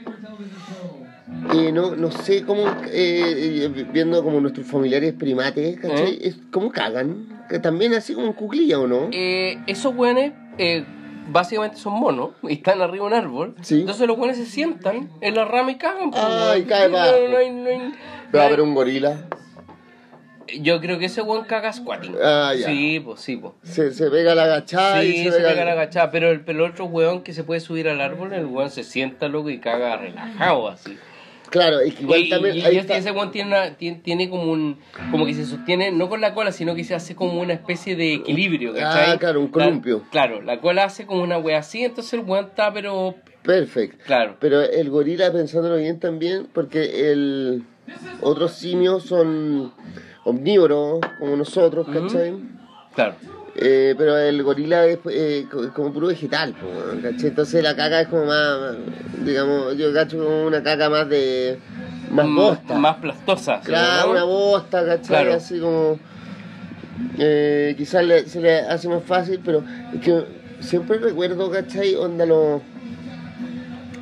eh, 1.55 1.73
no, 1.73 1.95
no 1.97 2.11
sé 2.11 2.43
cómo, 2.45 2.63
eh, 2.91 3.65
eh, 3.67 3.87
viendo 3.93 4.23
como 4.23 4.41
nuestros 4.41 4.67
familiares 4.67 5.13
primates, 5.15 5.79
¿cachai? 5.81 6.19
Es, 6.23 6.37
¿Cómo 6.51 6.71
cagan? 6.71 7.45
Que 7.49 7.59
también 7.59 7.95
así 7.95 8.15
como 8.15 8.29
en 8.29 8.33
cuclilla, 8.33 8.79
¿o 8.81 8.87
no? 8.87 9.09
Eh, 9.13 9.59
esos 9.67 9.95
weones 9.95 10.33
eh, 10.59 10.85
básicamente 11.31 11.77
son 11.77 11.95
monos 11.95 12.31
y 12.43 12.55
están 12.55 12.81
arriba 12.81 13.09
de 13.09 13.15
un 13.15 13.25
árbol. 13.25 13.55
Sí. 13.63 13.81
Entonces 13.81 14.07
los 14.07 14.17
weones 14.19 14.37
se 14.39 14.47
sientan 14.47 15.11
en 15.21 15.35
la 15.35 15.45
rama 15.45 15.71
y 15.73 15.77
cagan. 15.77 16.11
pues, 16.11 16.23
Ah, 16.25 16.49
weón. 16.53 16.63
y 16.63 16.65
cae 16.65 16.89
No, 16.89 16.97
no 16.97 17.37
hay- 17.37 17.51
no 17.53 17.69
hay- 17.69 17.93
Pero 18.31 18.43
a 18.45 18.49
ver 18.49 18.61
un 18.63 18.75
gorila, 18.75 19.29
Yo 20.61 20.81
creo 20.81 20.99
que 20.99 21.07
ese 21.07 21.23
weón 21.23 21.45
caga 21.45 21.73
squatting. 21.73 22.17
Ah, 22.23 22.53
ya. 22.59 22.67
Sí, 22.67 23.01
pues 23.05 23.21
sí, 23.21 23.37
pues. 23.37 23.53
se, 23.63 23.93
se 23.93 24.11
pega 24.11 24.35
la 24.35 24.45
agachada 24.45 25.05
y 25.05 25.13
Sí, 25.13 25.25
se, 25.25 25.31
se 25.33 25.37
pega... 25.39 25.49
pega 25.51 25.65
la 25.65 25.73
agachada, 25.73 26.11
pero 26.11 26.31
el, 26.31 26.43
el 26.47 26.61
otro 26.61 26.85
weón 26.87 27.23
que 27.23 27.33
se 27.33 27.45
puede 27.45 27.61
subir 27.61 27.89
al 27.89 28.01
árbol, 28.01 28.33
el 28.33 28.47
weón 28.47 28.71
se 28.71 28.85
sienta 28.85 29.29
loco 29.29 29.51
y 29.51 29.59
caga 29.59 29.97
relajado 29.97 30.69
así. 30.69 30.97
Claro, 31.51 31.79
es 31.81 31.95
que 31.95 32.03
igual 32.03 32.21
y, 32.21 32.31
también. 32.31 32.57
y- 32.57 32.61
y 32.61 32.79
está- 32.79 32.97
ese 32.97 33.13
weón 33.13 33.31
tiene, 33.31 33.49
una- 33.51 33.77
tiene, 33.77 33.99
tiene 34.03 34.29
como 34.29 34.51
un. 34.51 34.79
Como 35.13 35.25
que 35.25 35.35
se 35.35 35.45
sostiene, 35.47 35.93
no 35.93 36.09
con 36.09 36.21
la 36.21 36.35
cola, 36.35 36.51
sino 36.53 36.75
que 36.75 36.83
se 36.83 36.95
hace 36.97 37.15
como 37.15 37.41
una 37.41 37.53
especie 37.53 37.95
de 37.95 38.15
equilibrio, 38.15 38.73
¿cachai? 38.75 39.13
Ah, 39.13 39.19
claro, 39.19 39.41
un 39.41 39.49
columpio. 39.49 39.99
La- 40.05 40.11
claro, 40.11 40.43
la 40.43 40.61
cola 40.61 40.85
hace 40.85 41.07
como 41.07 41.23
una 41.23 41.39
wea 41.39 41.59
así, 41.59 41.85
entonces 41.85 42.13
el 42.15 42.21
weón 42.21 42.47
está, 42.47 42.73
pero. 42.73 43.15
Perfecto. 43.43 44.03
Claro. 44.07 44.37
Pero 44.41 44.63
el 44.63 44.91
gorila, 44.91 45.31
pensándolo 45.31 45.77
bien 45.77 46.01
también, 46.01 46.49
porque 46.53 47.13
el 47.13 47.63
otros 48.23 48.53
simios 48.55 49.05
son 49.05 49.73
omnívoros, 50.25 51.01
como 51.19 51.37
nosotros, 51.37 51.87
¿cachai? 51.93 52.35
Claro. 52.95 53.15
Eh, 53.57 53.95
pero 53.97 54.17
el 54.19 54.43
gorila 54.43 54.85
es 54.87 54.99
eh, 55.11 55.47
co- 55.51 55.73
como 55.73 55.93
puro 55.93 56.09
vegetal, 56.09 56.55
¿cachai? 57.03 57.29
Entonces 57.29 57.63
la 57.63 57.77
caca 57.77 58.01
es 58.01 58.09
como 58.09 58.25
más, 58.27 58.59
más, 58.61 59.25
digamos, 59.25 59.77
yo 59.77 59.93
cacho 59.93 60.19
como 60.19 60.47
una 60.47 60.63
caca 60.63 60.91
más 60.91 61.09
de... 61.09 61.59
más 62.11 62.27
M- 62.27 62.35
bosta. 62.35 62.75
Más 62.75 62.97
plastosa. 62.97 63.59
¿sí, 63.61 63.67
Claro, 63.67 64.07
no? 64.07 64.11
una 64.13 64.25
bosta, 64.25 64.85
¿cachai? 64.85 65.07
Claro. 65.07 65.35
Así 65.35 65.61
como... 65.61 65.99
Eh, 67.19 67.75
quizás 67.77 68.05
le- 68.05 68.27
se 68.27 68.41
le 68.41 68.61
hace 68.61 68.89
más 68.89 69.03
fácil, 69.05 69.41
pero 69.45 69.63
es 69.95 70.01
que 70.01 70.25
siempre 70.61 70.99
recuerdo, 70.99 71.51
¿cachai? 71.51 71.95
Onda 71.95 72.27
los... 72.27 72.61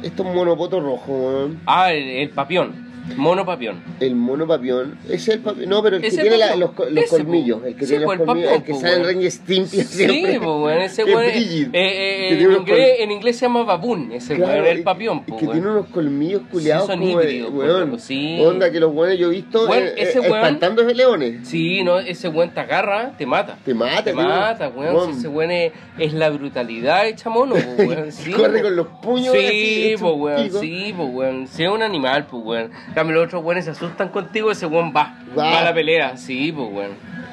Estos 0.03 0.27
monopotos 0.27 0.83
rojos, 0.83 1.09
weón. 1.09 1.61
Ah, 1.67 1.93
el, 1.93 2.03
el 2.09 2.31
papión. 2.31 2.73
Mono 3.17 3.45
papión. 3.45 3.83
El 4.01 4.15
mono 4.15 4.47
papión. 4.47 4.97
Es 5.09 5.27
el 5.29 5.41
papión. 5.41 5.69
No, 5.69 5.83
pero 5.83 5.97
el 5.97 6.03
que 6.03 6.09
Ese 6.09 6.23
tiene 6.23 6.39
la- 6.39 6.55
los, 6.57 6.71
colmillos. 6.73 7.61
po. 7.61 7.67
El 7.67 7.75
que 7.77 7.85
Sí, 7.85 7.91
tiene 7.91 8.05
po, 8.07 8.15
los 8.15 8.27
colmillos. 8.27 8.51
papión, 8.51 8.61
el 8.63 8.67
que 8.67 8.73
po, 8.73 8.81
sale 8.81 8.95
en 8.95 9.03
weón. 9.03 9.15
Ren 9.17 9.23
y 9.27 9.31
Stimpy 9.31 9.83
Sí, 9.83 10.07
pues 10.25 10.41
weón, 10.41 10.79
ese 10.83 11.03
Es 11.03 11.09
weón. 11.09 11.23
eh, 11.25 11.31
eh, 11.35 11.69
eh, 11.73 12.29
en, 12.43 12.53
inglés, 12.53 12.97
en 13.01 13.11
inglés 13.11 13.37
se 13.37 13.47
llama 13.47 13.65
baboon, 13.65 14.13
ese 14.13 14.37
Claro, 14.37 14.53
weón, 14.63 14.67
el 14.67 14.83
papión, 14.83 15.25
que 15.25 15.33
weón. 15.33 15.53
tiene 15.53 15.71
unos 15.71 15.87
colmillos 15.89 16.43
culiados 16.51 16.87
son 16.87 17.01
como 17.01 17.21
híbridos, 17.21 17.51
po, 17.51 17.57
weón. 17.59 18.01
sí. 18.01 18.39
Onda 18.41 18.71
que 18.71 18.81
los 18.81 18.93
buenos 18.93 19.19
yo 19.19 19.29
he 19.29 19.31
visto 19.31 19.73
eh, 19.75 19.95
ese 19.97 20.19
eh, 20.21 20.23
espantando 20.25 20.83
de 20.85 20.95
leones. 20.95 21.49
Sí, 21.49 21.83
no, 21.83 21.99
ese 21.99 22.29
weón 22.29 22.51
te 22.55 22.61
agarra, 22.61 23.13
te 23.19 23.27
mata. 23.27 23.59
Te 23.65 23.75
mata, 23.75 24.03
Te 24.05 24.13
mata, 24.15 24.69
weón. 24.69 25.11
Ese 25.11 25.29
weón 25.29 25.51
es, 25.51 25.73
es 25.99 26.13
la 26.15 26.31
brutalidad 26.31 27.07
hecha 27.07 27.29
mono, 27.31 27.55
pues, 27.77 27.89
weón. 27.89 28.13
Sí, 28.13 28.31
Corre 28.33 28.59
po. 28.59 28.65
con 28.65 28.77
los 28.77 28.87
puños 29.03 29.35
Sí, 29.37 29.95
pues, 29.99 30.13
weón. 30.17 30.51
Sí, 30.61 30.95
pues, 30.97 31.09
weón. 31.13 31.47
Si 31.49 31.65
es 31.65 31.71
un 31.71 31.83
animal, 31.83 32.27
pues, 32.31 32.43
weón. 32.45 32.71
Cambio, 32.95 33.17
los 33.17 33.27
otros 33.27 33.43
weones 33.45 33.65
se 33.65 33.71
asustan 33.73 34.09
contigo, 34.11 34.51
ese 34.51 34.67
weón 34.67 34.93
va. 34.95 35.15
Va. 35.37 35.45
Va 35.45 35.59
a 35.61 35.65
la 35.65 35.75
pelea. 35.75 36.17
Sí, 36.17 36.53
pues, 36.53 36.69
weón. 36.73 36.91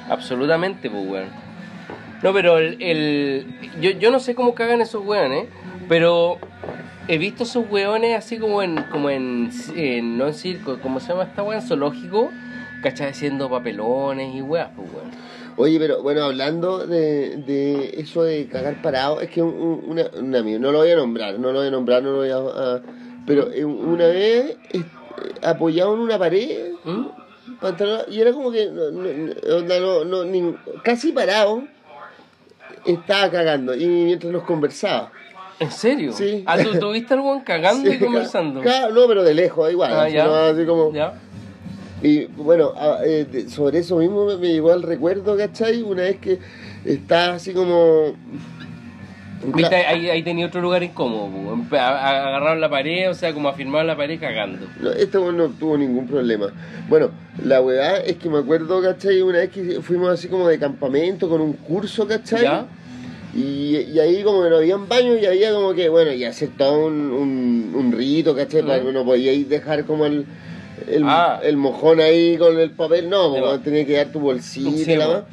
Absolutamente, 0.09 0.89
pues, 0.89 1.05
weón. 1.07 1.27
No, 2.23 2.33
pero 2.33 2.57
el. 2.57 2.81
el- 2.81 3.45
yo, 3.81 3.91
yo 3.91 4.11
no 4.11 4.19
sé 4.19 4.35
cómo 4.35 4.53
cagan 4.55 4.81
esos 4.81 5.05
weones, 5.05 5.47
pero 5.87 6.37
he 7.07 7.17
visto 7.17 7.43
esos 7.43 7.69
weones 7.69 8.17
así 8.17 8.37
como 8.37 8.61
en. 8.61 8.83
como 8.91 9.09
en. 9.09 9.49
en- 9.75 10.17
no 10.17 10.27
en 10.27 10.33
circo, 10.33 10.79
¿cómo 10.81 10.99
se 10.99 11.09
llama 11.09 11.23
esta 11.23 11.43
weón? 11.43 11.61
Zoológico. 11.61 12.29
¿Cachai? 12.81 13.09
Haciendo 13.09 13.49
papelones 13.49 14.33
y 14.33 14.41
weas, 14.41 14.69
pues, 14.75 14.87
weón. 14.93 15.11
Oye, 15.57 15.77
pero 15.77 16.01
bueno, 16.01 16.23
hablando 16.23 16.87
de, 16.87 17.35
de 17.35 17.95
eso 17.99 18.23
de 18.23 18.47
cagar 18.47 18.81
parado, 18.81 19.19
es 19.19 19.29
que 19.29 19.41
un, 19.41 19.53
un- 19.53 19.83
una, 19.89 20.03
un 20.17 20.33
amigo, 20.33 20.57
no 20.59 20.71
lo 20.71 20.77
voy 20.77 20.91
a 20.91 20.95
nombrar, 20.95 21.37
no 21.37 21.51
lo 21.51 21.59
voy 21.59 21.67
a 21.67 21.71
nombrar, 21.71 22.01
no 22.01 22.11
lo 22.11 22.17
voy 22.19 22.29
a... 22.29 22.81
pero 23.27 23.51
eh, 23.51 23.65
una 23.65 24.07
vez 24.07 24.55
eh, 24.71 24.81
apoyado 25.41 25.93
en 25.95 25.99
una 26.01 26.17
pared, 26.17 26.71
¿Mm? 26.83 27.05
pantalón, 27.61 28.01
y 28.09 28.21
era 28.21 28.31
como 28.33 28.51
que 28.51 28.67
no, 28.67 28.91
no, 30.05 30.23
ni- 30.25 30.55
casi 30.83 31.11
parado, 31.11 31.63
estaba 32.85 33.29
cagando, 33.29 33.75
y 33.75 33.85
mientras 33.87 34.31
nos 34.31 34.43
conversaba. 34.43 35.11
¿En 35.59 35.71
serio? 35.71 36.13
Sí. 36.13 36.43
Ah, 36.47 36.57
¿tú, 36.57 36.69
tú 36.79 36.91
viste 36.91 37.13
al 37.13 37.43
cagando 37.43 37.91
y 37.91 37.97
conversando? 37.99 38.61
no, 38.89 39.07
pero 39.07 39.23
de 39.23 39.33
lejos, 39.33 39.71
igual, 39.71 39.91
Ah, 39.93 40.03
así, 40.03 40.13
ya. 40.13 40.25
no, 40.25 40.35
así 40.35 40.65
como... 40.65 40.93
¿Ya? 40.93 41.13
Y 42.01 42.25
bueno, 42.27 42.71
eh, 43.03 43.45
sobre 43.49 43.79
eso 43.79 43.97
mismo 43.97 44.25
me, 44.25 44.37
me 44.37 44.47
llegó 44.53 44.71
al 44.71 44.83
recuerdo, 44.83 45.35
¿cachai? 45.35 45.81
Una 45.81 46.03
vez 46.03 46.17
que 46.19 46.39
estaba 46.85 47.35
así 47.35 47.51
como... 47.53 48.13
Viste, 49.41 49.75
ahí, 49.75 50.09
ahí 50.09 50.21
tenía 50.21 50.47
otro 50.47 50.59
lugar 50.61 50.83
incómodo, 50.83 51.29
agarraron 51.71 52.59
la 52.59 52.69
pared, 52.69 53.09
o 53.09 53.13
sea, 53.13 53.33
como 53.33 53.47
afirmaron 53.47 53.87
la 53.87 53.95
pared 53.95 54.19
cagando. 54.19 54.67
No, 54.81 54.91
este 54.91 55.17
no 55.17 55.47
tuvo 55.49 55.77
ningún 55.77 56.07
problema. 56.07 56.47
Bueno, 56.89 57.11
la 57.45 57.61
weá 57.61 57.97
es 57.97 58.17
que 58.17 58.29
me 58.29 58.39
acuerdo, 58.39 58.81
¿cachai? 58.81 59.21
Una 59.21 59.39
vez 59.39 59.49
que 59.49 59.79
fuimos 59.81 60.09
así 60.09 60.27
como 60.27 60.47
de 60.47 60.59
campamento 60.59 61.29
con 61.29 61.39
un 61.41 61.53
curso, 61.53 62.05
¿cachai? 62.07 62.43
¿Ya? 62.43 62.65
Y, 63.33 63.77
y 63.93 63.99
ahí 63.99 64.23
como 64.23 64.43
que 64.43 64.49
no 64.49 64.57
habían 64.57 64.89
baños 64.89 65.19
y 65.21 65.25
había 65.25 65.53
como 65.53 65.73
que, 65.73 65.87
bueno, 65.87 66.11
y 66.11 66.25
hacer 66.25 66.49
todo 66.57 66.87
un, 66.87 66.93
un, 67.11 67.71
un 67.75 67.91
rito, 67.93 68.35
¿cachai? 68.35 68.61
Para 68.63 68.81
que 68.81 68.91
no 68.91 69.05
podíais 69.05 69.47
dejar 69.47 69.85
como 69.85 70.05
el, 70.05 70.25
el, 70.89 71.03
Ah. 71.05 71.39
el 71.43 71.55
mojón 71.55 71.99
ahí 72.01 72.37
con 72.37 72.59
el 72.59 72.71
papel, 72.71 73.09
no, 73.09 73.33
Sí, 73.35 73.39
como 73.39 73.59
tenía 73.59 73.85
que 73.85 73.93
dar 73.93 74.07
tu 74.11 74.19
bolsita 74.19 74.71
Sí, 74.83 74.91
y 74.91 74.95
la 74.97 75.07
va. 75.07 75.13
más. 75.13 75.23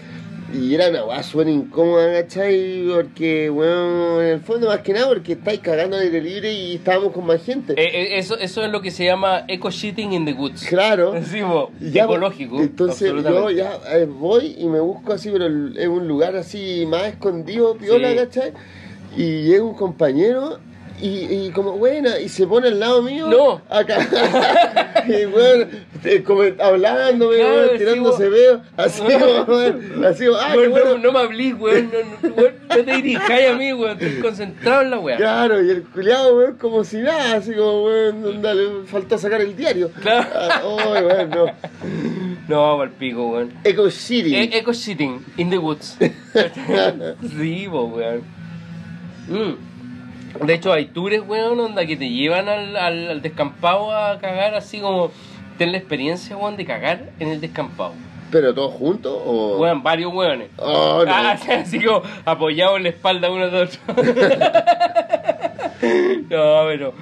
Y 0.54 0.74
era 0.74 0.88
una 0.90 1.04
weá 1.04 1.22
súper 1.22 1.48
incómoda, 1.48 2.22
¿cachai? 2.22 2.86
Porque, 2.92 3.50
bueno, 3.50 4.20
en 4.22 4.28
el 4.28 4.40
fondo 4.40 4.68
más 4.68 4.80
que 4.80 4.92
nada 4.92 5.08
porque 5.08 5.32
estáis 5.32 5.60
cagando 5.60 5.96
al 5.96 6.02
aire 6.02 6.20
libre 6.20 6.52
y 6.52 6.76
estábamos 6.76 7.12
con 7.12 7.26
más 7.26 7.42
gente. 7.42 7.72
Eh, 7.72 7.84
eh, 7.84 8.18
eso, 8.18 8.38
eso 8.38 8.64
es 8.64 8.70
lo 8.70 8.80
que 8.80 8.90
se 8.90 9.04
llama 9.04 9.44
eco 9.48 9.70
shitting 9.70 10.12
in 10.12 10.24
the 10.24 10.32
woods. 10.32 10.64
Claro. 10.66 11.14
Sí, 11.26 11.40
ya, 11.92 12.04
ecológico. 12.04 12.60
Entonces 12.60 13.12
yo 13.24 13.50
ya 13.50 13.78
eh, 13.92 14.06
voy 14.06 14.54
y 14.58 14.66
me 14.66 14.78
busco 14.80 15.12
así, 15.12 15.30
pero 15.30 15.46
en 15.46 15.90
un 15.90 16.06
lugar 16.06 16.36
así 16.36 16.86
más 16.86 17.04
escondido, 17.08 17.76
piola, 17.76 18.10
Sí. 18.10 18.16
¿cachai? 18.16 18.52
Y 19.16 19.42
llega 19.42 19.64
un 19.64 19.74
compañero 19.74 20.60
y, 21.00 21.46
y 21.46 21.50
como 21.50 21.72
buena, 21.72 22.18
y 22.18 22.28
se 22.28 22.46
pone 22.46 22.68
al 22.68 22.80
lado 22.80 23.02
mío. 23.02 23.28
No. 23.28 23.60
Acá. 23.68 25.04
y 25.06 25.24
bueno, 25.26 25.66
eh, 26.04 26.22
como 26.22 26.42
hablándome, 26.42 27.36
Claro, 27.36 27.70
tirándose 27.76 28.28
veo. 28.28 28.62
Así 28.76 29.02
weón, 29.46 30.04
así 30.04 30.24
ah, 30.26 30.54
Weón, 30.56 30.70
bueno. 30.70 30.90
no, 30.92 30.98
no 30.98 31.12
me 31.12 31.18
hablís, 31.18 31.54
weón. 31.58 31.90
No, 32.22 32.28
no, 32.28 32.42
no 32.68 32.84
te 32.84 32.96
dirijáis 32.96 33.50
a 33.50 33.54
mí, 33.54 33.72
weón. 33.72 33.98
Estoy 34.00 34.20
concentrado 34.20 34.82
en 34.82 34.90
la 34.90 34.98
weá. 34.98 35.16
Claro, 35.16 35.62
y 35.62 35.70
el 35.70 35.82
culiado, 35.82 36.36
weón, 36.36 36.56
como 36.56 36.84
si 36.84 36.98
nada, 36.98 37.36
así 37.36 37.52
como, 37.52 37.84
weón, 37.84 38.42
dale, 38.42 38.84
faltó 38.86 39.18
sacar 39.18 39.40
el 39.40 39.56
diario. 39.56 39.90
Claro. 40.00 40.28
Ah, 40.34 40.60
oh, 40.64 40.92
weón, 40.92 41.30
no. 41.30 41.46
No, 42.48 42.80
al 42.80 42.90
pico, 42.90 43.28
weón. 43.28 43.52
Eco 43.64 43.90
City. 43.90 44.34
E- 44.34 44.58
eco 44.58 44.72
shitting 44.72 45.24
in 45.36 45.50
the 45.50 45.58
woods. 45.58 45.98
sí, 47.36 47.66
weón. 47.68 48.22
Mm. 49.28 49.75
De 50.44 50.54
hecho, 50.54 50.72
hay 50.72 50.86
tours, 50.86 51.20
weón, 51.26 51.58
onda 51.60 51.86
que 51.86 51.96
te 51.96 52.08
llevan 52.10 52.48
al, 52.48 52.76
al, 52.76 53.10
al 53.10 53.22
descampado 53.22 53.92
a 53.92 54.18
cagar 54.18 54.54
así 54.54 54.80
como. 54.80 55.10
Ten 55.58 55.72
la 55.72 55.78
experiencia, 55.78 56.36
weón, 56.36 56.56
de 56.56 56.66
cagar 56.66 57.10
en 57.18 57.28
el 57.28 57.40
descampado. 57.40 57.94
¿Pero 58.30 58.52
todos 58.52 58.74
juntos 58.74 59.16
o...? 59.24 59.56
Weón, 59.58 59.82
varios 59.82 60.12
weones. 60.12 60.50
Oh, 60.58 61.02
no. 61.06 61.10
Ah, 61.12 61.38
así 61.60 61.82
como 61.82 62.02
apoyado 62.24 62.76
en 62.76 62.82
la 62.82 62.88
espalda 62.90 63.30
uno 63.30 63.48
de 63.48 63.62
otro. 63.62 63.80
no, 66.30 66.66
pero. 66.66 66.92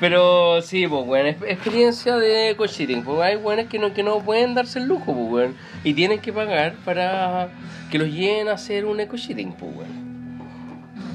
Pero 0.00 0.62
sí, 0.62 0.86
pues, 0.88 1.06
weón, 1.06 1.26
experiencia 1.26 2.16
de 2.16 2.54
coaching. 2.56 3.02
Pues 3.02 3.20
hay 3.20 3.36
weones 3.36 3.68
que 3.68 3.78
no, 3.78 3.92
que 3.92 4.02
no 4.02 4.20
pueden 4.20 4.54
darse 4.54 4.78
el 4.78 4.86
lujo, 4.86 5.12
pues, 5.12 5.30
weón. 5.30 5.56
Y 5.84 5.92
tienen 5.92 6.20
que 6.20 6.32
pagar 6.32 6.74
para 6.84 7.50
que 7.90 7.98
los 7.98 8.08
lleven 8.08 8.48
a 8.48 8.52
hacer 8.52 8.86
un 8.86 8.98
eco-cheating, 8.98 9.52
pues, 9.52 9.76
weón. 9.76 10.09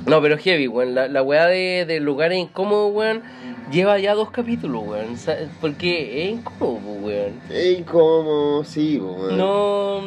No, 0.06 0.22
pero 0.22 0.38
heavy, 0.38 0.68
weón. 0.68 0.94
La, 0.96 1.08
la 1.08 1.24
weá 1.24 1.48
de, 1.48 1.86
de 1.88 2.00
lugares 2.00 2.38
incómodos, 2.38 2.94
weón, 2.94 3.24
lleva 3.72 3.98
ya 4.00 4.14
dos 4.14 4.30
capítulos, 4.30 4.84
weón. 4.86 5.14
O 5.14 5.18
sea, 5.18 5.38
Porque 5.60 6.24
es 6.26 6.32
incómodo, 6.34 7.00
weón. 7.02 7.34
Es 7.50 7.80
incómodo, 7.80 8.64
sí, 8.64 9.00
weón. 9.00 9.38
No, 9.38 10.02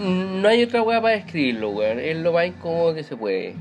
no 0.00 0.48
hay 0.48 0.62
otra 0.62 0.82
weá 0.82 1.00
para 1.00 1.16
describirlo, 1.16 1.70
weón. 1.70 1.98
Es 1.98 2.16
lo 2.16 2.32
más 2.32 2.46
incómodo 2.46 2.94
que 2.94 3.02
se 3.02 3.16
puede. 3.16 3.56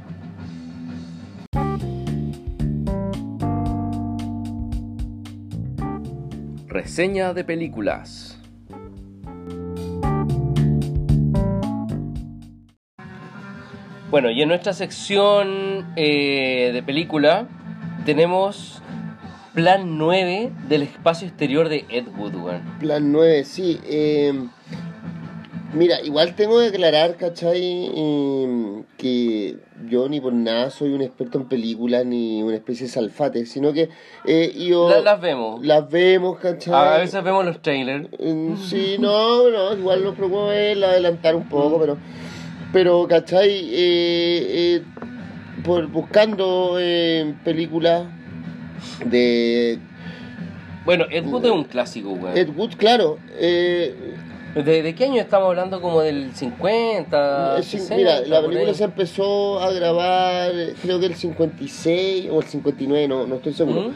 Reseña 6.68 7.34
de 7.34 7.44
películas. 7.44 8.35
Bueno, 14.16 14.32
y 14.32 14.42
en 14.42 14.48
nuestra 14.48 14.72
sección 14.72 15.86
eh, 15.98 16.70
de 16.74 16.82
película 16.84 17.50
tenemos 18.06 18.82
Plan 19.54 19.98
9 19.98 20.54
del 20.70 20.84
espacio 20.84 21.28
exterior 21.28 21.68
de 21.68 21.84
Ed 21.90 22.06
Wood, 22.18 22.34
weón. 22.36 22.62
Plan 22.80 23.12
9, 23.12 23.44
sí. 23.44 23.78
eh, 23.84 24.32
mira, 25.74 26.00
igual 26.02 26.34
tengo 26.36 26.60
que 26.62 26.68
aclarar, 26.68 27.18
¿cachai? 27.18 27.60
Eh, 27.94 28.84
que 28.98 29.58
yo 29.90 30.08
ni 30.08 30.22
por 30.22 30.32
nada 30.32 30.70
soy 30.70 30.94
un 30.94 31.02
experto 31.02 31.38
en 31.40 31.50
películas 31.50 32.06
ni 32.06 32.42
una 32.42 32.56
especie 32.56 32.86
de 32.88 32.94
salfate, 32.94 33.46
sino 33.46 33.74
que 33.74 33.90
eh, 34.26 34.54
yo... 34.66 34.90
La- 34.92 35.02
las 35.02 35.20
vemos. 35.20 35.62
Las 35.66 35.90
vemos, 35.90 36.40
¿cachai? 36.40 36.74
A 36.74 36.98
veces 37.00 37.22
vemos 37.22 37.44
los 37.44 37.62
trailers. 37.62 38.08
Mm, 38.18 38.56
Sí, 38.56 38.96
no, 38.98 39.50
no, 39.50 39.74
igual 39.78 40.06
lo 40.06 40.14
preocupo 40.14 40.54
es 40.54 40.82
adelantar 40.82 41.36
un 41.36 41.50
poco, 41.50 41.78
pero, 41.82 41.98
pero 42.76 43.08
¿cachai? 43.08 43.52
Eh, 43.72 44.76
eh, 44.76 44.82
por 45.64 45.88
buscando 45.88 46.76
eh, 46.78 47.34
películas 47.46 48.04
de 49.06 49.80
Bueno, 50.84 51.06
Ed 51.10 51.26
Wood 51.26 51.46
es 51.46 51.52
un 51.52 51.64
clásico, 51.64 52.10
weón. 52.12 52.38
Ed 52.38 52.50
Wood, 52.54 52.72
claro. 52.76 53.18
eh, 53.40 53.96
¿De, 54.56 54.84
de 54.84 54.94
qué 54.94 55.06
año 55.06 55.22
estamos 55.22 55.48
hablando? 55.48 55.80
Como 55.82 56.02
del 56.02 56.34
50, 56.36 57.60
es- 57.60 57.66
60, 57.68 57.96
mira, 57.96 58.20
la 58.28 58.46
película 58.46 58.74
se 58.74 58.84
empezó 58.84 59.60
a 59.62 59.72
grabar, 59.72 60.52
creo 60.82 61.00
que 61.00 61.06
el 61.06 61.16
56 61.16 62.28
o 62.30 62.42
el 62.42 62.46
59, 62.46 63.08
no, 63.08 63.26
no 63.26 63.36
estoy 63.36 63.54
seguro. 63.54 63.82
¿Mm? 63.84 63.94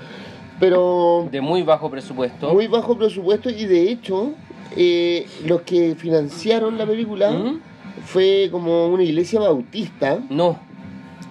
Pero 0.58 1.28
De 1.30 1.42
muy 1.42 1.64
bajo 1.64 1.90
presupuesto. 1.92 2.54
muy 2.54 2.68
bajo 2.68 2.98
presupuesto 2.98 3.50
y 3.50 3.66
de 3.66 3.92
hecho, 3.92 4.32
eh, 4.78 5.26
los 5.46 5.64
que 5.64 5.96
financiaron 5.96 6.78
la 6.78 6.86
película 6.86 7.32
¿Mm? 7.32 7.62
Fue 8.06 8.50
como 8.52 8.88
una 8.88 9.04
iglesia 9.04 9.40
bautista. 9.40 10.20
No. 10.30 10.60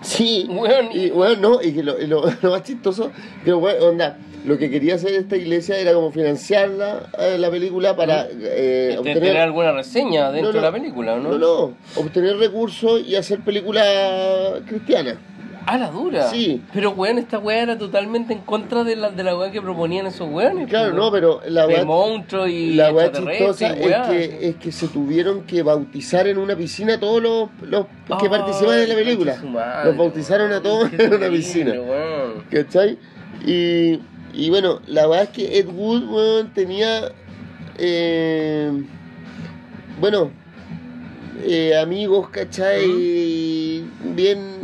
Sí, 0.00 0.46
Weón. 0.48 0.88
y 0.94 1.10
bueno, 1.10 1.36
no, 1.56 1.62
y 1.62 1.72
que 1.72 1.82
lo, 1.82 2.00
y 2.00 2.06
lo- 2.06 2.24
lo 2.42 2.50
más 2.50 2.62
chistoso, 2.62 3.10
que 3.44 3.52
bueno, 3.52 3.84
onda, 3.86 4.16
lo 4.46 4.56
que 4.56 4.70
quería 4.70 4.94
hacer 4.94 5.12
esta 5.14 5.36
iglesia 5.36 5.76
era 5.78 5.92
como 5.92 6.12
financiar 6.12 6.68
la, 6.70 7.10
eh, 7.18 7.36
la 7.38 7.50
película 7.50 7.96
para 7.96 8.26
eh, 8.26 8.90
De- 8.92 8.98
obtener... 8.98 9.18
tener 9.22 9.36
alguna 9.38 9.72
reseña 9.72 10.30
dentro 10.30 10.52
No, 10.52 10.58
no. 10.60 10.60
de 10.60 10.66
la 10.66 10.72
película, 10.72 11.16
¿no? 11.16 11.32
No, 11.32 11.38
no, 11.38 11.74
obtener 11.96 12.36
recursos 12.36 13.02
y 13.06 13.16
hacer 13.16 13.40
película 13.40 13.82
cristiana. 14.66 15.18
Ah, 15.70 15.76
la 15.76 15.90
dura. 15.90 16.28
Sí. 16.30 16.62
Pero, 16.72 16.92
weón, 16.92 17.18
esta 17.18 17.38
weá 17.38 17.62
era 17.62 17.76
totalmente 17.76 18.32
en 18.32 18.38
contra 18.40 18.84
de 18.84 18.96
la, 18.96 19.10
de 19.10 19.22
la 19.22 19.36
weá 19.36 19.50
que 19.50 19.60
proponían 19.60 20.06
esos 20.06 20.28
weones. 20.30 20.66
Claro, 20.68 20.94
no, 20.94 21.10
pero 21.12 21.40
la 21.46 21.66
de 21.66 21.74
weá- 21.74 21.84
monstruos 21.84 22.48
y 22.48 22.74
La 22.74 22.90
weá 22.92 23.12
chistosa 23.12 23.74
es 23.74 23.96
que, 24.08 24.48
es 24.48 24.56
que 24.56 24.72
se 24.72 24.88
tuvieron 24.88 25.42
que 25.42 25.62
bautizar 25.62 26.26
en 26.26 26.38
una 26.38 26.56
piscina 26.56 26.98
todos 26.98 27.22
los, 27.22 27.48
los 27.68 27.84
que 27.86 28.14
Ay, 28.24 28.28
participan 28.30 28.78
en 28.78 28.88
la 28.88 28.94
película. 28.94 29.36
madre, 29.44 29.88
Los 29.90 29.96
bautizaron 29.98 30.52
a 30.52 30.62
todos 30.62 30.90
en 30.92 31.12
una 31.14 31.28
piscina. 31.28 31.72
weón. 31.72 32.44
¿Cachai? 32.50 32.98
Y, 33.46 34.00
y 34.32 34.48
bueno, 34.50 34.80
la 34.86 35.06
verdad 35.06 35.24
es 35.24 35.30
que 35.30 35.58
Ed 35.58 35.68
Wood 35.68 36.04
weón, 36.08 36.54
tenía. 36.54 37.12
eh, 37.76 38.72
bueno, 40.00 40.30
eh, 41.44 41.76
amigos, 41.76 42.28
¿cachai? 42.30 42.86
Bien 44.14 44.57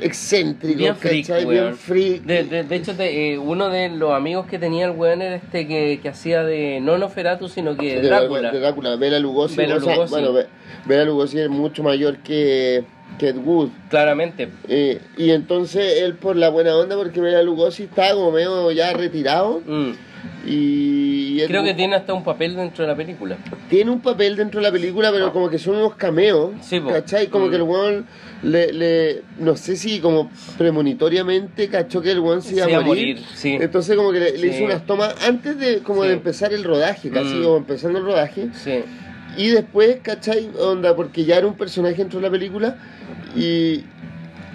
excéntricos, 0.00 0.76
Bien 0.78 0.96
freak, 0.96 1.26
¿cachai? 1.26 1.46
Bien 1.46 1.76
freak. 1.76 2.22
De, 2.22 2.44
de, 2.44 2.64
de 2.64 2.76
hecho, 2.76 2.94
te- 2.94 3.32
eh, 3.34 3.38
uno 3.38 3.68
de 3.68 3.88
los 3.90 4.12
amigos 4.12 4.46
que 4.46 4.58
tenía 4.58 4.86
el 4.86 4.92
weón 4.92 5.22
era 5.22 5.36
este 5.36 5.66
que, 5.66 6.00
que 6.02 6.08
hacía 6.08 6.42
de 6.44 6.80
no 6.80 6.98
Noferatu, 6.98 7.48
sino 7.48 7.76
que 7.76 7.96
de 8.00 8.08
Drácula. 8.08 8.50
de 8.50 8.60
Drácula, 8.60 8.96
Bela 8.96 9.18
Lugosi. 9.18 9.56
Bela 9.56 9.76
o 9.76 9.80
sea, 9.80 9.94
Lugosi. 9.94 10.10
bueno, 10.12 10.32
Be- 10.32 10.46
Bela 10.86 11.04
Lugosi 11.04 11.38
es 11.40 11.48
mucho 11.48 11.82
mayor 11.82 12.18
que, 12.18 12.84
que 13.18 13.28
Ed 13.28 13.36
Wood. 13.36 13.68
Claramente. 13.90 14.48
Eh, 14.68 15.00
y 15.16 15.30
entonces 15.30 16.00
él 16.02 16.14
por 16.14 16.36
la 16.36 16.48
buena 16.50 16.76
onda, 16.76 16.96
porque 16.96 17.20
Bela 17.20 17.42
Lugosi 17.42 17.84
estaba 17.84 18.14
como 18.14 18.32
medio 18.32 18.70
ya 18.72 18.92
retirado. 18.92 19.62
Mm. 19.66 19.92
Y 20.48 21.40
Creo 21.46 21.62
que 21.64 21.74
tiene 21.74 21.96
hasta 21.96 22.14
un 22.14 22.24
papel 22.24 22.56
dentro 22.56 22.84
de 22.84 22.90
la 22.90 22.96
película. 22.96 23.36
tiene 23.68 23.90
un 23.90 24.00
papel 24.00 24.36
dentro 24.36 24.60
de 24.60 24.66
la 24.66 24.72
película, 24.72 25.10
pero 25.12 25.32
como 25.32 25.48
que 25.50 25.58
son 25.58 25.76
unos 25.76 25.94
cameos. 25.96 26.50
Sí. 26.62 26.80
¿Cachai? 26.80 27.26
Como 27.28 27.46
Mm. 27.46 27.50
que 27.50 27.56
el 27.56 27.62
weón 27.62 28.06
le, 28.46 28.72
le. 28.72 29.22
No 29.38 29.56
sé 29.56 29.76
si 29.76 30.00
como 30.00 30.30
premonitoriamente 30.58 31.68
cachó 31.68 32.00
que 32.02 32.10
el 32.12 32.20
weón 32.20 32.42
se 32.42 32.54
iba 32.56 32.64
a 32.66 32.80
morir. 32.80 33.20
sí. 33.34 33.56
Entonces 33.60 33.96
como 33.96 34.12
que 34.12 34.20
le, 34.20 34.46
hizo 34.46 34.64
unas 34.64 34.86
tomas 34.86 35.14
antes 35.26 35.58
de 35.58 35.80
como 35.80 36.02
Sí. 36.02 36.08
de 36.08 36.14
empezar 36.14 36.52
el 36.52 36.64
rodaje, 36.64 37.10
casi 37.10 37.34
Mm. 37.34 37.42
como 37.42 37.56
empezando 37.56 37.98
el 37.98 38.04
rodaje. 38.04 38.48
Sí. 38.54 38.82
Y 39.36 39.48
después, 39.48 39.98
¿cachai? 40.02 40.48
Onda, 40.58 40.94
porque 40.96 41.24
ya 41.24 41.36
era 41.36 41.46
un 41.46 41.54
personaje 41.56 41.96
dentro 41.96 42.18
de 42.20 42.26
la 42.26 42.30
película. 42.30 42.78
Y, 43.34 43.84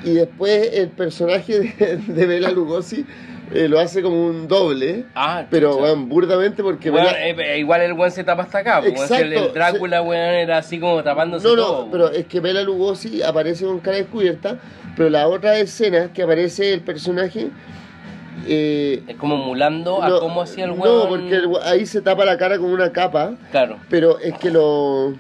y 0.04 0.12
después 0.14 0.70
el 0.74 0.90
personaje 0.90 1.60
de, 1.60 1.98
de 1.98 2.26
Bela 2.26 2.52
Lugosi 2.52 3.06
eh, 3.54 3.68
lo 3.68 3.80
hace 3.80 4.02
como 4.02 4.26
un 4.28 4.48
doble. 4.48 5.06
Ah, 5.16 5.46
Pero, 5.50 5.78
weón, 5.78 6.08
burdamente 6.10 6.64
porque... 6.64 6.92
Bela- 6.92 7.16
eh, 7.20 7.36
eh, 7.38 7.60
igual 7.60 7.82
el 7.82 7.94
weón 7.94 8.12
se 8.12 8.24
tapa 8.24 8.44
hasta 8.44 8.60
acá. 8.60 8.82
si 8.82 8.88
el, 8.88 8.94
el 8.96 9.34
Exacto, 9.34 9.54
Drácula, 9.54 10.02
weón, 10.02 10.20
era 10.36 10.58
así 10.58 10.80
como 10.80 11.04
tapándose 11.04 11.48
no, 11.48 11.56
todo. 11.56 11.86
no, 11.86 11.92
pero 11.92 12.12
es 12.12 12.26
que 12.28 12.40
Bela 12.40 12.62
Lugosi 12.64 13.22
aparece 13.22 13.66
con 13.66 13.80
cara 13.80 13.98
descubierta. 13.98 14.58
Pero 14.96 15.10
la 15.10 15.28
otra 15.28 15.58
escena 15.58 16.12
que 16.14 16.24
aparece 16.24 16.74
el 16.74 16.82
personaje... 16.82 17.50
eh, 18.48 19.04
Es 19.08 19.16
como 19.16 19.36
emulando 19.36 20.02
a 20.02 20.10
no, 20.10 20.20
cómo 20.20 20.42
hacía 20.42 20.66
el 20.66 20.72
weón. 20.72 21.04
No, 21.04 21.08
porque 21.10 21.36
el 21.36 21.50
ahí 21.64 21.86
se 21.86 22.02
tapa 22.02 22.26
la 22.26 22.38
cara 22.38 22.58
con 22.58 22.70
una 22.72 22.92
capa. 22.92 23.36
Claro. 23.52 23.78
Pero 23.90 24.20
es 24.20 24.34
que 24.38 24.50
lo. 24.52 25.14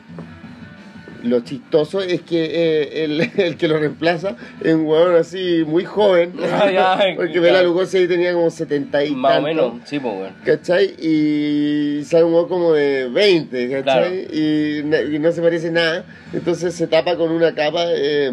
Lo 1.23 1.41
chistoso 1.41 2.01
es 2.01 2.21
que 2.21 2.43
eh, 2.45 3.03
el, 3.03 3.21
el 3.37 3.57
que 3.57 3.67
lo 3.67 3.77
reemplaza 3.77 4.35
es 4.63 4.73
un 4.73 4.85
huevón 4.85 5.15
así 5.15 5.63
muy 5.65 5.85
joven. 5.85 6.33
Ah, 6.43 6.99
porque. 7.15 7.39
Bela 7.39 7.61
Lugosi 7.63 7.97
ahí 7.97 8.07
tenía 8.07 8.33
como 8.33 8.49
70 8.49 9.05
y 9.05 9.11
Más 9.15 9.37
o 9.39 9.41
menos, 9.41 9.73
sí, 9.85 9.99
pues, 9.99 10.13
weón. 10.15 10.33
¿Cachai? 10.45 10.95
Y 10.99 12.03
sale 12.05 12.23
un 12.23 12.33
huevón 12.33 12.49
como 12.49 12.73
de 12.73 13.07
20, 13.09 13.69
¿cachai? 13.69 13.83
Claro. 13.83 14.15
Y, 14.33 14.81
na- 14.85 15.01
y 15.01 15.19
no 15.19 15.31
se 15.31 15.41
parece 15.41 15.71
nada. 15.71 16.05
Entonces 16.33 16.73
se 16.73 16.87
tapa 16.87 17.15
con 17.17 17.31
una 17.31 17.53
capa. 17.53 17.83
eh, 17.87 18.31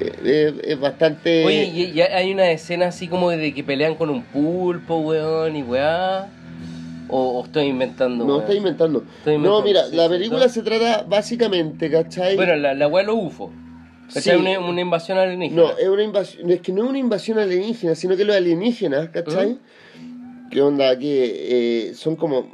eh, 0.00 0.12
eh, 0.24 0.54
es 0.64 0.80
bastante. 0.80 1.44
Oye, 1.44 1.64
y, 1.64 1.82
y 1.98 2.00
hay 2.00 2.32
una 2.32 2.50
escena 2.50 2.86
así 2.86 3.08
como 3.08 3.30
de 3.30 3.52
que 3.54 3.64
pelean 3.64 3.94
con 3.96 4.10
un 4.10 4.22
pulpo, 4.22 4.98
weón, 4.98 5.56
y 5.56 5.62
weá. 5.62 6.28
O, 7.08 7.38
o 7.40 7.44
estoy 7.44 7.64
inventando, 7.64 8.24
no, 8.24 8.40
está 8.40 8.54
inventando. 8.54 9.02
Estoy 9.18 9.38
No, 9.38 9.62
mira, 9.62 9.84
sí, 9.86 9.96
la 9.96 10.04
sí, 10.04 10.10
película 10.10 10.48
se 10.48 10.62
trata 10.62 11.04
básicamente, 11.08 11.90
¿cachai? 11.90 12.36
Bueno, 12.36 12.54
la, 12.56 12.74
la 12.74 12.88
de 12.88 13.02
los 13.04 13.16
UFO. 13.16 13.50
Sí. 14.08 14.14
¿Cachai? 14.14 14.36
Una, 14.38 14.58
una 14.60 14.80
invasión 14.80 15.18
alienígena. 15.18 15.62
No, 15.62 15.70
es 15.78 15.88
una 15.88 16.02
invasión, 16.02 16.50
es 16.50 16.60
que 16.60 16.72
no 16.72 16.84
es 16.84 16.90
una 16.90 16.98
invasión 16.98 17.38
alienígena, 17.38 17.94
sino 17.94 18.16
que 18.16 18.24
los 18.24 18.36
alienígenas, 18.36 19.08
¿cachai? 19.10 19.58
¿Qué 20.50 20.62
onda? 20.62 20.98
Que 20.98 21.88
eh, 21.90 21.94
son 21.94 22.16
como, 22.16 22.46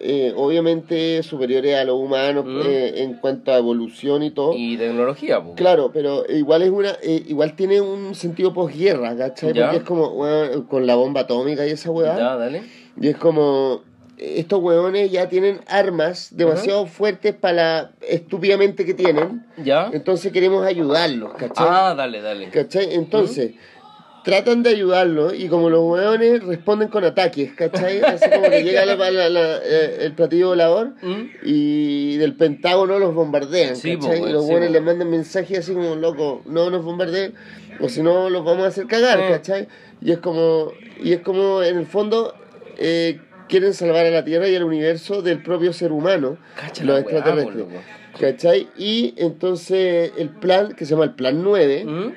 eh, 0.00 0.32
obviamente, 0.34 1.22
superiores 1.22 1.76
a 1.76 1.84
los 1.84 2.00
humanos 2.00 2.46
Mm. 2.46 2.60
eh, 2.64 3.02
en 3.02 3.14
cuanto 3.14 3.52
a 3.52 3.58
evolución 3.58 4.22
y 4.22 4.30
todo. 4.30 4.54
Y 4.56 4.78
tecnología, 4.78 5.42
pues. 5.42 5.54
Claro, 5.56 5.90
pero 5.92 6.24
igual 6.30 6.62
es 6.62 6.70
una, 6.70 6.92
eh, 7.02 7.22
igual 7.28 7.54
tiene 7.54 7.82
un 7.82 8.14
sentido 8.14 8.54
posguerra, 8.54 9.14
¿cachai? 9.14 9.52
Ya. 9.52 9.64
Porque 9.66 9.76
es 9.76 9.82
como, 9.82 10.08
weón, 10.08 10.62
con 10.62 10.86
la 10.86 10.94
bomba 10.94 11.20
atómica 11.22 11.66
y 11.66 11.70
esa 11.72 11.90
weá. 11.90 12.16
Ya, 12.16 12.36
dale. 12.36 12.62
Y 12.98 13.08
es 13.08 13.16
como, 13.18 13.82
estos 14.18 14.60
weones 14.62 15.10
ya 15.10 15.28
tienen 15.28 15.60
armas 15.66 16.28
demasiado 16.32 16.86
fuertes 16.86 17.34
para 17.34 17.52
la 17.54 17.90
estúpidamente 18.08 18.84
que 18.84 18.94
tienen. 18.94 19.44
¿Ya? 19.56 19.90
Entonces 19.92 20.32
queremos 20.32 20.64
ayudarlos, 20.66 21.32
¿cachai? 21.34 21.66
Ah, 21.68 21.94
dale, 21.96 22.20
dale. 22.20 22.48
¿Cachai? 22.50 22.94
Entonces, 22.94 23.52
tratan 24.24 24.62
de 24.62 24.70
ayudarlo 24.70 25.34
y 25.34 25.48
como 25.48 25.68
los 25.68 25.82
hueones 25.82 26.42
responden 26.44 26.88
con 26.88 27.04
ataques, 27.04 27.52
¿cachai? 27.54 28.00
Así 28.04 28.30
como 28.30 28.48
que 28.48 28.62
llega 28.62 28.86
la- 28.86 28.96
la- 29.10 29.28
la- 29.28 29.56
eh, 29.58 29.98
el 30.00 30.12
platillo 30.14 30.48
volador 30.48 30.92
¿Mm? 31.02 31.22
y 31.44 32.16
del 32.16 32.34
Pentágono 32.34 32.98
los 32.98 33.14
bombardean, 33.14 33.76
Sí, 33.76 33.96
¿cachai? 33.98 34.22
y 34.28 34.32
los 34.32 34.44
hueones 34.46 34.70
les 34.70 34.82
mandan 34.82 35.10
mensajes 35.10 35.58
así 35.58 35.74
como, 35.74 35.94
loco, 35.96 36.40
no 36.46 36.70
nos 36.70 36.84
bombardeen 36.84 37.34
o 37.80 37.88
si 37.88 38.02
no 38.02 38.30
los 38.30 38.44
vamos 38.44 38.64
a 38.64 38.68
hacer 38.68 38.86
cagar, 38.86 39.20
Eh. 39.20 39.26
¿cachai? 39.28 39.68
Y 40.00 40.12
es 40.12 40.18
como, 40.18 40.72
y 41.02 41.12
es 41.12 41.20
como 41.20 41.62
en 41.62 41.76
el 41.78 41.86
fondo... 41.86 42.34
eh, 42.78 43.20
quieren 43.48 43.74
salvar 43.74 44.06
a 44.06 44.10
la 44.10 44.24
Tierra 44.24 44.48
y 44.48 44.56
al 44.56 44.64
universo 44.64 45.22
del 45.22 45.42
propio 45.42 45.72
ser 45.72 45.92
humano, 45.92 46.38
Cacha 46.56 46.84
los 46.84 46.94
weá, 46.94 47.00
extraterrestres. 47.02 47.66
¿Cachai? 48.20 48.68
Y 48.78 49.14
entonces 49.16 50.12
el 50.16 50.28
plan, 50.30 50.74
que 50.74 50.84
se 50.84 50.92
llama 50.92 51.04
el 51.04 51.14
Plan 51.14 51.42
9, 51.42 51.84
¿Mm? 51.84 52.12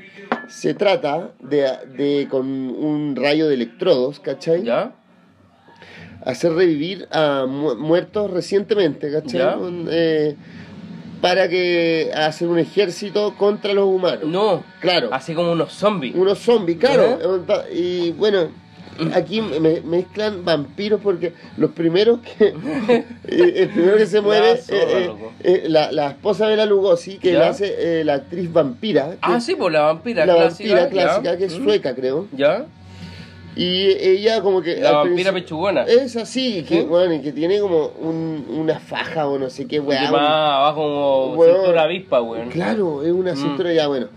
se 0.47 0.73
trata 0.75 1.31
de, 1.39 1.67
de 1.97 2.27
con 2.29 2.45
un 2.47 3.15
rayo 3.15 3.47
de 3.47 3.55
electrodos, 3.55 4.19
¿cachai? 4.19 4.63
¿Ya? 4.63 4.93
Hacer 6.23 6.53
revivir 6.53 7.07
a 7.11 7.45
mu- 7.47 7.75
muertos 7.75 8.29
recientemente, 8.29 9.11
¿cachai? 9.11 9.39
Ya. 9.39 9.57
Un, 9.57 9.87
eh, 9.89 10.35
para 11.21 11.47
que 11.49 12.11
hacer 12.15 12.47
un 12.47 12.59
ejército 12.59 13.33
contra 13.35 13.73
los 13.73 13.85
humanos. 13.87 14.25
No. 14.25 14.63
Claro. 14.81 15.09
Así 15.11 15.33
como 15.33 15.51
unos 15.53 15.73
zombies. 15.73 16.13
Unos 16.15 16.37
zombies, 16.39 16.77
claro. 16.77 17.17
Ajá. 17.49 17.63
Y 17.73 18.11
bueno, 18.11 18.51
aquí 19.13 19.41
me 19.41 19.81
mezclan 19.81 20.43
vampiros 20.45 20.99
porque 21.01 21.33
los 21.57 21.71
primeros 21.71 22.19
que. 22.21 22.47
eh, 23.27 23.53
el 23.55 23.69
primero 23.69 23.97
que 23.97 24.05
se 24.05 24.21
muere 24.21 24.51
La 24.55 24.57
zorra, 24.57 24.79
eh, 24.79 25.11
eh, 25.43 25.63
la, 25.67 25.91
la 25.91 26.07
esposa 26.09 26.47
de 26.47 26.55
la 26.57 26.65
Lugosi, 26.65 27.17
que 27.17 27.33
¿Ya? 27.33 27.39
la 27.39 27.47
hace 27.49 27.99
eh, 27.99 28.03
la 28.03 28.15
actriz 28.15 28.51
vampira. 28.51 29.15
Ah, 29.21 29.37
es 29.37 29.43
sí, 29.45 29.55
pues 29.55 29.71
la 29.73 29.81
vampira 29.81 30.25
la 30.25 30.35
clásica. 30.35 30.73
vampira 30.75 30.89
clásica, 31.05 31.31
¿ya? 31.31 31.37
que 31.37 31.45
es 31.45 31.59
¿Mm? 31.59 31.63
sueca, 31.63 31.95
creo. 31.95 32.27
¿Ya? 32.33 32.65
Y 33.55 33.87
ella 33.87 34.41
como 34.41 34.61
que... 34.61 34.75
La 34.75 34.91
vampira 34.91 35.33
pechugona. 35.33 35.81
Es 35.83 36.15
así, 36.15 36.61
que, 36.63 36.81
¿Sí? 36.81 36.85
bueno, 36.85 37.15
y 37.15 37.21
que 37.21 37.31
tiene 37.31 37.59
como 37.59 37.87
un, 37.99 38.45
una 38.49 38.79
faja 38.79 39.27
o 39.27 39.39
no 39.39 39.49
sé 39.49 39.65
qué, 39.65 39.79
weá. 39.79 40.11
más 40.11 40.21
abajo 40.21 40.81
como 40.83 41.33
Weón. 41.37 41.55
cintura 41.61 41.81
avispa, 41.81 42.21
weón. 42.21 42.49
Claro, 42.49 43.01
es 43.01 43.11
una 43.11 43.33
Mm. 43.33 43.37
cintura 43.37 43.73
ya, 43.73 43.87
bueno. 43.87 44.09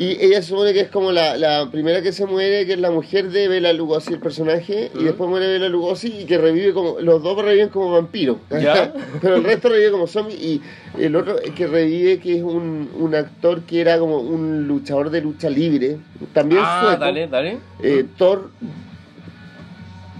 Y 0.00 0.10
ella 0.24 0.40
se 0.42 0.50
supone 0.50 0.72
que 0.72 0.80
es 0.82 0.90
como 0.90 1.10
la, 1.10 1.36
la 1.36 1.68
primera 1.72 2.00
que 2.02 2.12
se 2.12 2.24
muere, 2.24 2.64
que 2.66 2.74
es 2.74 2.78
la 2.78 2.92
mujer 2.92 3.30
de 3.30 3.48
Bela 3.48 3.72
Lugosi, 3.72 4.12
el 4.14 4.20
personaje, 4.20 4.92
y 4.94 4.98
Mm. 4.98 5.04
después 5.06 5.28
muere 5.28 5.48
Bela 5.48 5.68
Lugosi 5.68 6.20
y 6.20 6.24
que 6.24 6.38
revive 6.38 6.72
como. 6.72 7.00
Los 7.00 7.20
dos 7.22 7.36
reviven 7.42 7.68
como 7.70 7.90
vampiros. 7.90 8.36
Ya. 8.48 8.92
Pero 9.20 9.36
el 9.36 9.42
resto 9.44 9.68
revive 9.70 9.90
como 9.90 10.06
zombie. 10.06 10.36
Y 10.36 10.62
el 11.02 11.16
otro 11.16 11.36
que 11.56 11.66
revive, 11.66 12.20
que 12.20 12.36
es 12.36 12.42
un, 12.44 12.88
un 12.96 13.14
actor 13.16 13.62
que 13.62 13.80
era 13.80 13.98
como 13.98 14.18
un 14.20 14.68
luchador 14.68 15.10
de 15.10 15.20
lucha 15.20 15.50
libre. 15.50 15.98
También 16.32 16.60
ah, 16.64 16.80
sueco. 16.84 17.00
dale, 17.00 17.26
dale. 17.26 17.58
Eh, 17.82 18.04
Thor. 18.16 18.50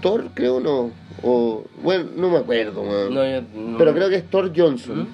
Thor, 0.01 0.25
creo 0.33 0.59
no. 0.59 0.91
O. 1.23 1.63
Bueno, 1.81 2.05
no 2.17 2.29
me 2.29 2.37
acuerdo, 2.37 2.83
man. 2.83 3.13
No, 3.13 3.23
yo- 3.25 3.43
no. 3.55 3.77
Pero 3.77 3.93
creo 3.93 4.09
que 4.09 4.15
es 4.15 4.29
Thor 4.29 4.51
Johnson. 4.53 5.07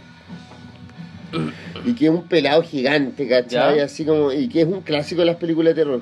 Y 1.85 1.93
que 1.93 2.05
es 2.05 2.11
un 2.11 2.23
pelado 2.23 2.63
gigante, 2.63 3.27
¿cachai? 3.27 3.77
Ya. 3.77 3.83
Así 3.85 4.05
como, 4.05 4.31
y 4.31 4.47
que 4.47 4.61
es 4.61 4.67
un 4.67 4.81
clásico 4.81 5.21
de 5.21 5.27
las 5.27 5.35
películas 5.37 5.75
de 5.75 5.83
terror. 5.83 6.01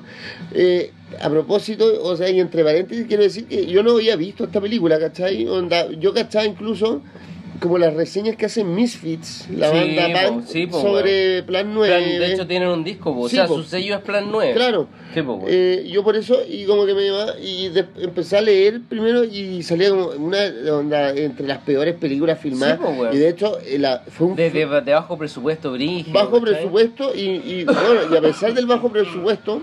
Eh, 0.52 0.92
a 1.20 1.30
propósito, 1.30 2.02
o 2.02 2.16
sea, 2.16 2.28
y 2.30 2.40
entre 2.40 2.64
paréntesis, 2.64 3.06
quiero 3.06 3.22
decir 3.22 3.46
que 3.46 3.66
yo 3.66 3.82
no 3.82 3.92
había 3.92 4.16
visto 4.16 4.44
esta 4.44 4.60
película, 4.60 4.98
¿cachai? 4.98 5.46
Onda, 5.46 5.90
yo, 5.92 6.12
¿cachai? 6.14 6.48
Incluso 6.48 7.02
como 7.60 7.78
las 7.78 7.94
reseñas 7.94 8.36
que 8.36 8.46
hacen 8.46 8.74
Misfits, 8.74 9.48
la 9.50 9.70
Sí, 9.70 9.96
banda 9.96 10.28
punk, 10.28 10.44
sí, 10.46 10.68
sobre 10.70 11.42
Plan 11.44 11.72
9. 11.72 11.94
Plan- 11.96 12.18
de 12.18 12.32
hecho 12.32 12.46
tienen 12.46 12.68
un 12.68 12.82
disco, 12.84 13.14
po. 13.14 13.22
o 13.22 13.28
Sí, 13.28 13.36
sea, 13.36 13.46
po. 13.46 13.56
su 13.56 13.62
sello 13.64 13.94
es 13.94 14.00
Plan 14.02 14.26
9. 14.30 14.52
Claro. 14.54 14.88
Po, 15.14 15.20
weón. 15.34 15.42
Eh, 15.48 15.88
yo 15.90 16.02
por 16.02 16.16
eso, 16.16 16.38
y 16.48 16.64
como 16.64 16.84
que 16.86 16.94
me 16.94 17.06
llamaba, 17.06 17.34
y 17.40 17.68
de- 17.68 17.86
empecé 18.00 18.36
a 18.36 18.40
leer 18.40 18.80
primero 18.88 19.22
y 19.24 19.62
salía 19.62 19.90
como 19.90 20.06
una 20.08 20.38
onda 20.72 21.10
entre 21.10 21.46
las 21.46 21.58
peores 21.58 21.94
películas 21.94 22.38
filmadas. 22.40 22.78
Weón. 22.80 23.14
y 23.14 23.18
de 23.18 23.28
hecho, 23.28 23.58
eh, 23.60 23.78
la- 23.78 24.02
fue 24.08 24.26
un 24.28 24.36
de, 24.36 24.50
de, 24.50 24.66
de 24.80 24.92
bajo 24.92 25.16
presupuesto, 25.16 25.72
brígido. 25.72 26.12
bajo 26.12 26.40
¿cachai? 26.40 26.54
presupuesto 26.54 27.14
y, 27.14 27.20
y, 27.20 27.64
bueno, 27.64 28.00
y 28.12 28.16
a 28.16 28.20
pesar 28.20 28.52
del 28.54 28.66
bajo 28.66 28.88
presupuesto, 28.90 29.62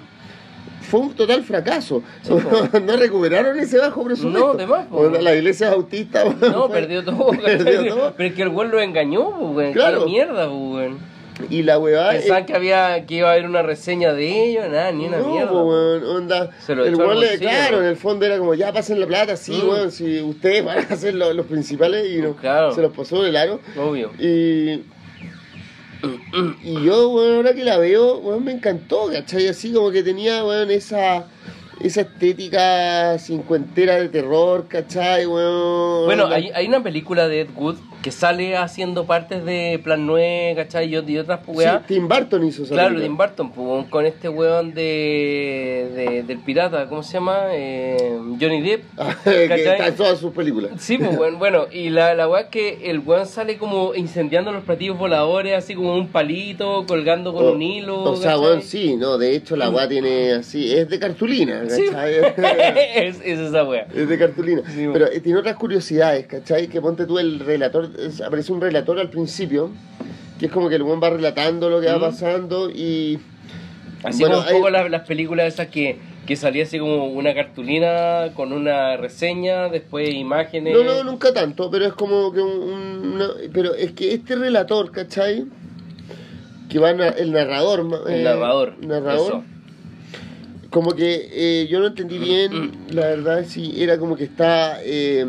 fue 0.91 0.99
un 0.99 1.13
total 1.15 1.41
fracaso. 1.43 2.03
Sí, 2.21 2.33
no 2.85 2.97
recuperaron 2.97 3.57
ese 3.57 3.77
bajo 3.77 4.03
presupuesto. 4.03 4.39
No, 4.47 4.53
de 4.53 4.67
más, 4.67 4.87
La 5.23 5.33
iglesia 5.33 5.69
es 5.69 5.73
autista. 5.73 6.25
No, 6.25 6.67
fue- 6.67 6.81
perdió 6.81 7.03
todo, 7.03 7.27
perdió 7.43 7.85
todo. 7.95 8.13
Pero 8.17 8.29
es 8.29 8.35
que 8.35 8.41
el 8.41 8.49
weón 8.49 8.69
lo 8.71 8.81
engañó, 8.81 9.29
weón. 9.29 9.71
Claro. 9.73 9.99
Qué 10.03 10.11
mierda, 10.11 10.49
weón. 10.51 10.99
Y 11.49 11.63
la 11.63 11.79
weá. 11.79 12.11
Pensaban 12.11 12.43
eh, 12.43 12.45
que 12.45 12.53
había 12.53 13.05
que 13.07 13.15
iba 13.15 13.29
a 13.29 13.31
haber 13.31 13.45
una 13.45 13.63
reseña 13.63 14.13
de 14.13 14.49
ellos, 14.49 14.65
nada, 14.69 14.91
ni 14.91 15.07
una 15.07 15.19
no, 15.19 15.29
mierda. 15.31 15.47
po, 15.49 15.53
po. 15.55 15.69
weón, 15.69 16.03
onda, 16.03 16.49
Se 16.59 16.75
lo 16.75 16.85
el 16.85 16.93
weón 16.95 17.19
le, 17.19 17.39
claro, 17.39 17.79
en 17.79 17.85
el 17.87 17.95
fondo 17.95 18.25
era 18.25 18.37
como, 18.37 18.53
ya 18.53 18.71
pasen 18.71 18.99
la 18.99 19.07
plata, 19.07 19.35
sí, 19.37 19.53
Mm. 19.63 19.69
weón, 19.69 19.91
si 19.91 20.21
ustedes 20.21 20.63
van 20.63 20.85
a 20.87 20.95
ser 20.97 21.15
lo- 21.15 21.33
los 21.33 21.45
principales 21.47 22.11
y 22.11 22.17
no, 22.21 22.35
Claro. 22.35 22.75
se 22.75 22.81
los 22.81 22.91
pasó 22.95 23.23
del 23.23 23.37
aro. 23.37 23.59
Obvio. 23.75 24.11
Y, 24.19 24.83
y 26.63 26.83
yo, 26.83 27.09
bueno, 27.09 27.35
ahora 27.37 27.53
que 27.53 27.63
la 27.63 27.77
veo, 27.77 28.19
bueno, 28.19 28.39
me 28.39 28.51
encantó, 28.51 29.07
¿cachai? 29.11 29.47
Así 29.47 29.71
como 29.71 29.91
que 29.91 30.03
tenía, 30.03 30.43
bueno, 30.43 30.71
esa, 30.71 31.25
esa 31.83 32.01
estética 32.01 33.17
cincuentera 33.19 33.95
de 33.95 34.09
terror, 34.09 34.65
¿cachai? 34.67 35.25
Bueno, 35.25 36.03
Bueno, 36.05 36.27
hay, 36.27 36.49
hay 36.53 36.67
una 36.67 36.81
película 36.83 37.27
de 37.27 37.41
Ed 37.41 37.49
Wood 37.55 37.77
que 38.01 38.11
sale 38.11 38.57
haciendo 38.57 39.05
partes 39.05 39.45
de 39.45 39.79
Plan 39.83 40.07
9, 40.07 40.53
¿cachai? 40.55 40.89
Y, 40.91 40.95
ot- 40.97 41.07
y 41.07 41.17
otras 41.19 41.41
Sí, 41.45 41.51
weas. 41.51 41.85
Tim 41.85 42.07
Burton 42.07 42.43
hizo 42.45 42.63
esa 42.63 42.73
Claro, 42.73 42.95
película. 42.95 43.07
Tim 43.07 43.17
Burton, 43.17 43.51
pues, 43.51 43.85
con 43.89 44.05
este 44.07 44.27
weón 44.27 44.73
de, 44.73 45.91
de- 45.95 46.23
del 46.23 46.39
pirata, 46.39 46.87
¿cómo 46.89 47.03
se 47.03 47.13
llama? 47.13 47.37
Eh, 47.51 47.97
Johnny 48.39 48.61
Depp. 48.61 48.83
que 49.23 49.45
está 49.53 49.87
en 49.87 49.95
todas 49.95 50.17
sus 50.19 50.33
películas. 50.33 50.71
Sí, 50.79 50.97
pues 50.97 51.15
bueno, 51.15 51.37
bueno, 51.37 51.65
y 51.71 51.89
la, 51.91 52.15
la 52.15 52.27
weá 52.27 52.41
es 52.41 52.47
que 52.47 52.89
el 52.89 52.99
weón 52.99 53.27
sale 53.27 53.57
como 53.57 53.93
incendiando 53.93 54.51
los 54.51 54.63
platillos 54.63 54.97
voladores, 54.97 55.55
así 55.55 55.75
como 55.75 55.93
un 55.95 56.07
palito, 56.07 56.85
colgando 56.87 57.33
con 57.33 57.45
O- 57.45 57.51
un 57.51 57.61
hilo. 57.61 58.01
O 58.03 58.15
sea, 58.15 58.35
bueno, 58.37 58.61
sí, 58.61 58.95
no, 58.95 59.19
de 59.19 59.35
hecho 59.35 59.55
la 59.55 59.69
weá 59.69 59.87
tiene 59.87 60.31
así, 60.33 60.73
es 60.73 60.89
de 60.89 60.97
cartulina, 60.97 61.61
Sí. 61.75 61.85
es, 62.95 63.19
es 63.23 63.39
esa 63.39 63.63
weá. 63.63 63.87
Es 63.93 64.07
de 64.09 64.17
cartulina. 64.17 64.61
Sí, 64.67 64.87
Pero 64.91 65.07
eh, 65.07 65.19
tiene 65.19 65.39
otras 65.39 65.55
curiosidades, 65.55 66.27
¿cachai? 66.27 66.67
Que 66.67 66.81
ponte 66.81 67.05
tú 67.05 67.19
el 67.19 67.39
relator, 67.39 67.89
es- 67.99 68.21
aparece 68.21 68.51
un 68.51 68.61
relator 68.61 68.99
al 68.99 69.09
principio, 69.09 69.69
que 70.39 70.47
es 70.47 70.51
como 70.51 70.69
que 70.69 70.75
el 70.75 70.83
buen 70.83 71.01
va 71.01 71.09
relatando 71.09 71.69
lo 71.69 71.79
que 71.81 71.87
va 71.87 71.99
pasando 71.99 72.69
y... 72.69 73.19
Así 74.03 74.21
Bueno, 74.21 74.37
como 74.37 74.47
un 74.47 74.53
poco 74.55 74.69
las, 74.71 74.89
las 74.89 75.07
películas 75.07 75.53
esas 75.53 75.67
que, 75.67 75.99
que 76.25 76.35
salía 76.35 76.63
así 76.63 76.79
como 76.79 77.05
una 77.05 77.35
cartulina 77.35 78.31
con 78.33 78.51
una 78.51 78.97
reseña, 78.97 79.69
después 79.69 80.09
imágenes. 80.11 80.73
No, 80.73 80.83
no, 80.83 81.03
nunca 81.03 81.31
tanto, 81.33 81.69
pero 81.69 81.85
es 81.85 81.93
como 81.93 82.31
que 82.33 82.41
un... 82.41 82.49
un- 82.63 83.11
una- 83.13 83.29
pero 83.53 83.75
es 83.75 83.91
que 83.91 84.13
este 84.13 84.35
relator, 84.35 84.91
¿cachai? 84.91 85.45
Que 86.67 86.79
va 86.79 86.93
na- 86.93 87.09
el 87.09 87.31
narrador. 87.31 87.85
El 88.07 88.21
eh, 88.21 88.23
narrador. 88.23 88.73
narrador. 88.83 89.27
eso. 89.27 89.43
Como 90.71 90.93
que 90.93 91.29
eh, 91.31 91.67
yo 91.69 91.79
no 91.79 91.87
entendí 91.87 92.17
bien, 92.17 92.71
la 92.89 93.01
verdad, 93.07 93.45
si 93.45 93.83
era 93.83 93.99
como 93.99 94.15
que 94.15 94.23
está 94.23 94.79
eh, 94.83 95.25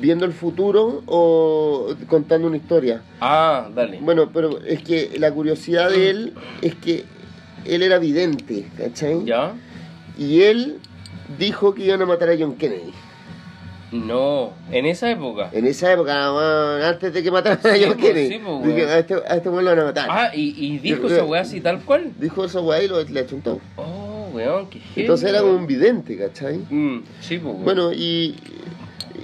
viendo 0.00 0.24
el 0.24 0.32
futuro 0.32 1.02
o 1.06 1.94
contando 2.08 2.48
una 2.48 2.56
historia. 2.56 3.02
Ah, 3.20 3.68
dale. 3.74 3.98
Bueno, 4.00 4.30
pero 4.32 4.58
es 4.64 4.82
que 4.82 5.18
la 5.18 5.30
curiosidad 5.32 5.90
de 5.90 6.10
él 6.10 6.34
es 6.62 6.74
que 6.76 7.04
él 7.66 7.82
era 7.82 7.98
vidente, 7.98 8.66
¿cachai? 8.76 9.24
¿Ya? 9.26 9.52
Y 10.18 10.40
él 10.40 10.78
dijo 11.38 11.74
que 11.74 11.84
iban 11.84 12.00
a 12.00 12.06
matar 12.06 12.30
a 12.30 12.36
John 12.38 12.56
Kennedy. 12.56 12.92
No, 13.92 14.52
en 14.72 14.86
esa 14.86 15.10
época. 15.10 15.50
En 15.52 15.66
esa 15.66 15.92
época, 15.92 16.32
man, 16.32 16.82
antes 16.82 17.12
de 17.12 17.22
que 17.22 17.30
mataran 17.30 17.58
a 17.64 17.78
John 17.78 17.94
pues, 17.94 17.96
Kennedy. 17.96 18.28
sí, 18.28 18.40
pues, 18.44 18.66
dije, 18.66 18.86
a 18.86 18.98
este, 18.98 19.14
a 19.14 19.36
este 19.36 19.50
lo 19.50 19.62
van 19.62 19.78
a 19.78 19.84
matar. 19.84 20.08
Ah, 20.10 20.30
y, 20.34 20.54
y 20.56 20.78
dijo 20.78 21.06
esa 21.06 21.24
weá 21.24 21.42
así 21.42 21.60
tal 21.60 21.80
cual. 21.82 22.12
Dijo 22.18 22.44
esa 22.44 22.60
weá 22.60 22.82
y 22.82 22.88
lo, 22.88 23.02
le 23.02 23.20
achuntó. 23.20 23.60
Oh, 23.76 24.03
weón, 24.34 24.68
qué 24.68 24.80
heavy, 24.80 25.00
Entonces 25.02 25.30
era 25.30 25.42
un 25.42 25.66
vidente, 25.66 26.16
¿cachai? 26.18 26.58
Mm, 26.68 27.02
sí, 27.20 27.38
pues, 27.38 27.54
weón. 27.54 27.64
Bueno, 27.64 27.92
y, 27.92 28.36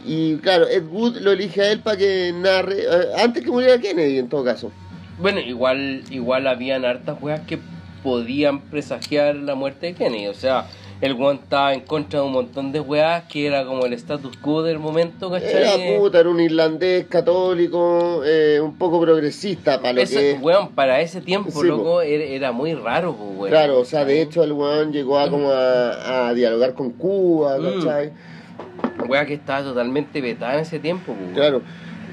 y 0.06 0.36
claro, 0.36 0.68
Ed 0.68 0.86
Wood 0.86 1.18
lo 1.18 1.32
elige 1.32 1.60
a 1.62 1.72
él 1.72 1.80
para 1.80 1.96
que 1.96 2.32
narre, 2.34 2.78
eh, 2.80 3.22
antes 3.22 3.44
que 3.44 3.50
muriera 3.50 3.78
Kennedy 3.78 4.18
en 4.18 4.28
todo 4.28 4.44
caso. 4.44 4.72
Bueno, 5.18 5.40
igual, 5.40 6.02
igual 6.10 6.46
habían 6.46 6.84
hartas 6.84 7.20
weas 7.20 7.40
que 7.40 7.58
podían 8.02 8.60
presagiar 8.62 9.36
la 9.36 9.54
muerte 9.54 9.86
de 9.86 9.94
Kennedy. 9.94 10.28
O 10.28 10.34
sea, 10.34 10.66
el 11.00 11.14
weón 11.14 11.36
estaba 11.42 11.72
en 11.72 11.80
contra 11.80 12.20
de 12.20 12.26
un 12.26 12.32
montón 12.32 12.72
de 12.72 12.80
weas 12.80 13.24
que 13.24 13.46
era 13.46 13.64
como 13.64 13.86
el 13.86 13.92
status 13.94 14.36
quo 14.36 14.62
del 14.62 14.78
momento, 14.78 15.30
¿cachai? 15.30 15.50
Era 15.84 15.98
puta, 15.98 16.20
era 16.20 16.28
un 16.28 16.40
irlandés 16.40 17.06
católico, 17.08 18.22
eh, 18.24 18.60
un 18.62 18.76
poco 18.76 19.00
progresista 19.00 19.80
para 19.80 19.94
lo 19.94 20.04
que... 20.06 20.38
weón, 20.40 20.68
para 20.74 21.00
ese 21.00 21.20
tiempo, 21.20 21.50
Sí, 21.50 21.66
loco, 21.68 22.02
era, 22.02 22.24
era 22.24 22.52
muy 22.52 22.74
raro, 22.74 23.14
pues, 23.14 23.30
weón. 23.38 23.50
Claro, 23.50 23.78
o 23.80 23.84
sea, 23.84 24.04
de 24.04 24.20
hecho 24.20 24.44
el 24.44 24.52
weón 24.52 24.92
llegó 24.92 25.18
a 25.18 25.30
como 25.30 25.50
a, 25.50 26.28
a 26.28 26.34
dialogar 26.34 26.74
con 26.74 26.90
Cuba, 26.90 27.58
Mm. 27.58 27.80
¿cachai? 27.80 28.12
Wea 29.08 29.24
que 29.26 29.34
estaba 29.34 29.62
totalmente 29.64 30.20
vetada 30.20 30.54
en 30.54 30.60
ese 30.60 30.78
tiempo, 30.78 31.14
pues. 31.14 31.32
Claro. 31.34 31.62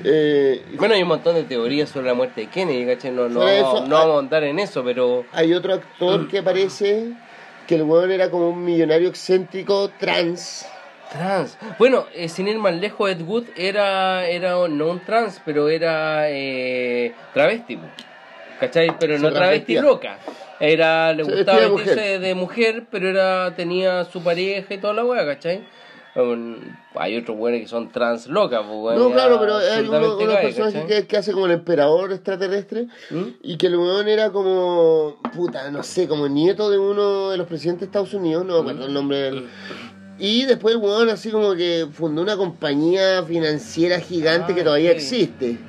Eh, 0.04 0.64
Bueno, 0.78 0.94
hay 0.94 1.02
un 1.02 1.08
montón 1.10 1.36
de 1.36 1.44
teorías 1.44 1.90
sobre 1.90 2.08
la 2.08 2.14
muerte 2.14 2.42
de 2.42 2.48
Kennedy, 2.48 2.86
¿cachai? 2.86 3.12
No, 3.12 3.28
no, 3.28 3.48
eso, 3.48 3.86
no 3.88 3.96
vamos 3.96 4.16
a 4.16 4.20
andar 4.20 4.44
en 4.44 4.60
eso, 4.60 4.84
pero... 4.84 5.26
hay 5.34 5.54
otro 5.54 5.74
actor 5.74 6.28
que 6.28 6.38
aparece 6.40 7.14
que 7.68 7.76
el 7.76 7.84
weón 7.84 8.12
era 8.12 8.30
como 8.32 8.50
un 8.50 8.64
millonario 8.64 9.10
excéntrico 9.10 9.90
trans. 10.00 10.66
Trans. 11.12 11.58
Bueno, 11.80 12.06
eh, 12.14 12.28
sin 12.28 12.48
ir 12.48 12.58
más 12.58 12.76
lejos, 12.76 13.10
Ed 13.10 13.22
Wood 13.22 13.46
era, 13.56 14.28
era 14.28 14.68
no 14.68 14.90
un 14.90 15.00
trans, 15.06 15.42
pero 15.46 15.70
era 15.70 16.30
eh, 16.30 17.14
travesti. 17.34 17.80
¿Cachai? 18.60 18.98
Pero 19.00 19.18
Se 19.18 19.24
no 19.24 19.32
travesti 19.32 19.76
loca. 19.76 20.18
Era, 20.60 21.14
le 21.14 21.24
Se 21.24 21.32
gustaba 21.32 21.60
vestirse 21.60 21.96
mujer. 21.96 22.20
de 22.20 22.36
mujer, 22.36 22.84
pero 22.90 23.10
era 23.10 23.54
tenía 23.56 24.04
su 24.06 24.24
pareja 24.24 24.74
y 24.74 24.78
toda 24.80 24.94
la 24.94 25.06
wea, 25.06 25.26
¿cachai? 25.26 25.64
Hay 26.96 27.16
otros 27.18 27.38
weones 27.38 27.62
que 27.62 27.68
son 27.68 27.90
trans 27.92 28.28
locas, 28.28 28.62
pues, 28.68 28.98
No, 28.98 29.12
claro, 29.12 29.38
pero 29.40 29.58
hay 29.58 29.86
uno, 29.88 30.18
unos 30.18 30.36
personajes 30.38 30.86
que, 30.86 31.06
que 31.06 31.18
hace 31.18 31.32
como 31.32 31.46
el 31.46 31.52
emperador 31.52 32.12
extraterrestre 32.12 32.88
¿Mm? 33.12 33.24
y 33.44 33.58
que 33.58 33.68
el 33.68 33.78
weón 33.78 34.08
era 34.08 34.32
como, 34.32 35.18
puta, 35.36 35.70
no 35.70 35.84
sé, 35.84 36.08
como 36.08 36.28
nieto 36.28 36.70
de 36.72 36.80
uno 36.80 37.30
de 37.30 37.38
los 37.38 37.46
presidentes 37.48 37.82
de 37.82 37.86
Estados 37.86 38.14
Unidos, 38.16 38.46
no 38.46 38.56
me 38.56 38.72
acuerdo 38.72 38.88
el 38.88 38.94
nombre 38.94 39.18
de 39.18 39.28
él. 39.30 39.48
Y 40.20 40.46
después 40.46 40.74
el 40.74 40.82
weón 40.82 41.10
así 41.10 41.30
como 41.30 41.54
que 41.54 41.86
fundó 41.92 42.24
una 42.24 42.36
compañía 42.36 43.22
financiera 43.24 44.00
gigante 44.00 44.54
Ah, 44.54 44.56
que 44.56 44.64
todavía 44.64 44.90
ok. 44.90 44.96
existe. 44.98 45.60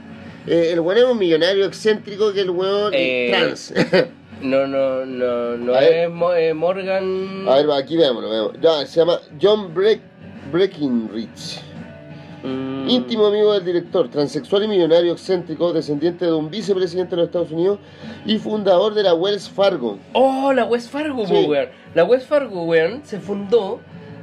Eh, 0.46 0.70
el 0.72 0.80
weón 0.80 0.96
era 0.96 1.10
un 1.10 1.18
millonario 1.18 1.66
excéntrico 1.66 2.32
que 2.32 2.40
el 2.40 2.50
weón 2.50 2.92
Eh, 2.94 3.28
trans. 3.30 3.74
No, 4.40 4.68
no, 4.68 5.04
no, 5.04 5.56
no 5.56 5.76
es 5.80 5.90
eh, 5.90 6.54
Morgan... 6.54 7.44
A 7.48 7.56
ver, 7.56 7.68
aquí 7.72 7.96
veámoslo, 7.96 8.30
veamos. 8.30 8.52
Ya, 8.60 8.86
se 8.86 9.00
llama 9.00 9.18
John 9.42 9.74
Breck, 9.74 10.00
Breckinridge. 10.52 11.60
Mm, 12.42 12.88
Íntimo 12.88 13.26
amigo 13.26 13.52
del 13.52 13.64
director, 13.64 14.08
transexual 14.08 14.62
y 14.64 14.68
millonario 14.68 15.12
excéntrico, 15.12 15.72
descendiente 15.72 16.24
de 16.24 16.32
un 16.32 16.50
vicepresidente 16.50 17.10
de 17.16 17.22
los 17.22 17.26
Estados 17.26 17.50
Unidos 17.50 17.80
y 18.24 18.38
fundador 18.38 18.94
de 18.94 19.02
la 19.02 19.12
Wells 19.14 19.48
Fargo. 19.50 19.98
Oh, 20.12 20.52
la 20.52 20.64
West 20.64 20.90
Fargo, 20.90 21.26
Sí. 21.26 21.34
weón. 21.48 21.68
La 21.94 22.04
West 22.04 22.28
Fargo, 22.28 22.62
weón, 22.62 23.00
se 23.04 23.18
fundó 23.18 23.80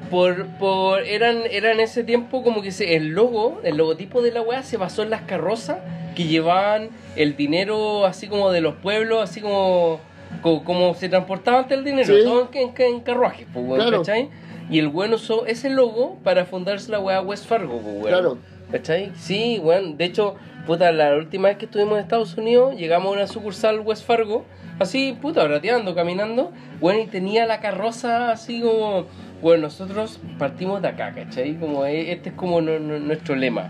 por, 0.10 0.46
por 0.58 1.02
eran, 1.04 1.40
era 1.52 1.74
en 1.74 1.82
ese 1.82 2.04
tiempo 2.06 2.42
como 2.42 2.62
que 2.62 2.72
se, 2.72 2.96
el 2.96 3.10
logo, 3.10 3.60
el 3.64 3.76
logotipo 3.76 4.22
de 4.22 4.32
la 4.32 4.42
weá 4.42 4.64
se 4.64 4.78
basó 4.78 5.04
en 5.04 5.10
las 5.10 5.24
carrozas 5.24 5.80
que 6.16 6.24
llevaban 6.24 6.90
el 7.18 7.36
dinero 7.36 8.06
así 8.06 8.28
como 8.28 8.50
de 8.52 8.62
los 8.62 8.76
pueblos, 8.76 9.22
así 9.22 9.42
como 9.42 10.00
co- 10.42 10.64
como 10.64 10.94
se 10.94 11.10
transportaba 11.10 11.60
antes 11.60 11.78
el 11.78 11.84
dinero, 11.84 12.16
Sí. 12.16 12.24
todo 12.24 12.50
en, 12.54 12.70
en- 12.78 12.94
en 12.96 13.00
carruajes, 13.02 13.46
pues, 13.52 13.66
weón, 13.66 13.82
Claro. 13.82 13.98
¿cachai? 14.00 14.30
Y 14.70 14.80
el 14.80 14.88
weón 14.88 15.14
usó 15.14 15.46
ese 15.46 15.70
logo 15.70 16.18
para 16.24 16.46
fundarse 16.46 16.92
la 16.92 17.00
weá 17.00 17.22
West 17.22 17.46
Fargo, 17.46 17.80
pues, 17.80 17.86
weón. 17.96 18.08
Claro. 18.08 18.38
¿Cachai? 18.72 19.12
Sí, 19.16 19.60
weón. 19.64 19.96
De 19.98 20.06
hecho, 20.06 20.36
puta, 20.66 20.92
la 20.92 21.16
última 21.16 21.50
vez 21.50 21.58
que 21.58 21.66
estuvimos 21.66 21.94
en 21.94 22.00
Estados 22.04 22.36
Unidos, 22.36 22.76
llegamos 22.76 23.10
a 23.10 23.12
una 23.18 23.28
sucursal 23.28 23.80
West 23.82 24.06
Fargo, 24.06 24.44
así, 24.80 25.16
puta, 25.22 25.44
brateando, 25.44 25.94
caminando, 25.94 26.52
weón, 26.82 27.02
y 27.02 27.06
tenía 27.08 27.46
la 27.46 27.60
carroza 27.60 28.32
así 28.32 28.62
como, 28.62 29.06
bueno, 29.42 29.64
nosotros 29.64 30.20
partimos 30.40 30.82
de 30.82 30.88
acá, 30.88 31.14
¿cachai? 31.14 31.56
Como 31.60 31.86
eh, 31.86 32.12
este 32.12 32.30
es 32.30 32.36
como 32.36 32.60
no- 32.62 32.80
no- 32.80 33.00
nuestro 33.00 33.36
lema. 33.36 33.70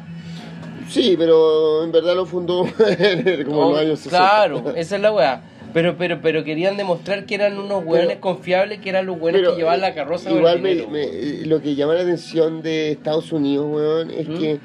Sí, 0.88 1.16
pero 1.18 1.84
en 1.84 1.92
verdad 1.92 2.16
lo 2.16 2.26
fundó 2.26 2.60
como 2.78 2.86
en 2.88 3.48
Oh, 3.52 3.72
los 3.72 3.80
años 3.80 4.00
60. 4.00 4.10
Claro, 4.18 4.70
esa 4.76 4.96
es 4.96 5.02
la 5.02 5.12
weá. 5.12 5.42
Pero, 5.76 5.98
pero, 5.98 6.22
pero 6.22 6.46
querían 6.46 6.78
demostrar 6.78 7.26
que 7.26 7.36
eran 7.36 7.60
unos 7.60 7.84
Pero- 7.92 8.22
confiables, 8.22 8.80
que 8.80 8.88
eran 8.88 9.06
los 9.06 9.18
Pero, 9.22 9.52
que 9.52 9.58
llevaban 9.58 9.80
eh, 9.80 9.82
la 9.82 9.94
carroza. 9.94 10.32
Igual 10.32 10.62
me, 10.62 10.74
me- 10.88 11.04
eh, 11.04 11.42
lo 11.46 11.62
que 11.62 11.76
llama 11.76 11.96
la 11.96 12.04
atención 12.04 12.62
de 12.62 12.92
Estados 12.92 13.34
Unidos, 13.34 13.66
weón, 13.70 14.10
es 14.10 14.26
¿Mm? 14.30 14.38
que 14.40 14.60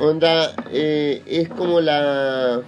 onda 0.00 0.54
eh, 0.70 1.20
es 1.26 1.48
como 1.48 1.80
la 1.80 2.60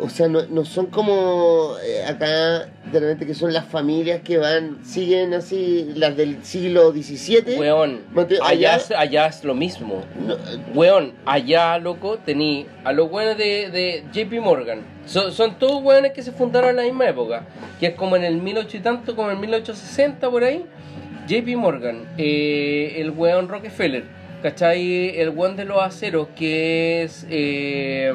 o 0.00 0.08
sea, 0.08 0.28
no, 0.28 0.42
no 0.46 0.64
son 0.64 0.86
como 0.86 1.74
eh, 1.84 2.04
acá 2.04 2.68
de 2.90 3.00
repente 3.00 3.26
que 3.26 3.34
son 3.34 3.52
las 3.52 3.64
familias 3.66 4.20
que 4.22 4.38
van, 4.38 4.84
siguen 4.84 5.34
así, 5.34 5.92
las 5.96 6.16
del 6.16 6.44
siglo 6.44 6.90
XVII. 6.92 7.56
Weón, 7.58 8.00
allá, 8.42 8.48
allá- 8.72 8.76
es- 8.76 8.90
allá 8.90 9.26
es 9.26 9.44
lo 9.44 9.54
mismo. 9.54 10.04
No, 10.26 10.36
Weón, 10.74 11.12
allá, 11.26 11.78
loco, 11.78 12.18
tení 12.18 12.66
a 12.84 12.92
los 12.92 13.10
weones 13.10 13.38
de, 13.38 13.70
de 13.70 14.04
JP 14.12 14.40
Morgan. 14.40 14.80
Son, 15.06 15.32
son 15.32 15.58
todos 15.58 15.82
weones 15.82 16.12
que 16.12 16.22
se 16.22 16.32
fundaron 16.32 16.70
en 16.70 16.76
la 16.76 16.82
misma 16.82 17.08
época. 17.08 17.46
Que 17.80 17.86
es 17.88 17.94
como 17.94 18.16
en 18.16 18.24
el 18.24 18.36
1800 18.40 18.74
y 18.74 18.82
tanto, 18.82 19.16
como 19.16 19.28
en 19.30 19.34
el 19.36 19.40
1860 19.40 20.30
por 20.30 20.44
ahí. 20.44 20.64
JP 21.26 21.56
Morgan, 21.56 22.04
eh, 22.18 22.96
el 22.98 23.10
weón 23.10 23.48
Rockefeller, 23.48 24.04
¿cachai? 24.42 25.18
El 25.18 25.30
weón 25.30 25.56
de 25.56 25.64
los 25.64 25.82
aceros 25.82 26.28
que 26.36 27.02
es 27.02 27.26
eh, 27.30 28.12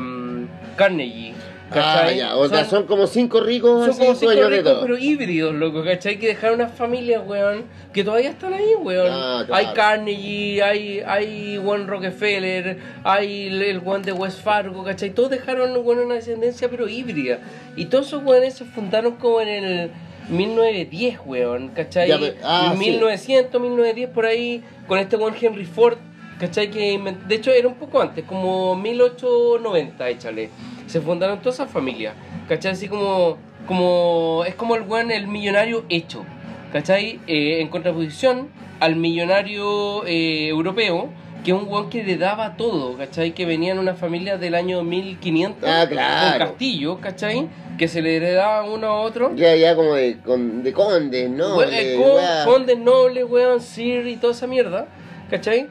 Carnegie. 0.75 1.33
Ah, 1.69 1.73
¿cachai? 1.73 2.17
ya, 2.17 2.35
o 2.35 2.47
sea, 2.47 2.65
son, 2.65 2.85
como 2.85 3.07
cinco 3.07 3.41
ricos 3.41 3.81
Son 3.81 3.89
así, 3.91 3.99
como 3.99 4.15
cinco 4.15 4.49
ricos, 4.49 4.63
todo. 4.63 4.81
pero 4.81 4.97
híbridos, 4.97 5.53
loco, 5.53 5.83
¿cachai? 5.83 6.19
Que 6.19 6.27
dejaron 6.27 6.61
unas 6.61 6.73
familias, 6.73 7.21
weón, 7.25 7.65
que 7.93 8.03
todavía 8.03 8.29
están 8.29 8.53
ahí, 8.53 8.73
weón. 8.79 9.07
Ah, 9.11 9.43
claro. 9.45 9.67
Hay 9.67 9.73
Carnegie, 9.75 10.63
hay, 10.63 10.99
hay 11.05 11.59
Juan 11.63 11.87
Rockefeller, 11.87 12.77
hay 13.03 13.47
el, 13.47 13.79
weón 13.79 14.01
de 14.03 14.11
West 14.13 14.41
Fargo, 14.41 14.83
¿cachai? 14.83 15.11
Todos 15.11 15.29
dejaron, 15.29 15.71
weón, 15.83 15.99
una 15.99 16.15
descendencia, 16.15 16.69
pero 16.69 16.87
híbrida. 16.87 17.39
Y 17.75 17.85
todos 17.85 18.07
esos 18.07 18.23
weones 18.23 18.55
se 18.55 18.65
fundaron 18.65 19.13
como 19.13 19.41
en 19.41 19.47
el 19.47 19.91
1910, 20.29 21.19
weón, 21.25 21.69
¿cachai? 21.69 22.09
Ya, 22.09 22.19
pero- 22.19 22.35
ah, 22.43 22.69
sí. 22.73 22.79
1900, 22.79 23.61
1910, 23.61 24.09
por 24.09 24.25
ahí, 24.25 24.63
con 24.87 24.99
este 24.99 25.15
weón 25.17 25.35
Henry 25.39 25.65
Ford, 25.65 25.97
¿cachai? 26.39 26.69
Que 26.69 26.99
de 27.27 27.35
hecho 27.35 27.51
era 27.51 27.67
un 27.67 27.75
poco 27.75 28.01
antes, 28.01 28.23
como 28.25 28.75
1890, 28.75 30.09
échale. 30.09 30.49
Se 30.89 31.01
fundaron 31.01 31.39
todas 31.39 31.55
esas 31.55 31.71
familias, 31.71 32.13
¿cachai? 32.47 32.71
Así 32.71 32.87
como, 32.87 33.37
como 33.67 34.43
es 34.47 34.55
como 34.55 34.75
el 34.75 34.81
weón, 34.83 35.11
el 35.11 35.27
millonario 35.27 35.85
hecho, 35.89 36.25
¿cachai? 36.73 37.19
Eh, 37.27 37.61
en 37.61 37.67
contraposición 37.67 38.49
al 38.79 38.95
millonario 38.95 40.05
eh, 40.07 40.47
europeo, 40.47 41.09
que 41.43 41.51
es 41.51 41.57
un 41.57 41.67
weón 41.67 41.89
que 41.89 42.03
le 42.03 42.17
daba 42.17 42.57
todo, 42.57 42.97
¿cachai? 42.97 43.33
Que 43.33 43.45
venía 43.45 43.71
en 43.71 43.79
una 43.79 43.93
familia 43.93 44.37
del 44.37 44.55
año 44.55 44.81
1500, 44.83 45.69
Ah, 45.69 45.85
claro. 45.87 46.45
con 46.57 46.99
¿cachai? 47.01 47.47
Que 47.77 47.87
se 47.87 48.01
le 48.01 48.15
heredaba 48.17 48.63
uno 48.63 48.87
a 48.87 49.01
otro. 49.01 49.33
Ya, 49.35 49.55
ya 49.55 49.75
como 49.75 49.93
de, 49.93 50.17
con, 50.19 50.63
de 50.63 50.73
condes, 50.73 51.29
¿no? 51.29 51.55
We- 51.55 51.67
De- 51.67 51.93
eh, 51.93 51.97
con- 52.45 52.53
condes 52.53 52.77
nobles, 52.79 53.25
weón, 53.29 53.61
sir 53.61 54.07
y 54.07 54.15
toda 54.17 54.33
esa 54.33 54.47
mierda, 54.47 54.87
¿cachai? 55.29 55.67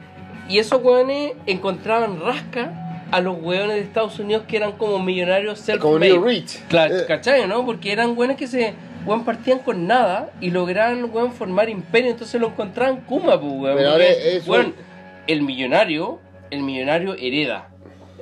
Y 0.47 0.57
esos 0.59 0.81
weones 0.83 1.33
encontraban 1.45 2.19
rasca 2.21 2.85
a 3.11 3.21
los 3.21 3.37
weones 3.41 3.75
de 3.77 3.81
Estados 3.81 4.19
Unidos 4.19 4.43
que 4.47 4.57
eran 4.57 4.73
como 4.73 4.99
millonarios 4.99 5.59
como 5.79 5.97
self-made. 5.97 6.13
New 6.13 6.23
Rich. 6.25 6.59
Claro, 6.67 6.95
Eh, 6.97 7.05
¿cachai, 7.07 7.47
no? 7.47 7.65
Porque 7.65 7.91
eran 7.91 8.17
weones 8.17 8.37
que 8.37 8.47
se 8.47 8.73
weón, 9.05 9.23
partían 9.25 9.59
con 9.59 9.87
nada 9.87 10.31
y 10.41 10.51
lograban 10.51 11.09
weón, 11.13 11.31
formar 11.31 11.69
imperio, 11.69 12.11
entonces 12.11 12.39
lo 12.39 12.47
encontraban 12.47 13.01
Kuma, 13.01 13.39
pues, 13.39 13.51
weón. 13.53 13.77
Pero 13.77 13.91
porque, 13.91 14.37
eso- 14.37 14.51
weón, 14.51 14.73
el 15.27 15.41
millonario, 15.41 16.19
el 16.51 16.61
millonario 16.63 17.15
hereda. 17.15 17.69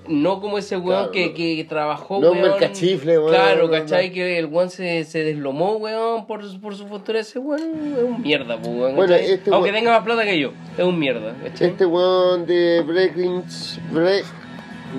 No 0.07 0.39
como 0.39 0.57
ese 0.57 0.77
weón 0.77 1.09
Claro, 1.09 1.11
que, 1.11 1.27
no. 1.27 1.33
que 1.33 1.65
trabajó, 1.67 2.21
No 2.21 2.31
weón. 2.31 2.41
mercachifle, 2.41 3.17
weón, 3.19 3.31
Claro, 3.33 3.63
no, 3.63 3.63
no. 3.67 3.71
¿cachai? 3.71 4.13
Que 4.13 4.39
el 4.39 4.45
weón 4.45 4.69
se, 4.69 5.03
se 5.03 5.23
deslomó, 5.25 5.73
weón, 5.73 6.25
por, 6.27 6.43
su- 6.49 6.61
por 6.61 6.75
su 6.75 6.87
fortuna. 6.87 7.19
Ese 7.19 7.39
weón 7.39 7.59
es 7.97 8.03
un 8.03 8.21
mierda, 8.21 8.55
pues, 8.57 8.69
weón. 8.69 8.95
Bueno, 8.95 9.15
este 9.15 9.49
Aunque 9.51 9.71
weón- 9.71 9.79
tenga 9.79 9.91
más 9.91 10.03
plata 10.03 10.23
que 10.23 10.39
yo, 10.39 10.51
es 10.77 10.83
un 10.85 10.97
mierda, 10.97 11.35
¿cachai? 11.43 11.67
Este 11.71 11.85
weón 11.85 12.45
de 12.45 12.81
Breckenridge, 12.87 13.79
Bre- 13.91 14.23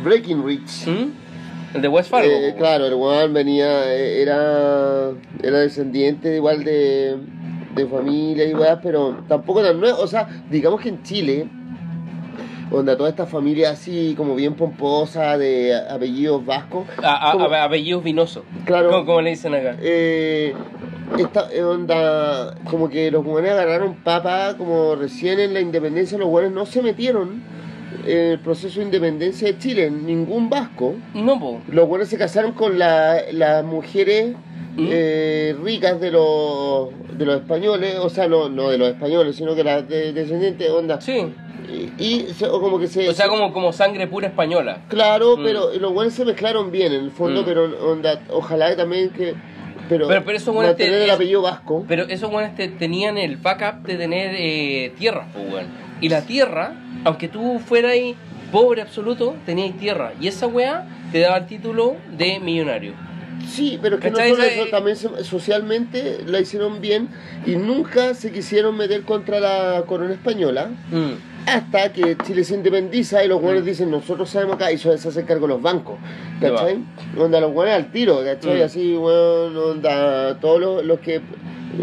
Breckenridge. 0.04 0.86
¿Mm? 0.86 1.10
El 1.74 1.82
de 1.82 1.88
West 1.88 2.10
Fargo. 2.10 2.30
Eh, 2.30 2.54
claro, 2.56 2.86
el 2.86 2.94
weón 2.94 3.32
venía, 3.34 3.92
eh, 3.94 4.22
era, 4.22 5.10
era 5.42 5.58
descendiente 5.58 6.36
igual 6.36 6.64
de, 6.64 7.18
de 7.74 7.86
familia 7.86 8.46
y 8.46 8.54
weas, 8.54 8.78
pero 8.82 9.18
tampoco 9.28 9.62
tan 9.62 9.78
nuevo. 9.78 9.98
O 10.00 10.06
sea, 10.06 10.26
digamos 10.50 10.80
que 10.80 10.88
en 10.88 11.02
Chile, 11.02 11.46
donde 12.70 12.96
toda 12.96 13.10
esta 13.10 13.26
familia 13.26 13.70
así 13.70 14.14
como 14.16 14.34
bien 14.34 14.54
pomposa 14.54 15.36
de 15.36 15.74
apellidos 15.90 16.44
vascos, 16.44 16.86
A- 17.02 17.30
a- 17.30 17.32
como- 17.32 17.46
a- 17.46 17.64
apellidos 17.64 18.02
vinosos. 18.02 18.44
Claro. 18.64 18.90
Como, 18.90 19.04
como 19.06 19.20
le 19.22 19.30
dicen 19.30 19.54
acá. 19.54 19.76
eh, 19.80 20.54
esta 21.18 21.48
eh, 21.52 21.62
onda, 21.62 22.54
como 22.64 22.88
que 22.88 23.10
los 23.10 23.24
buenos 23.24 23.50
agarraron 23.52 23.94
papa, 23.96 24.54
como 24.56 24.94
recién 24.94 25.38
en 25.40 25.52
la 25.54 25.60
independencia, 25.60 26.16
los 26.18 26.28
buenos 26.28 26.52
no 26.52 26.64
se 26.66 26.80
metieron 26.82 27.42
el 28.06 28.38
proceso 28.40 28.80
de 28.80 28.86
independencia 28.86 29.48
de 29.48 29.58
Chile, 29.58 29.90
ningún 29.90 30.48
vasco. 30.50 30.94
No, 31.14 31.38
po. 31.38 31.60
Los 31.68 31.88
buenos 31.88 32.08
se 32.08 32.18
casaron 32.18 32.52
con 32.52 32.78
la- 32.78 33.22
las 33.32 33.64
mujeres 33.64 34.34
¿Mm? 34.76 34.86
eh, 34.90 35.56
ricas 35.62 36.00
de 36.00 36.10
los, 36.10 36.88
de 37.16 37.24
los 37.26 37.40
españoles, 37.40 37.96
o 38.00 38.08
sea, 38.08 38.28
no, 38.28 38.48
no 38.48 38.70
de 38.70 38.78
los 38.78 38.88
españoles, 38.88 39.36
sino 39.36 39.54
que 39.54 39.64
las 39.64 39.88
de- 39.88 40.12
descendientes, 40.12 40.70
onda. 40.70 41.00
Sí. 41.00 41.32
Y, 41.98 42.02
y 42.02 42.20
se- 42.34 42.46
o 42.46 42.60
como 42.60 42.78
que 42.78 42.86
se. 42.86 43.08
O 43.08 43.12
sea, 43.12 43.28
como, 43.28 43.52
como 43.52 43.72
sangre 43.72 44.06
pura 44.06 44.28
española. 44.28 44.84
Claro, 44.88 45.36
Mm. 45.36 45.44
pero 45.44 45.74
los 45.78 45.92
buenos 45.92 46.14
se 46.14 46.24
mezclaron 46.24 46.70
bien 46.70 46.92
en 46.92 47.02
el 47.04 47.10
fondo, 47.10 47.42
Mm. 47.42 47.44
pero 47.44 47.90
onda, 47.90 48.20
ojalá 48.30 48.74
también 48.76 49.10
que. 49.10 49.34
Pero, 49.88 50.06
Pero- 50.06 50.22
pero 50.24 50.36
esos 50.36 50.54
buenos 50.54 50.72
mantener 50.72 50.98
te- 50.98 51.04
el 51.04 51.10
apellido 51.10 51.40
vasco. 51.42 51.84
Pero 51.88 52.04
esos 52.04 52.30
te- 52.56 52.68
tenían 52.68 53.16
el 53.18 53.36
backup 53.38 53.86
de 53.86 53.96
tener 53.96 54.34
eh, 54.38 54.92
tierra, 54.98 55.26
pues, 55.32 55.50
weón. 55.52 55.66
Y 56.00 56.08
la 56.10 56.22
tierra, 56.26 56.74
aunque 57.04 57.28
tú 57.28 57.58
fueras 57.58 57.94
pobre 58.50 58.82
absoluto, 58.82 59.36
tenías 59.44 59.76
tierra. 59.76 60.12
Y 60.20 60.28
esa 60.28 60.46
weá 60.46 60.86
te 61.12 61.20
daba 61.20 61.38
el 61.38 61.46
título 61.46 61.96
de 62.16 62.40
millonario. 62.40 62.92
Sí, 63.46 63.78
pero 63.80 63.96
es 63.96 64.02
que 64.02 64.10
no 64.10 64.18
solo 64.18 64.42
eso, 64.42 64.66
también 64.70 64.96
socialmente 65.24 66.18
la 66.26 66.40
hicieron 66.40 66.80
bien 66.80 67.08
y 67.46 67.56
nunca 67.56 68.14
se 68.14 68.32
quisieron 68.32 68.76
meter 68.76 69.02
contra 69.02 69.40
la 69.40 69.82
corona 69.86 70.12
española. 70.14 70.70
Hasta 71.46 71.92
que 71.94 72.16
Chile 72.26 72.44
se 72.44 72.54
independiza 72.54 73.24
y 73.24 73.28
los 73.28 73.40
buenos 73.40 73.64
dicen, 73.64 73.90
nosotros 73.90 74.28
sabemos 74.28 74.56
acá, 74.56 74.70
y 74.70 74.74
eso 74.74 74.96
se 74.98 75.08
hacen 75.08 75.24
cargo 75.24 75.46
los 75.46 75.62
bancos, 75.62 75.96
¿cachai? 76.40 76.78
Onda, 77.16 77.40
los 77.40 77.52
buenos 77.54 77.74
al 77.74 77.90
tiro, 77.90 78.22
¿cachai? 78.22 78.60
Mm. 78.60 78.64
Así, 78.64 78.94
bueno, 78.94 79.60
onda, 79.70 80.38
todos 80.40 80.60
los, 80.60 80.84
los 80.84 80.98
que 81.00 81.14
eh, 81.16 81.20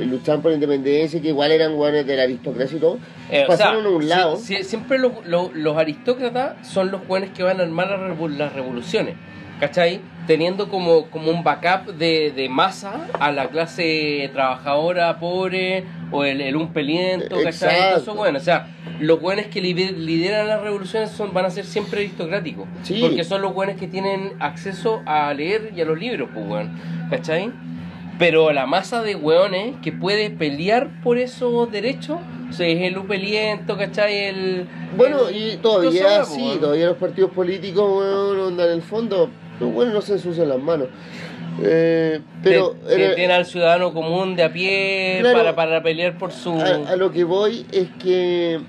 luchaban 0.08 0.44
por 0.44 0.52
la 0.52 0.56
independencia, 0.56 1.20
que 1.20 1.30
igual 1.30 1.52
eran 1.52 1.76
buenos 1.76 2.06
de 2.06 2.16
la 2.16 2.24
aristocracia 2.24 2.78
y 2.78 2.80
todo, 2.80 3.00
Eh, 3.32 3.44
o 3.46 3.48
pasaron 3.48 3.82
sea, 3.82 3.92
a 3.92 3.96
un 3.96 4.08
lado. 4.10 4.36
si- 4.38 4.64
siempre 4.64 5.00
los, 5.00 5.14
los- 5.26 5.52
los 5.56 5.76
aristócratas 5.78 6.68
son 6.68 6.92
los 6.92 7.02
jóvenes 7.08 7.32
que 7.36 7.42
van 7.42 7.60
a 7.60 7.64
armar 7.64 7.90
las 8.30 8.54
revoluciones, 8.54 9.16
¿cachai? 9.60 10.02
Teniendo 10.28 10.70
como, 10.70 11.06
como 11.12 11.30
un 11.32 11.44
backup 11.44 11.94
de, 11.94 12.32
de 12.32 12.50
masa 12.50 13.08
a 13.20 13.32
la 13.32 13.48
clase 13.50 14.30
trabajadora, 14.34 15.20
pobre, 15.20 15.84
o 16.12 16.24
el, 16.24 16.42
el 16.42 16.56
umpeliento, 16.56 17.36
¿cachai? 17.44 17.70
Exacto. 17.76 18.02
Eso, 18.02 18.16
bueno, 18.16 18.38
o 18.40 18.42
sea, 18.42 18.68
los 19.00 19.22
buenos 19.22 19.46
que 19.48 19.62
lider- 19.62 19.96
lideran 19.98 20.48
las 20.48 20.62
revoluciones 20.62 21.12
son, 21.12 21.34
van 21.34 21.46
a 21.46 21.50
ser 21.52 21.66
siempre 21.66 22.00
aristocráticos, 22.02 22.68
Sí. 22.84 23.00
porque 23.02 23.24
son 23.24 23.42
los 23.42 23.54
buenos 23.54 23.76
que 23.78 23.88
tienen 23.88 24.34
acceso 24.40 25.02
a 25.06 25.32
leer 25.34 25.72
y 25.76 25.82
a 25.82 25.86
los 25.86 26.00
libros, 26.00 26.30
pues, 26.34 26.46
weón, 26.48 26.80
¿cachai? 27.10 27.52
Pero 28.18 28.54
la 28.54 28.66
masa 28.66 29.02
de 29.04 29.16
hueones 29.16 29.76
que 29.84 29.92
puede 29.92 30.30
pelear 30.30 30.88
por 31.04 31.18
esos 31.18 31.70
derechos, 31.72 32.18
o 32.50 32.54
sea, 32.54 32.66
es 32.66 32.82
el 32.82 32.98
upeliento, 32.98 33.78
¿cachai? 33.78 34.16
El, 34.26 34.68
Bueno, 34.96 35.28
el- 35.28 35.36
y 35.54 35.58
todavía 35.58 36.24
sí, 36.24 36.42
weón. 36.42 36.60
todavía 36.62 36.86
los 36.88 36.98
partidos 36.98 37.32
políticos, 37.32 37.92
bueno, 37.94 38.48
onda, 38.48 38.66
en 38.66 38.72
el 38.72 38.82
fondo, 38.82 39.30
los 39.60 39.74
buenos 39.74 39.94
no 39.94 40.02
se 40.02 40.14
ensucian 40.14 40.50
las 40.50 40.60
manos. 40.60 40.88
Eh, 41.64 42.20
pero 42.44 42.76
era- 42.90 43.16
tienen 43.16 43.32
al 43.32 43.46
ciudadano 43.46 43.94
común 43.94 44.36
de 44.36 44.44
a 44.44 44.52
pie 44.52 45.18
Claro. 45.22 45.38
para, 45.38 45.56
para 45.56 45.84
pelear 45.84 46.18
por 46.18 46.32
su... 46.34 46.52
a, 46.60 46.92
a 46.92 46.96
lo 46.98 47.12
que 47.12 47.24
voy 47.24 47.66
es 47.72 47.88
que 48.04 48.60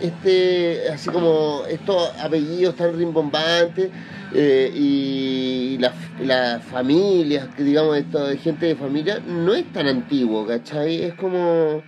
este 0.00 0.88
así 0.92 1.08
como 1.10 1.62
estos 1.68 2.12
apellidos 2.20 2.74
tan 2.76 2.96
rimbombantes 2.96 3.90
eh, 4.34 4.70
y, 4.74 5.78
las 5.78 5.92
las 6.20 6.62
familias, 6.64 7.48
digamos, 7.56 7.96
esto 7.96 8.26
de 8.26 8.36
gente 8.38 8.66
de 8.66 8.74
familia, 8.76 9.20
no 9.26 9.54
es 9.54 9.72
tan 9.72 9.86
antiguo, 9.86 10.46
¿cachai? 10.46 11.02
Es 11.04 11.14
como. 11.14 11.82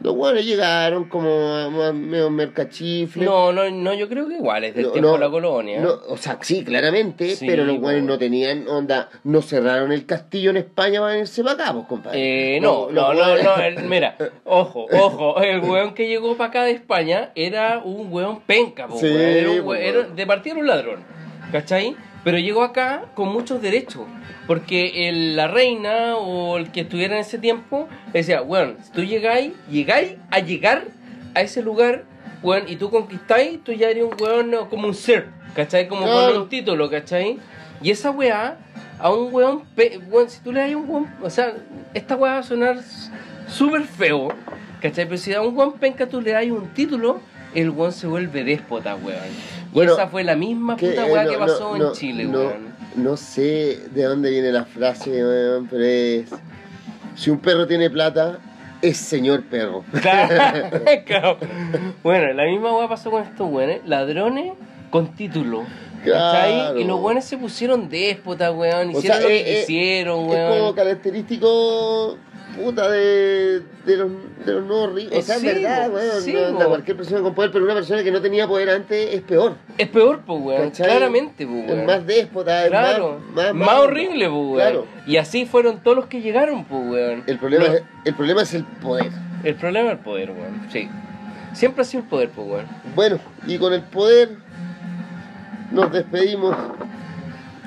Los 0.00 0.16
buenos 0.16 0.44
llegaron 0.44 1.04
como 1.04 1.70
medio 1.92 2.28
mercachifle. 2.28 3.24
No, 3.24 3.52
no, 3.52 3.70
no, 3.70 3.94
yo 3.94 4.08
creo 4.08 4.26
que 4.26 4.34
igual, 4.34 4.64
es 4.64 4.74
del 4.74 4.86
No, 4.86 4.90
tiempo 4.92 5.08
no, 5.10 5.14
de 5.14 5.20
la 5.20 5.30
colonia. 5.30 5.80
No, 5.80 5.90
o 6.08 6.16
sea, 6.16 6.38
sí, 6.40 6.64
claramente, 6.64 7.36
Sí, 7.36 7.46
pero 7.46 7.64
los 7.64 7.78
buenos 7.78 8.02
no 8.02 8.18
tenían 8.18 8.66
onda, 8.68 9.08
no 9.22 9.42
cerraron 9.42 9.92
el 9.92 10.04
castillo 10.04 10.50
en 10.50 10.56
España 10.56 10.98
para 11.00 11.12
venirse 11.12 11.44
para 11.44 11.54
acá, 11.54 11.72
pues, 11.72 11.86
compadre. 11.86 12.56
Eh, 12.56 12.60
no, 12.60 12.90
no, 12.90 13.14
no, 13.14 13.36
no, 13.42 13.56
el- 13.62 13.84
mira, 13.84 14.16
ojo, 14.44 14.86
ojo, 14.92 15.40
el 15.40 15.60
weón 15.60 15.94
que 15.94 16.08
llegó 16.08 16.36
para 16.36 16.48
acá 16.50 16.64
de 16.64 16.72
España 16.72 17.30
era 17.36 17.78
un 17.84 18.12
weón 18.12 18.40
penca, 18.40 18.88
Sí, 18.98 19.06
weón, 19.06 19.20
era 19.20 19.50
un 19.52 19.60
weón. 19.60 19.82
era- 19.82 20.02
de 20.02 20.26
partida 20.26 20.52
era 20.54 20.60
un 20.62 20.66
ladrón, 20.66 21.04
¿cachai? 21.52 21.94
Pero 22.24 22.38
llegó 22.38 22.62
acá 22.62 23.02
con 23.14 23.28
muchos 23.32 23.60
derechos, 23.60 24.04
porque 24.46 25.08
el- 25.08 25.34
la 25.34 25.48
reina 25.48 26.16
o 26.16 26.56
el 26.56 26.70
que 26.70 26.82
estuviera 26.82 27.14
en 27.16 27.20
ese 27.22 27.38
tiempo 27.38 27.88
decía, 28.12 28.42
weón, 28.42 28.76
si 28.82 28.92
tú 28.92 29.02
llegáis, 29.02 29.52
llegáis 29.70 30.12
a 30.30 30.38
llegar 30.38 30.84
a 31.34 31.40
ese 31.40 31.62
lugar, 31.62 32.04
weón, 32.42 32.64
y 32.68 32.76
tú 32.76 32.90
conquistáis, 32.90 33.62
tú 33.64 33.72
ya 33.72 33.88
eres 33.90 34.04
un 34.04 34.14
weón 34.20 34.50
no, 34.50 34.68
como 34.68 34.86
un 34.86 34.94
ser, 34.94 35.28
¿cachai? 35.56 35.88
Como 35.88 36.02
con 36.32 36.42
un 36.42 36.48
título, 36.48 36.88
¿cachai? 36.90 37.38
Y 37.82 37.90
esa 37.90 38.10
weá, 38.12 38.56
a 39.00 39.10
un 39.12 39.34
weón, 39.34 39.62
weón, 40.08 40.30
si 40.30 40.40
tú 40.42 40.52
le 40.52 40.60
das 40.60 40.74
un 40.76 40.88
weón, 40.88 41.08
o 41.22 41.28
sea, 41.30 41.54
esta 41.92 42.14
weá 42.14 42.34
va 42.34 42.38
a 42.38 42.42
sonar 42.44 42.78
súper 43.48 43.82
feo, 43.82 44.28
¿cachai? 44.80 45.06
Pero 45.06 45.16
si 45.18 45.34
a 45.34 45.42
un 45.42 45.56
weón 45.56 45.72
penca 45.72 46.06
tú 46.08 46.20
le 46.20 46.30
das 46.30 46.44
un 46.46 46.68
título, 46.68 47.20
el 47.54 47.70
weón 47.70 47.92
se 47.92 48.06
vuelve 48.06 48.44
déspota, 48.44 48.94
weón. 48.94 49.18
Y 49.72 49.74
Bueno, 49.74 49.94
esa 49.94 50.06
fue 50.08 50.22
la 50.22 50.36
misma 50.36 50.76
Que, 50.76 50.90
puta 50.90 51.06
eh, 51.06 51.12
weá 51.12 51.24
no, 51.24 51.30
que 51.30 51.38
pasó 51.38 51.76
no, 51.78 51.88
en 51.88 51.92
Chile, 51.94 52.26
weón. 52.26 52.74
No 52.94 53.16
sé 53.16 53.80
de 53.90 54.02
dónde 54.04 54.30
viene 54.30 54.52
la 54.52 54.64
frase, 54.66 55.10
weón, 55.10 55.66
pero 55.70 55.82
es. 55.84 56.30
Si 57.14 57.30
un 57.30 57.38
perro 57.38 57.66
tiene 57.66 57.88
plata, 57.90 58.38
es 58.82 58.96
señor 58.98 59.44
perro. 59.44 59.84
Claro. 61.06 61.38
Bueno, 62.02 62.32
la 62.34 62.44
misma 62.44 62.76
weá 62.76 62.88
pasó 62.88 63.10
con 63.10 63.22
estos 63.22 63.50
weones, 63.50 63.80
ladrones 63.86 64.52
con 64.90 65.14
título. 65.14 65.64
Claro. 66.04 66.78
Y 66.78 66.84
los 66.84 67.00
weones 67.00 67.24
se 67.24 67.38
pusieron 67.38 67.88
déspotas, 67.88 68.52
weón. 68.54 68.88
O 68.88 68.98
Hicieron 68.98 69.02
sea, 69.02 69.20
lo 69.20 69.28
que 69.28 69.36
eh, 69.36 69.44
eh, 69.46 69.60
quisieron, 69.60 70.18
Es 70.20 70.26
como 70.26 70.50
weón. 70.50 70.74
característico 70.74 72.18
puta 72.56 72.88
de, 72.90 73.62
de, 73.86 73.96
los, 73.96 74.10
de 74.44 74.52
los 74.52 74.64
nuevos 74.64 74.92
ricos. 74.94 75.18
O 75.18 75.22
sea, 75.22 75.36
sí, 75.38 75.48
en 75.48 75.54
verdad, 75.62 75.88
po, 75.88 75.94
weón. 75.96 76.22
sí, 76.22 76.32
no, 76.32 76.40
po. 76.40 76.46
anda 76.46 76.66
cualquier 76.66 76.96
persona 76.96 77.20
con 77.22 77.34
poder, 77.34 77.50
pero 77.52 77.64
una 77.64 77.74
persona 77.74 78.02
que 78.02 78.10
no 78.10 78.20
tenía 78.20 78.46
poder 78.46 78.70
antes 78.70 79.14
es 79.14 79.20
peor. 79.22 79.54
Es 79.78 79.88
peor, 79.88 80.20
pues, 80.26 80.40
weón. 80.40 80.70
Claramente, 80.70 81.46
pues, 81.46 81.66
weón. 81.66 81.80
Es 81.80 81.86
más 81.86 82.06
déspota, 82.06 82.62
es 82.64 82.68
Claro, 82.70 83.20
más, 83.34 83.54
más, 83.54 83.78
horrible, 83.78 84.26
pues, 84.28 84.32
weón. 84.40 84.54
Claro. 84.56 84.86
Y 85.06 85.16
así 85.16 85.46
fueron 85.46 85.80
todos 85.82 85.96
los 85.96 86.06
que 86.06 86.20
llegaron, 86.20 86.64
pues, 86.64 86.82
weón. 86.90 87.24
El 87.26 87.38
problema, 87.38 87.66
No, 87.66 87.72
es, 87.74 87.82
el 88.04 88.14
problema 88.14 88.42
es 88.42 88.54
el 88.54 88.64
poder. 88.64 89.10
el 89.44 89.54
problema 89.54 89.88
es 89.90 89.98
el 89.98 90.04
poder, 90.04 90.30
weón. 90.30 90.66
Sí. 90.72 90.88
Siempre 91.54 91.82
ha 91.82 91.84
sido 91.84 92.02
el 92.02 92.08
poder, 92.08 92.30
pues, 92.30 92.46
weón. 92.48 92.66
Bueno, 92.94 93.18
y 93.46 93.58
con 93.58 93.72
el 93.72 93.82
poder 93.82 94.30
nos 95.70 95.90
despedimos. 95.92 96.56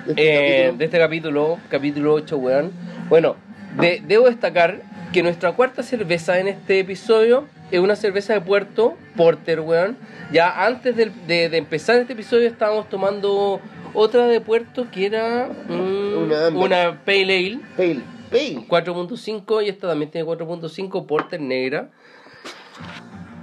de 0.06 0.12
este 0.12 0.22
Eh, 0.22 0.66
capítulo. 0.68 0.78
de 0.78 0.86
este 0.86 1.00
capítulo, 1.00 1.58
capítulo 1.70 2.14
8, 2.14 2.38
weón. 2.38 2.72
Bueno, 3.10 3.36
de- 3.80 4.02
debo 4.08 4.26
destacar 4.28 4.82
que 5.14 5.24
nuestra 5.24 5.54
cuarta 5.54 5.84
cerveza 5.84 6.40
en 6.40 6.48
este 6.48 6.80
episodio 6.80 7.46
es 7.72 7.80
una 7.80 7.96
cerveza 7.96 8.34
de 8.34 8.42
puerto, 8.42 8.96
Porter, 9.16 9.60
weón. 9.62 9.98
Ya 10.32 10.66
antes 10.66 10.96
de, 10.96 11.10
de 11.28 11.58
empezar 11.58 11.98
este 11.98 12.14
episodio 12.14 12.48
estábamos 12.48 12.90
tomando 12.90 13.60
otra 13.94 14.28
de 14.28 14.42
puerto 14.42 14.88
que 14.92 15.06
era 15.06 15.50
mm, 15.70 16.18
Una 16.24 16.48
una 16.50 17.02
Pale 17.06 17.38
Ale. 17.38 17.60
Pale, 17.78 18.02
pale. 18.30 18.68
4.5 18.68 19.66
y 19.66 19.70
esta 19.70 19.88
también 19.88 20.12
tiene 20.12 20.28
4.5 20.28 21.06
Porter 21.06 21.40
negra. 21.42 21.90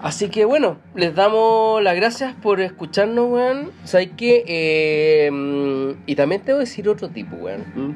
Así 0.02 0.28
que 0.30 0.44
bueno, 0.44 0.78
les 0.96 1.14
damos 1.14 1.80
las 1.82 1.94
gracias 1.94 2.34
por 2.34 2.60
escucharnos, 2.60 3.30
weón. 3.30 3.70
¿Sabes 3.84 4.10
qué? 4.16 4.44
Eh, 4.46 5.30
mm, 5.30 6.02
y 6.06 6.14
también 6.16 6.42
te 6.42 6.52
voy 6.52 6.58
a 6.58 6.64
decir 6.64 6.88
otro 6.88 7.08
tipo, 7.08 7.36
weón. 7.36 7.60
Mm, 7.74 7.94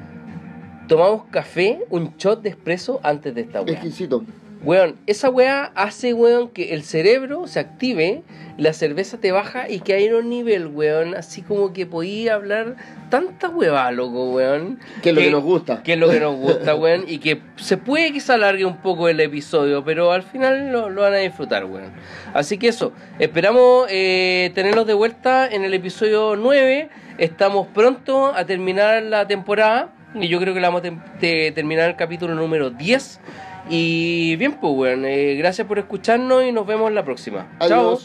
Tomamos 0.89 1.25
café, 1.31 1.81
un 1.91 2.17
shot 2.17 2.43
de 2.43 2.51
espresso 2.51 3.01
antes 3.03 3.35
de 3.35 3.41
esta 3.43 3.61
weá. 3.63 3.73
Exquisito. 3.73 4.23
Weón, 4.63 4.97
esa 5.07 5.31
weá 5.31 5.71
hace, 5.75 6.15
weón, 6.15 6.49
que 6.49 6.75
el 6.75 6.83
cerebro 6.83 7.47
se 7.47 7.61
active, 7.61 8.23
la 8.57 8.73
cerveza 8.73 9.19
te 9.19 9.31
baja 9.31 9.69
y 9.69 9.81
que 9.81 9.95
hay 9.95 10.09
un 10.09 10.29
nivel, 10.29 10.67
weón, 10.69 11.15
así 11.15 11.43
como 11.43 11.73
que 11.73 11.87
podía 11.87 12.35
hablar 12.35 12.77
tanta 13.11 13.49
hueva, 13.49 13.91
loco, 13.93 14.33
weón. 14.33 14.81
Que 15.03 15.11
es 15.11 15.15
lo 15.15 15.21
que 15.21 15.31
nos 15.31 15.43
gusta. 15.45 15.83
Que 15.83 15.93
es 15.93 15.99
lo 15.99 16.09
que 16.09 16.21
nos 16.21 16.37
gusta, 16.37 16.75
weón, 16.75 17.05
y 17.07 17.19
que 17.19 17.43
se 17.57 17.77
puede 17.77 18.13
que 18.13 18.21
se 18.21 18.33
alargue 18.33 18.65
un 18.65 18.79
poco 18.79 19.09
el 19.09 19.21
episodio, 19.21 19.85
pero 19.85 20.11
al 20.11 20.23
final 20.23 20.73
lo, 20.73 20.89
lo 20.89 21.03
van 21.03 21.15
a 21.15 21.19
disfrutar, 21.19 21.65
weón. 21.67 21.93
Así 22.33 22.59
que 22.59 22.69
eso, 22.69 22.93
esperamos 23.19 23.87
eh, 23.91 24.51
tenerlos 24.55 24.87
de 24.87 24.95
vuelta 24.95 25.47
en 25.47 25.65
el 25.65 25.75
episodio 25.75 26.35
9. 26.35 26.89
Estamos 27.19 27.67
pronto 27.69 28.35
a 28.35 28.45
terminar 28.47 29.03
la 29.03 29.27
temporada, 29.27 29.91
y 30.15 30.29
yo 30.29 30.39
creo 30.41 30.55
que 30.55 30.61
la 30.61 30.69
vamos 30.69 30.83
a 30.83 31.21
terminar 31.21 31.91
el 31.91 31.97
capítulo 31.97 32.35
número 32.35 32.71
10. 32.71 33.21
Y 33.69 34.37
bien, 34.37 34.53
pues, 34.61 34.73
weón, 34.75 35.05
eh, 35.05 35.35
gracias 35.35 35.67
por 35.67 35.79
escucharnos 35.79 36.45
y 36.45 36.53
nos 36.53 36.67
vemos 36.67 36.93
la 36.93 37.05
próxima. 37.05 37.47
Chao. 37.61 37.99